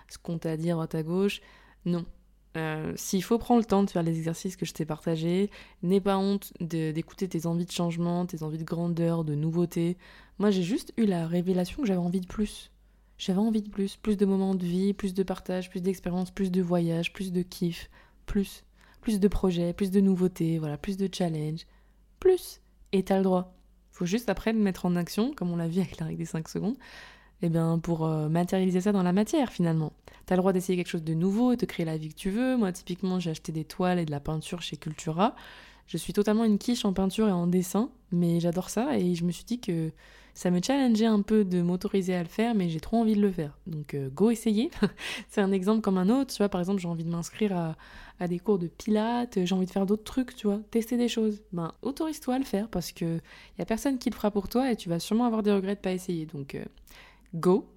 ce 0.09 0.17
qu'on 0.17 0.39
t'a 0.39 0.57
dit 0.57 0.71
à 0.71 0.75
droite 0.75 0.95
à 0.95 1.03
gauche. 1.03 1.41
Non, 1.85 2.05
euh, 2.57 2.93
s'il 2.95 3.25
faut 3.25 3.39
prendre 3.39 3.59
le 3.59 3.67
temps 3.67 3.83
de 3.83 3.91
faire 3.91 4.05
les 4.05 4.17
exercices 4.17 4.55
que 4.55 4.67
je 4.67 4.73
t'ai 4.73 4.85
partagés, 4.85 5.51
n'aie 5.83 6.01
pas 6.01 6.19
honte 6.19 6.53
d'écouter 6.61 7.27
tes 7.27 7.47
envies 7.47 7.67
de 7.67 7.73
changement, 7.73 8.27
tes 8.27 8.45
envies 8.45 8.59
de 8.59 8.65
grandeur, 8.65 9.25
de 9.25 9.35
nouveauté. 9.35 9.97
Moi, 10.39 10.53
j'ai 10.53 10.63
juste 10.63 10.93
eu 10.99 11.07
la 11.07 11.27
révélation 11.27 11.83
que 11.83 11.89
j'avais 11.89 11.99
envie 11.99 12.21
de 12.21 12.29
plus. 12.29 12.71
J'avais 13.21 13.39
envie 13.39 13.61
de 13.61 13.69
plus, 13.69 13.97
plus 13.97 14.17
de 14.17 14.25
moments 14.25 14.55
de 14.55 14.65
vie, 14.65 14.95
plus 14.95 15.13
de 15.13 15.23
partage, 15.23 15.69
plus 15.69 15.83
d'expérience, 15.83 16.31
plus 16.31 16.51
de 16.51 16.63
voyages, 16.63 17.13
plus 17.13 17.33
de 17.33 17.43
kiff, 17.43 17.91
plus, 18.25 18.65
plus 19.03 19.21
de 19.21 19.29
projets, 19.29 19.75
plus 19.75 19.91
de 19.91 20.01
nouveautés, 20.01 20.59
voilà, 20.59 20.79
plus 20.79 20.97
de 20.97 21.07
challenges, 21.13 21.67
plus. 22.19 22.63
Et 22.93 23.03
t'as 23.03 23.19
le 23.19 23.25
droit. 23.25 23.53
Faut 23.91 24.07
juste 24.07 24.31
après 24.31 24.55
mettre 24.55 24.87
en 24.87 24.97
action, 24.97 25.35
comme 25.37 25.51
on 25.51 25.57
l'a 25.57 25.69
vu 25.69 25.81
avec 25.81 26.01
la 26.01 26.07
règle 26.07 26.17
des 26.17 26.25
5 26.25 26.49
secondes, 26.49 26.77
eh 27.43 27.51
bien, 27.51 27.79
pour 27.79 28.07
euh, 28.07 28.31
matérialiser 28.31 28.81
ça 28.81 28.91
dans 28.91 29.03
la 29.03 29.13
matière 29.13 29.53
finalement. 29.53 29.93
Tu 30.27 30.33
as 30.33 30.37
le 30.37 30.41
droit 30.41 30.55
d'essayer 30.55 30.79
quelque 30.79 30.89
chose 30.89 31.05
de 31.05 31.13
nouveau 31.13 31.53
et 31.53 31.59
de 31.59 31.67
créer 31.67 31.85
la 31.85 31.99
vie 31.99 32.09
que 32.09 32.19
tu 32.19 32.31
veux. 32.31 32.57
Moi, 32.57 32.73
typiquement, 32.73 33.21
j'ai 33.21 33.33
acheté 33.33 33.53
des 33.53 33.65
toiles 33.67 33.99
et 33.99 34.07
de 34.07 34.11
la 34.13 34.21
peinture 34.21 34.63
chez 34.63 34.79
Cultura. 34.79 35.37
Je 35.87 35.99
suis 35.99 36.15
totalement 36.15 36.45
une 36.45 36.57
quiche 36.57 36.87
en 36.87 36.95
peinture 36.95 37.29
et 37.29 37.33
en 37.33 37.47
dessin, 37.47 37.91
mais 38.13 38.41
j'adore 38.41 38.71
ça 38.71 38.97
et 38.97 39.15
je 39.15 39.25
me 39.25 39.31
suis 39.31 39.45
dit 39.45 39.61
que 39.61 39.93
ça 40.41 40.51
me 40.51 40.59
challengeait 40.63 41.05
un 41.05 41.21
peu 41.21 41.45
de 41.45 41.61
m'autoriser 41.61 42.15
à 42.15 42.23
le 42.23 42.29
faire, 42.29 42.55
mais 42.55 42.71
j'ai 42.71 42.81
trop 42.81 42.97
envie 42.97 43.15
de 43.15 43.21
le 43.21 43.31
faire. 43.31 43.59
Donc, 43.67 43.93
euh, 43.93 44.09
go 44.09 44.31
essayer. 44.31 44.71
C'est 45.29 45.43
un 45.43 45.53
exemple 45.53 45.83
comme 45.83 45.99
un 45.99 46.09
autre. 46.09 46.33
Tu 46.33 46.39
vois, 46.39 46.49
par 46.49 46.63
exemple, 46.63 46.81
j'ai 46.81 46.89
envie 46.89 47.05
de 47.05 47.11
m'inscrire 47.11 47.75
à, 48.19 48.27
des 48.27 48.39
cours 48.39 48.59
de 48.59 48.67
pilates, 48.67 49.45
j'ai 49.45 49.55
envie 49.55 49.67
de 49.67 49.71
faire 49.71 49.85
d'autres 49.85 50.05
trucs, 50.05 50.35
tu 50.35 50.47
vois, 50.47 50.61
tester 50.71 50.97
des 50.97 51.09
choses. 51.09 51.43
Ben, 51.53 51.75
autorise-toi 51.83 52.37
à 52.37 52.39
le 52.39 52.47
faire 52.47 52.69
parce 52.69 52.91
que 52.91 53.21
y 53.59 53.63
a 53.63 53.67
personne 53.67 53.99
qui 53.99 54.09
le 54.09 54.15
fera 54.15 54.31
pour 54.31 54.49
toi 54.49 54.73
et 54.73 54.77
tu 54.77 54.89
vas 54.89 54.99
sûrement 54.99 55.27
avoir 55.27 55.43
des 55.43 55.53
regrets 55.53 55.75
de 55.75 55.81
pas 55.81 55.93
essayer. 55.93 56.25
Donc, 56.25 56.55
euh, 56.55 56.65
go. 57.35 57.69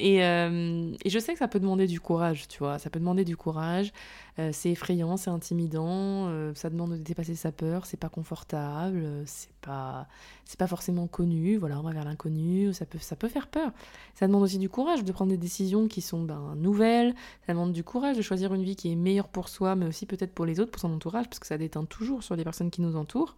Euh, 0.00 0.94
et, 1.04 1.10
je 1.10 1.18
sais 1.18 1.32
que 1.32 1.38
ça 1.38 1.48
peut 1.48 1.60
demander 1.60 1.86
du 1.86 2.00
courage, 2.00 2.48
tu 2.48 2.58
vois, 2.58 2.78
ça 2.78 2.90
peut 2.90 2.98
demander 2.98 3.24
du 3.24 3.36
courage, 3.36 3.92
euh, 4.38 4.50
c'est 4.52 4.70
effrayant, 4.70 5.16
c'est 5.16 5.30
intimidant, 5.30 6.28
euh, 6.28 6.52
ça 6.54 6.70
demande 6.70 6.92
de 6.92 6.96
dépasser 6.96 7.34
sa 7.34 7.52
peur, 7.52 7.86
c'est 7.86 7.96
pas 7.96 8.08
confortable, 8.08 9.06
c'est 9.26 9.52
pas, 9.60 10.06
c'est 10.44 10.58
pas 10.58 10.66
forcément 10.66 11.06
connu, 11.06 11.56
voilà, 11.56 11.78
on 11.78 11.82
va 11.82 11.92
vers 11.92 12.04
l'inconnu, 12.04 12.72
ça 12.72 12.86
peut, 12.86 12.98
ça 12.98 13.16
peut 13.16 13.28
faire 13.28 13.48
peur. 13.48 13.72
Ça 14.14 14.26
demande 14.26 14.42
aussi 14.42 14.58
du 14.58 14.68
courage 14.68 15.04
de 15.04 15.12
prendre 15.12 15.30
des 15.30 15.38
décisions 15.38 15.88
qui 15.88 16.00
sont 16.00 16.22
ben, 16.22 16.54
nouvelles, 16.56 17.14
ça 17.46 17.52
demande 17.52 17.72
du 17.72 17.84
courage 17.84 18.16
de 18.16 18.22
choisir 18.22 18.52
une 18.54 18.62
vie 18.62 18.76
qui 18.76 18.92
est 18.92 18.96
meilleure 18.96 19.28
pour 19.28 19.48
soi, 19.48 19.74
mais 19.76 19.86
aussi 19.86 20.06
peut-être 20.06 20.32
pour 20.32 20.46
les 20.46 20.60
autres, 20.60 20.70
pour 20.70 20.80
son 20.80 20.92
entourage, 20.92 21.26
parce 21.26 21.38
que 21.38 21.46
ça 21.46 21.58
déteint 21.58 21.84
toujours 21.84 22.22
sur 22.22 22.36
les 22.36 22.44
personnes 22.44 22.70
qui 22.70 22.82
nous 22.82 22.96
entourent. 22.96 23.36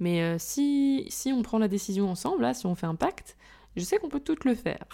Mais 0.00 0.38
si, 0.38 1.06
si 1.08 1.32
on 1.32 1.42
prend 1.42 1.58
la 1.58 1.66
décision 1.66 2.08
ensemble, 2.08 2.54
si 2.54 2.66
on 2.66 2.76
fait 2.76 2.86
un 2.86 2.94
pacte, 2.94 3.36
je 3.78 3.84
sais 3.84 3.98
qu'on 3.98 4.08
peut 4.08 4.20
tout 4.20 4.36
le 4.44 4.54
faire. 4.54 4.84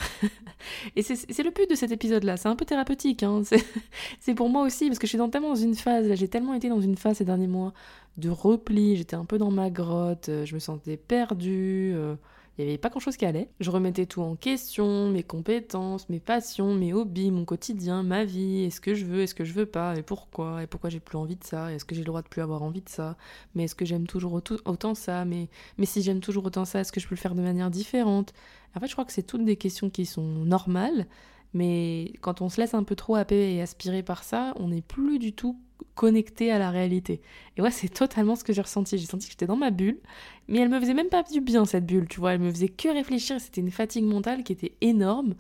et 0.96 1.02
c'est 1.02 1.42
le 1.42 1.50
but 1.50 1.68
de 1.68 1.74
cet 1.74 1.92
épisode-là. 1.92 2.36
C'est 2.36 2.48
un 2.48 2.56
peu 2.56 2.64
thérapeutique. 2.64 3.22
Hein. 3.22 3.42
C'est 4.20 4.34
pour 4.34 4.48
moi 4.48 4.62
aussi, 4.62 4.86
parce 4.88 4.98
que 4.98 5.06
je 5.06 5.16
suis 5.16 5.30
tellement 5.30 5.50
dans 5.50 5.54
une 5.54 5.74
phase, 5.74 6.14
j'ai 6.14 6.28
tellement 6.28 6.54
été 6.54 6.68
dans 6.68 6.80
une 6.80 6.96
phase 6.96 7.18
ces 7.18 7.24
derniers 7.24 7.46
mois 7.46 7.72
de 8.16 8.30
repli. 8.30 8.96
J'étais 8.96 9.16
un 9.16 9.24
peu 9.24 9.38
dans 9.38 9.50
ma 9.50 9.70
grotte, 9.70 10.28
euh, 10.28 10.44
je 10.44 10.54
me 10.54 10.60
sentais 10.60 10.96
perdue. 10.96 11.92
Euh, 11.94 12.16
il 12.56 12.64
n'y 12.64 12.70
avait 12.70 12.78
pas 12.78 12.88
grand-chose 12.88 13.16
qui 13.16 13.26
allait. 13.26 13.48
Je 13.60 13.70
remettais 13.70 14.06
tout 14.06 14.22
en 14.22 14.36
question, 14.36 15.10
mes 15.10 15.22
compétences, 15.22 16.08
mes 16.08 16.20
passions, 16.20 16.74
mes 16.74 16.92
hobbies, 16.92 17.30
mon 17.30 17.44
quotidien, 17.44 18.02
ma 18.02 18.24
vie, 18.24 18.64
est-ce 18.64 18.80
que 18.80 18.94
je 18.94 19.04
veux, 19.04 19.22
est-ce 19.22 19.34
que 19.34 19.44
je 19.44 19.52
veux 19.52 19.66
pas, 19.66 19.96
et 19.96 20.02
pourquoi, 20.02 20.62
et 20.62 20.66
pourquoi 20.66 20.90
j'ai 20.90 21.00
plus 21.00 21.18
envie 21.18 21.36
de 21.36 21.44
ça, 21.44 21.72
est-ce 21.72 21.84
que 21.84 21.94
j'ai 21.94 22.02
le 22.02 22.06
droit 22.06 22.22
de 22.22 22.28
plus 22.28 22.42
avoir 22.42 22.62
envie 22.62 22.82
de 22.82 22.88
ça, 22.88 23.16
mais 23.54 23.64
est-ce 23.64 23.74
que 23.74 23.84
j'aime 23.84 24.06
toujours 24.06 24.40
autant 24.64 24.94
ça, 24.94 25.24
mais, 25.24 25.48
mais 25.78 25.86
si 25.86 26.02
j'aime 26.02 26.20
toujours 26.20 26.44
autant 26.46 26.64
ça, 26.64 26.80
est-ce 26.80 26.92
que 26.92 27.00
je 27.00 27.08
peux 27.08 27.14
le 27.14 27.20
faire 27.20 27.34
de 27.34 27.42
manière 27.42 27.70
différente? 27.70 28.32
En 28.76 28.80
fait, 28.80 28.86
je 28.86 28.92
crois 28.92 29.04
que 29.04 29.12
c'est 29.12 29.22
toutes 29.22 29.44
des 29.44 29.56
questions 29.56 29.90
qui 29.90 30.06
sont 30.06 30.22
normales, 30.22 31.06
mais 31.54 32.12
quand 32.20 32.40
on 32.40 32.48
se 32.48 32.60
laisse 32.60 32.74
un 32.74 32.82
peu 32.84 32.96
trop 32.96 33.16
happer 33.16 33.54
et 33.54 33.62
aspirer 33.62 34.02
par 34.02 34.24
ça, 34.24 34.54
on 34.58 34.68
n'est 34.68 34.82
plus 34.82 35.18
du 35.18 35.32
tout 35.32 35.58
connecté 35.94 36.50
à 36.50 36.58
la 36.58 36.70
réalité. 36.70 37.20
Et 37.56 37.62
ouais, 37.62 37.70
c'est 37.70 37.88
totalement 37.88 38.36
ce 38.36 38.44
que 38.44 38.52
j'ai 38.52 38.62
ressenti. 38.62 38.98
J'ai 38.98 39.06
senti 39.06 39.26
que 39.26 39.32
j'étais 39.32 39.46
dans 39.46 39.56
ma 39.56 39.70
bulle, 39.70 40.00
mais 40.48 40.58
elle 40.58 40.68
me 40.68 40.80
faisait 40.80 40.94
même 40.94 41.08
pas 41.08 41.22
du 41.22 41.40
bien 41.40 41.64
cette 41.64 41.86
bulle, 41.86 42.08
tu 42.08 42.20
vois. 42.20 42.34
Elle 42.34 42.40
me 42.40 42.50
faisait 42.50 42.68
que 42.68 42.88
réfléchir. 42.88 43.40
C'était 43.40 43.60
une 43.60 43.70
fatigue 43.70 44.04
mentale 44.04 44.44
qui 44.44 44.52
était 44.52 44.76
énorme. 44.80 45.34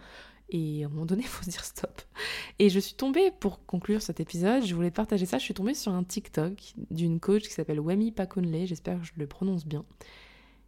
Et 0.50 0.84
à 0.84 0.86
un 0.86 0.90
moment 0.90 1.06
donné, 1.06 1.22
il 1.22 1.28
faut 1.28 1.44
se 1.44 1.50
dire 1.50 1.64
stop. 1.64 2.02
Et 2.58 2.68
je 2.70 2.78
suis 2.78 2.94
tombée, 2.94 3.30
pour 3.40 3.64
conclure 3.66 4.02
cet 4.02 4.20
épisode, 4.20 4.64
je 4.64 4.74
voulais 4.74 4.90
partager 4.90 5.26
ça, 5.26 5.38
je 5.38 5.44
suis 5.44 5.54
tombée 5.54 5.74
sur 5.74 5.92
un 5.92 6.04
TikTok 6.04 6.74
d'une 6.90 7.18
coach 7.20 7.42
qui 7.44 7.52
s'appelle 7.52 7.80
Wemi 7.80 8.12
Pakonle, 8.12 8.66
j'espère 8.66 9.00
que 9.00 9.06
je 9.06 9.12
le 9.16 9.26
prononce 9.26 9.66
bien. 9.66 9.84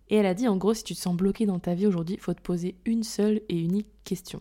Et 0.08 0.16
elle 0.16 0.26
a 0.26 0.34
dit 0.34 0.48
en 0.48 0.56
gros, 0.56 0.74
si 0.74 0.84
tu 0.84 0.94
te 0.94 1.00
sens 1.00 1.16
bloqué 1.16 1.46
dans 1.46 1.58
ta 1.58 1.74
vie 1.74 1.86
aujourd'hui, 1.86 2.14
il 2.14 2.20
faut 2.20 2.34
te 2.34 2.40
poser 2.40 2.76
une 2.84 3.02
seule 3.02 3.42
et 3.48 3.58
unique 3.58 3.88
question. 4.04 4.40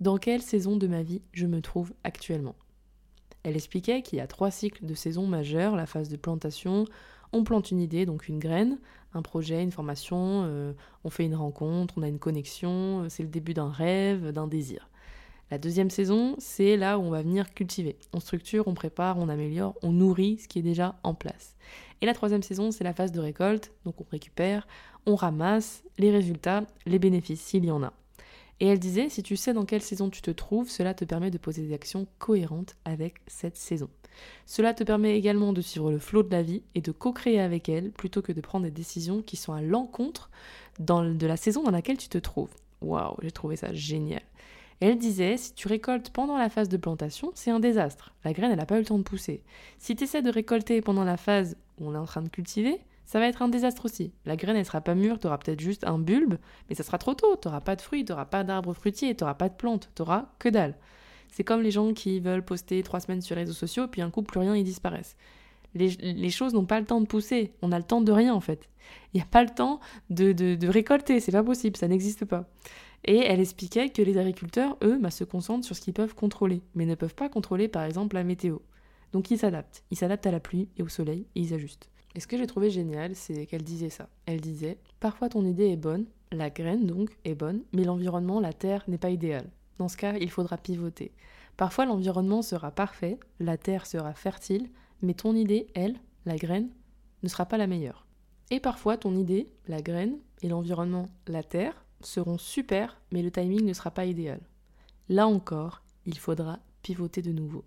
dans 0.00 0.18
quelle 0.18 0.42
saison 0.42 0.76
de 0.76 0.88
ma 0.88 1.02
vie 1.02 1.22
je 1.32 1.46
me 1.46 1.60
trouve 1.60 1.92
actuellement? 2.02 2.56
Elle 3.44 3.56
expliquait 3.56 4.02
qu'il 4.02 4.18
y 4.18 4.22
a 4.22 4.26
trois 4.26 4.50
cycles 4.50 4.86
de 4.86 4.94
saison 4.94 5.26
majeurs, 5.26 5.76
la 5.76 5.86
phase 5.86 6.08
de 6.08 6.16
plantation, 6.16 6.86
on 7.32 7.44
plante 7.44 7.70
une 7.70 7.80
idée, 7.80 8.06
donc 8.06 8.28
une 8.28 8.38
graine, 8.38 8.78
un 9.14 9.22
projet, 9.22 9.62
une 9.62 9.72
formation, 9.72 10.42
euh, 10.44 10.72
on 11.04 11.10
fait 11.10 11.24
une 11.24 11.34
rencontre, 11.34 11.94
on 11.96 12.02
a 12.02 12.08
une 12.08 12.18
connexion, 12.18 13.02
euh, 13.02 13.08
c'est 13.08 13.22
le 13.22 13.28
début 13.28 13.54
d'un 13.54 13.70
rêve, 13.70 14.30
d'un 14.30 14.46
désir. 14.46 14.88
La 15.50 15.58
deuxième 15.58 15.90
saison, 15.90 16.34
c'est 16.38 16.76
là 16.76 16.98
où 16.98 17.02
on 17.02 17.10
va 17.10 17.20
venir 17.22 17.52
cultiver. 17.52 17.96
On 18.14 18.20
structure, 18.20 18.68
on 18.68 18.74
prépare, 18.74 19.18
on 19.18 19.28
améliore, 19.28 19.74
on 19.82 19.92
nourrit 19.92 20.38
ce 20.38 20.48
qui 20.48 20.58
est 20.58 20.62
déjà 20.62 20.98
en 21.02 21.14
place. 21.14 21.56
Et 22.00 22.06
la 22.06 22.14
troisième 22.14 22.42
saison, 22.42 22.70
c'est 22.70 22.84
la 22.84 22.94
phase 22.94 23.12
de 23.12 23.20
récolte, 23.20 23.72
donc 23.84 24.00
on 24.00 24.06
récupère, 24.10 24.66
on 25.04 25.14
ramasse 25.14 25.84
les 25.98 26.10
résultats, 26.10 26.64
les 26.86 26.98
bénéfices 26.98 27.42
s'il 27.42 27.64
y 27.64 27.70
en 27.70 27.82
a. 27.82 27.92
Et 28.60 28.66
elle 28.68 28.78
disait, 28.78 29.08
si 29.08 29.22
tu 29.22 29.36
sais 29.36 29.52
dans 29.52 29.64
quelle 29.64 29.82
saison 29.82 30.08
tu 30.08 30.22
te 30.22 30.30
trouves, 30.30 30.70
cela 30.70 30.94
te 30.94 31.04
permet 31.04 31.30
de 31.30 31.38
poser 31.38 31.62
des 31.62 31.74
actions 31.74 32.06
cohérentes 32.18 32.76
avec 32.84 33.16
cette 33.26 33.56
saison. 33.56 33.88
Cela 34.46 34.74
te 34.74 34.84
permet 34.84 35.16
également 35.16 35.52
de 35.52 35.60
suivre 35.60 35.90
le 35.90 35.98
flot 35.98 36.22
de 36.22 36.30
la 36.30 36.42
vie 36.42 36.62
et 36.74 36.80
de 36.80 36.92
co-créer 36.92 37.40
avec 37.40 37.68
elle 37.68 37.90
plutôt 37.90 38.22
que 38.22 38.32
de 38.32 38.40
prendre 38.40 38.64
des 38.64 38.70
décisions 38.70 39.22
qui 39.22 39.36
sont 39.36 39.52
à 39.52 39.62
l'encontre 39.62 40.30
de 40.78 41.26
la 41.26 41.36
saison 41.36 41.62
dans 41.62 41.70
laquelle 41.70 41.96
tu 41.96 42.08
te 42.08 42.18
trouves. 42.18 42.54
Waouh, 42.82 43.16
j'ai 43.22 43.30
trouvé 43.30 43.56
ça 43.56 43.72
génial. 43.72 44.22
Elle 44.80 44.98
disait, 44.98 45.36
si 45.36 45.54
tu 45.54 45.68
récoltes 45.68 46.10
pendant 46.10 46.36
la 46.36 46.48
phase 46.48 46.68
de 46.68 46.76
plantation, 46.76 47.30
c'est 47.34 47.52
un 47.52 47.60
désastre. 47.60 48.12
La 48.24 48.32
graine, 48.32 48.50
elle 48.50 48.58
n'a 48.58 48.66
pas 48.66 48.76
eu 48.76 48.80
le 48.80 48.84
temps 48.84 48.98
de 48.98 49.04
pousser. 49.04 49.42
Si 49.78 49.94
tu 49.94 50.04
essaies 50.04 50.22
de 50.22 50.30
récolter 50.30 50.80
pendant 50.80 51.04
la 51.04 51.16
phase 51.16 51.56
où 51.78 51.88
on 51.88 51.94
est 51.94 51.98
en 51.98 52.04
train 52.04 52.22
de 52.22 52.28
cultiver, 52.28 52.80
ça 53.12 53.18
va 53.18 53.26
être 53.26 53.42
un 53.42 53.48
désastre 53.48 53.84
aussi. 53.84 54.10
La 54.24 54.36
graine, 54.36 54.56
elle 54.56 54.64
sera 54.64 54.80
pas 54.80 54.94
mûre, 54.94 55.18
tu 55.18 55.26
auras 55.26 55.36
peut-être 55.36 55.60
juste 55.60 55.84
un 55.84 55.98
bulbe, 55.98 56.36
mais 56.70 56.74
ça 56.74 56.82
sera 56.82 56.96
trop 56.96 57.12
tôt. 57.12 57.36
Tu 57.36 57.46
n'auras 57.46 57.60
pas 57.60 57.76
de 57.76 57.82
fruits, 57.82 58.06
tu 58.06 58.12
n'auras 58.12 58.24
pas 58.24 58.42
d'arbres 58.42 58.72
fruitiers, 58.72 59.14
tu 59.14 59.22
n'auras 59.22 59.34
pas 59.34 59.50
de 59.50 59.54
plantes, 59.54 59.90
tu 59.94 60.00
n'auras 60.00 60.30
que 60.38 60.48
dalle. 60.48 60.78
C'est 61.30 61.44
comme 61.44 61.60
les 61.60 61.70
gens 61.70 61.92
qui 61.92 62.20
veulent 62.20 62.42
poster 62.42 62.82
trois 62.82 63.00
semaines 63.00 63.20
sur 63.20 63.36
les 63.36 63.42
réseaux 63.42 63.52
sociaux, 63.52 63.86
puis 63.86 64.00
un 64.00 64.08
coup, 64.08 64.22
plus 64.22 64.40
rien, 64.40 64.56
ils 64.56 64.64
disparaissent. 64.64 65.18
Les, 65.74 66.30
choses 66.30 66.54
n'ont 66.54 66.64
pas 66.64 66.80
le 66.80 66.86
temps 66.86 67.02
de 67.02 67.06
pousser. 67.06 67.52
On 67.60 67.70
a 67.70 67.78
le 67.78 67.84
temps 67.84 68.00
de 68.00 68.12
rien, 68.12 68.32
en 68.32 68.40
fait. 68.40 68.70
Il 69.12 69.18
n'y 69.18 69.22
a 69.22 69.26
pas 69.26 69.42
le 69.42 69.50
temps 69.50 69.80
de 70.08 70.66
récolter. 70.66 71.20
C'est 71.20 71.32
pas 71.32 71.42
possible, 71.42 71.76
ça 71.76 71.88
n'existe 71.88 72.24
pas. 72.24 72.48
Et 73.04 73.18
elle 73.18 73.40
expliquait 73.40 73.90
que 73.90 74.00
les 74.00 74.16
agriculteurs, 74.16 74.78
eux, 74.82 74.98
bah, 74.98 75.10
se 75.10 75.24
concentrent 75.24 75.66
sur 75.66 75.76
ce 75.76 75.82
qu'ils 75.82 75.92
peuvent 75.92 76.14
contrôler, 76.14 76.62
mais 76.74 76.86
ne 76.86 76.94
peuvent 76.94 77.14
pas 77.14 77.28
contrôler, 77.28 77.68
par 77.68 77.82
exemple, 77.82 78.16
la 78.16 78.24
météo. 78.24 78.58
Donc 79.12 79.30
ils 79.30 79.38
s'adaptent. 79.38 79.84
Ils 79.90 79.98
s'adaptent 79.98 80.26
à 80.26 80.30
la 80.30 80.40
pluie 80.40 80.68
et 80.78 80.82
au 80.82 80.88
soleil 80.88 81.26
et 81.34 81.40
ils 81.40 81.52
ajustent. 81.52 81.91
Et 82.14 82.20
ce 82.20 82.26
que 82.26 82.36
j'ai 82.36 82.46
trouvé 82.46 82.70
génial, 82.70 83.16
c'est 83.16 83.46
qu'elle 83.46 83.62
disait 83.62 83.90
ça. 83.90 84.08
Elle 84.26 84.40
disait 84.40 84.78
Parfois 85.00 85.28
ton 85.28 85.44
idée 85.44 85.68
est 85.68 85.76
bonne, 85.76 86.06
la 86.30 86.50
graine 86.50 86.86
donc 86.86 87.10
est 87.24 87.34
bonne, 87.34 87.62
mais 87.72 87.84
l'environnement, 87.84 88.40
la 88.40 88.52
terre 88.52 88.84
n'est 88.88 88.98
pas 88.98 89.10
idéal. 89.10 89.48
Dans 89.78 89.88
ce 89.88 89.96
cas, 89.96 90.16
il 90.18 90.30
faudra 90.30 90.58
pivoter. 90.58 91.12
Parfois 91.56 91.86
l'environnement 91.86 92.42
sera 92.42 92.70
parfait, 92.70 93.18
la 93.40 93.56
terre 93.56 93.86
sera 93.86 94.14
fertile, 94.14 94.68
mais 95.02 95.14
ton 95.14 95.34
idée, 95.34 95.66
elle, 95.74 95.96
la 96.24 96.36
graine, 96.36 96.68
ne 97.22 97.28
sera 97.28 97.46
pas 97.46 97.58
la 97.58 97.66
meilleure. 97.66 98.06
Et 98.50 98.60
parfois 98.60 98.96
ton 98.96 99.16
idée, 99.16 99.48
la 99.66 99.80
graine, 99.82 100.18
et 100.42 100.48
l'environnement, 100.48 101.08
la 101.26 101.42
terre, 101.42 101.84
seront 102.00 102.38
super, 102.38 103.00
mais 103.12 103.22
le 103.22 103.30
timing 103.30 103.64
ne 103.64 103.72
sera 103.72 103.90
pas 103.90 104.06
idéal. 104.06 104.40
Là 105.08 105.26
encore, 105.26 105.82
il 106.04 106.18
faudra 106.18 106.58
pivoter 106.82 107.22
de 107.22 107.32
nouveau. 107.32 107.64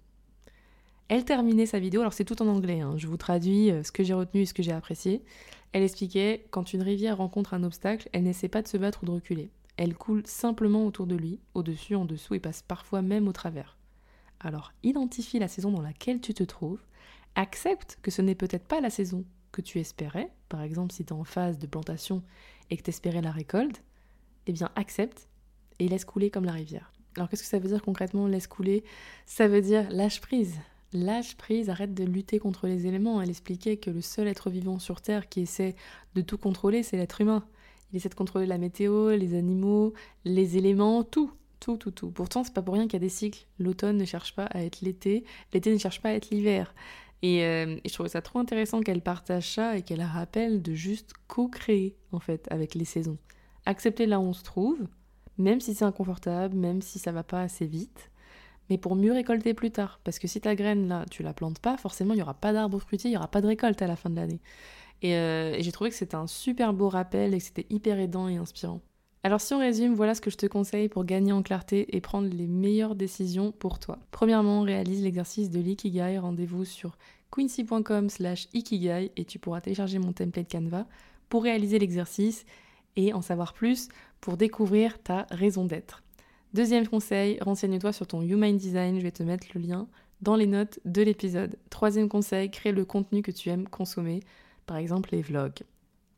Elle 1.07 1.23
terminait 1.23 1.67
sa 1.67 1.79
vidéo, 1.79 2.01
alors 2.01 2.13
c'est 2.13 2.25
tout 2.25 2.41
en 2.41 2.47
anglais, 2.47 2.79
hein. 2.79 2.95
je 2.97 3.05
vous 3.05 3.17
traduis 3.17 3.69
euh, 3.69 3.83
ce 3.83 3.91
que 3.91 4.03
j'ai 4.03 4.15
retenu 4.15 4.41
et 4.41 4.45
ce 4.45 4.55
que 4.55 4.63
j'ai 4.63 4.71
apprécié. 4.71 5.23
Elle 5.71 5.83
expliquait 5.83 6.47
quand 6.49 6.73
une 6.73 6.81
rivière 6.81 7.17
rencontre 7.17 7.53
un 7.53 7.63
obstacle, 7.63 8.09
elle 8.11 8.23
n'essaie 8.23 8.47
pas 8.47 8.63
de 8.63 8.67
se 8.67 8.77
battre 8.77 9.03
ou 9.03 9.05
de 9.05 9.11
reculer. 9.11 9.51
Elle 9.77 9.95
coule 9.95 10.25
simplement 10.25 10.85
autour 10.85 11.05
de 11.05 11.15
lui, 11.15 11.39
au-dessus, 11.53 11.95
en 11.95 12.05
dessous 12.05 12.33
et 12.33 12.39
passe 12.39 12.63
parfois 12.63 13.03
même 13.03 13.27
au 13.27 13.33
travers. 13.33 13.77
Alors 14.39 14.73
identifie 14.81 15.37
la 15.37 15.47
saison 15.47 15.71
dans 15.71 15.81
laquelle 15.81 16.21
tu 16.21 16.33
te 16.33 16.43
trouves, 16.43 16.81
accepte 17.35 17.99
que 18.01 18.09
ce 18.09 18.21
n'est 18.21 18.35
peut-être 18.35 18.67
pas 18.67 18.81
la 18.81 18.89
saison 18.89 19.25
que 19.51 19.61
tu 19.61 19.79
espérais, 19.79 20.31
par 20.49 20.61
exemple 20.61 20.93
si 20.93 21.05
tu 21.05 21.13
es 21.13 21.15
en 21.15 21.23
phase 21.23 21.59
de 21.59 21.67
plantation 21.67 22.23
et 22.69 22.77
que 22.77 22.83
tu 22.83 22.89
espérais 22.89 23.21
la 23.21 23.31
récolte, 23.31 23.83
eh 24.47 24.53
bien 24.53 24.71
accepte 24.75 25.27
et 25.79 25.87
laisse 25.87 26.05
couler 26.05 26.29
comme 26.29 26.45
la 26.45 26.51
rivière. 26.51 26.91
Alors 27.15 27.29
qu'est-ce 27.29 27.43
que 27.43 27.49
ça 27.49 27.59
veut 27.59 27.69
dire 27.69 27.81
concrètement 27.81 28.27
laisse 28.27 28.47
couler? 28.47 28.83
Ça 29.25 29.47
veut 29.47 29.61
dire 29.61 29.89
lâche 29.89 30.19
prise, 30.19 30.59
Lâche 30.95 31.35
prise, 31.35 31.69
arrête 31.69 31.93
de 31.93 32.03
lutter 32.03 32.39
contre 32.39 32.67
les 32.67 32.87
éléments. 32.87 33.21
Elle 33.21 33.29
expliquait 33.29 33.77
que 33.77 33.89
le 33.89 34.01
seul 34.01 34.27
être 34.27 34.49
vivant 34.49 34.79
sur 34.79 35.01
Terre 35.01 35.29
qui 35.29 35.41
essaie 35.41 35.75
de 36.15 36.21
tout 36.21 36.37
contrôler, 36.37 36.83
c'est 36.83 36.97
l'être 36.97 37.21
humain. 37.21 37.45
Il 37.91 37.97
essaie 37.97 38.09
de 38.09 38.15
contrôler 38.15 38.45
la 38.45 38.57
météo, 38.57 39.11
les 39.11 39.35
animaux, 39.35 39.93
les 40.23 40.57
éléments, 40.57 41.03
tout, 41.03 41.31
tout, 41.59 41.77
tout, 41.77 41.91
tout. 41.91 42.11
Pourtant, 42.11 42.43
c'est 42.43 42.53
pas 42.53 42.61
pour 42.61 42.73
rien 42.73 42.85
qu'il 42.85 42.93
y 42.93 42.95
a 42.97 42.99
des 42.99 43.09
cycles. 43.09 43.45
L'automne 43.59 43.97
ne 43.97 44.05
cherche 44.05 44.35
pas 44.35 44.45
à 44.45 44.63
être 44.63 44.81
l'été, 44.81 45.23
l'été 45.53 45.71
ne 45.71 45.77
cherche 45.77 46.01
pas 46.01 46.09
à 46.09 46.13
être 46.13 46.29
l'hiver. 46.29 46.73
Et, 47.21 47.43
euh, 47.43 47.77
je 47.85 47.93
trouvais 47.93 48.09
ça 48.09 48.21
trop 48.21 48.39
intéressant 48.39 48.81
qu'elle 48.81 49.01
partage 49.01 49.53
ça 49.53 49.77
et 49.77 49.81
qu'elle 49.81 50.01
rappelle 50.01 50.61
de 50.61 50.73
juste 50.73 51.13
co-créer, 51.27 51.95
en 52.11 52.19
fait, 52.19 52.47
avec 52.51 52.75
les 52.75 52.85
saisons. 52.85 53.17
Accepter 53.65 54.05
là 54.05 54.19
où 54.19 54.23
on 54.23 54.33
se 54.33 54.43
trouve, 54.43 54.87
même 55.37 55.59
si 55.59 55.73
c'est 55.73 55.85
inconfortable, 55.85 56.55
même 56.55 56.81
si 56.81 56.99
ça 56.99 57.11
va 57.11 57.23
pas 57.23 57.41
assez 57.41 57.65
vite, 57.65 58.11
mais 58.69 58.77
pour 58.77 58.95
mieux 58.95 59.13
récolter 59.13 59.53
plus 59.53 59.71
tard. 59.71 59.99
Parce 60.03 60.19
que 60.19 60.27
si 60.27 60.41
ta 60.41 60.55
graine, 60.55 60.87
là, 60.87 61.05
tu 61.09 61.23
la 61.23 61.33
plantes 61.33 61.59
pas, 61.59 61.77
forcément, 61.77 62.13
il 62.13 62.17
n'y 62.17 62.23
aura 62.23 62.33
pas 62.33 62.53
d'arbre 62.53 62.79
fruitier, 62.79 63.09
il 63.09 63.13
n'y 63.13 63.17
aura 63.17 63.27
pas 63.27 63.41
de 63.41 63.47
récolte 63.47 63.81
à 63.81 63.87
la 63.87 63.95
fin 63.95 64.09
de 64.09 64.15
l'année. 64.15 64.39
Euh, 65.03 65.53
et, 65.53 65.63
j'ai 65.63 65.71
trouvé 65.71 65.89
que 65.89 65.95
c'était 65.95 66.15
un 66.15 66.27
super 66.27 66.73
beau 66.73 66.89
rappel 66.89 67.33
et 67.33 67.37
que 67.37 67.43
c'était 67.43 67.67
hyper 67.69 67.99
aidant 67.99 68.27
et 68.27 68.37
inspirant. 68.37 68.81
Alors 69.23 69.41
si 69.41 69.53
on 69.53 69.59
résume, 69.59 69.95
voilà 69.95 70.13
ce 70.13 70.21
que 70.21 70.29
je 70.29 70.37
te 70.37 70.45
conseille 70.45 70.87
pour 70.87 71.03
gagner 71.03 71.31
en 71.31 71.41
clarté 71.41 71.95
et 71.95 71.99
prendre 71.99 72.29
les 72.29 72.47
meilleures 72.47 72.95
décisions 72.95 73.51
pour 73.51 73.79
toi. 73.79 73.97
Premièrement, 74.11 74.61
réalise 74.61 75.03
l'exercice 75.03 75.49
de 75.49 75.59
l'ikigai, 75.59 76.19
rendez-vous 76.19 76.63
sur 76.63 76.95
quincy.com 77.31 78.09
slash 78.09 78.47
ikigai 78.53 79.11
et 79.17 79.25
tu 79.25 79.39
pourras 79.39 79.61
télécharger 79.61 79.97
mon 79.97 80.13
template 80.13 80.51
Canva 80.51 80.85
pour 81.27 81.43
réaliser 81.43 81.79
l'exercice 81.79 82.45
et 82.95 83.13
en 83.13 83.21
savoir 83.21 83.53
plus 83.53 83.89
pour 84.21 84.37
découvrir 84.37 85.01
ta 85.01 85.25
raison 85.31 85.65
d'être. 85.65 86.04
Deuxième 86.55 86.87
conseil, 86.87 87.37
renseigne-toi 87.41 87.91
sur 87.91 88.07
ton 88.07 88.21
Human 88.21 88.55
Design, 88.55 88.97
je 88.97 89.03
vais 89.03 89.11
te 89.11 89.23
mettre 89.23 89.47
le 89.53 89.59
lien 89.59 89.89
dans 90.21 90.37
les 90.37 90.47
notes 90.47 90.79
de 90.85 91.01
l'épisode. 91.01 91.57
Troisième 91.69 92.07
conseil, 92.07 92.49
crée 92.49 92.71
le 92.71 92.85
contenu 92.85 93.21
que 93.21 93.31
tu 93.31 93.49
aimes 93.49 93.67
consommer, 93.67 94.21
par 94.65 94.77
exemple 94.77 95.09
les 95.11 95.21
vlogs. 95.21 95.63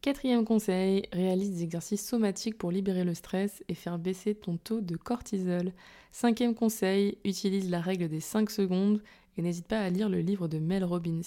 Quatrième 0.02 0.46
conseil, 0.46 1.08
réalise 1.12 1.56
des 1.56 1.64
exercices 1.64 2.08
somatiques 2.08 2.60
pour 2.60 2.70
libérer 2.70 3.04
le 3.04 3.16
stress 3.16 3.64
et 3.68 3.74
faire 3.74 3.98
baisser 3.98 4.36
ton 4.36 4.58
taux 4.58 4.80
de 4.80 4.96
cortisol. 4.96 5.74
Cinquième 6.12 6.54
conseil, 6.54 7.18
utilise 7.26 7.72
la 7.72 7.82
règle 7.82 8.08
des 8.08 8.20
5 8.20 8.52
secondes 8.52 9.02
et 9.40 9.42
n'hésite 9.42 9.66
pas 9.66 9.80
à 9.80 9.90
lire 9.90 10.08
le 10.08 10.20
livre 10.20 10.48
de 10.48 10.60
Mel 10.60 10.84
Robbins. 10.84 11.22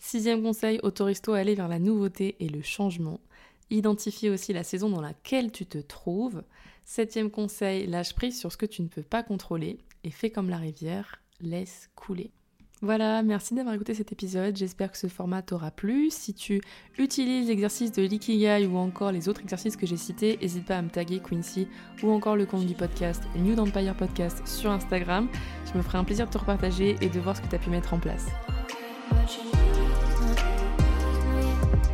Sixième 0.00 0.42
conseil, 0.42 0.80
autorise-toi 0.82 1.36
à 1.36 1.40
aller 1.42 1.54
vers 1.54 1.68
la 1.68 1.78
nouveauté 1.78 2.34
et 2.40 2.48
le 2.48 2.62
changement. 2.62 3.20
Identifie 3.70 4.30
aussi 4.30 4.52
la 4.52 4.64
saison 4.64 4.88
dans 4.88 5.00
laquelle 5.00 5.52
tu 5.52 5.66
te 5.66 5.78
trouves. 5.78 6.42
Septième 6.84 7.30
conseil, 7.30 7.86
lâche 7.86 8.14
prise 8.14 8.38
sur 8.38 8.50
ce 8.50 8.56
que 8.56 8.66
tu 8.66 8.82
ne 8.82 8.88
peux 8.88 9.02
pas 9.02 9.22
contrôler 9.22 9.78
et 10.04 10.10
fais 10.10 10.30
comme 10.30 10.48
la 10.48 10.56
rivière, 10.56 11.20
laisse 11.40 11.90
couler. 11.94 12.32
Voilà, 12.80 13.24
merci 13.24 13.54
d'avoir 13.54 13.74
écouté 13.74 13.92
cet 13.92 14.12
épisode. 14.12 14.56
J'espère 14.56 14.92
que 14.92 14.98
ce 14.98 15.08
format 15.08 15.42
t'aura 15.42 15.72
plu. 15.72 16.10
Si 16.10 16.32
tu 16.32 16.60
utilises 16.96 17.48
l'exercice 17.48 17.90
de 17.90 18.02
l'ikigai 18.02 18.66
ou 18.66 18.76
encore 18.76 19.10
les 19.10 19.28
autres 19.28 19.40
exercices 19.40 19.76
que 19.76 19.86
j'ai 19.86 19.96
cités, 19.96 20.38
n'hésite 20.40 20.64
pas 20.64 20.76
à 20.76 20.82
me 20.82 20.88
taguer 20.88 21.20
Quincy 21.20 21.66
ou 22.04 22.10
encore 22.10 22.36
le 22.36 22.46
compte 22.46 22.66
du 22.66 22.74
podcast 22.74 23.24
New 23.36 23.58
Empire 23.58 23.96
Podcast 23.96 24.46
sur 24.46 24.70
Instagram. 24.70 25.28
Je 25.72 25.76
me 25.76 25.82
ferai 25.82 25.98
un 25.98 26.04
plaisir 26.04 26.26
de 26.26 26.30
te 26.30 26.38
repartager 26.38 26.96
et 27.00 27.08
de 27.08 27.18
voir 27.18 27.36
ce 27.36 27.42
que 27.42 27.48
tu 27.48 27.56
as 27.56 27.58
pu 27.58 27.70
mettre 27.70 27.94
en 27.94 27.98
place. 27.98 28.26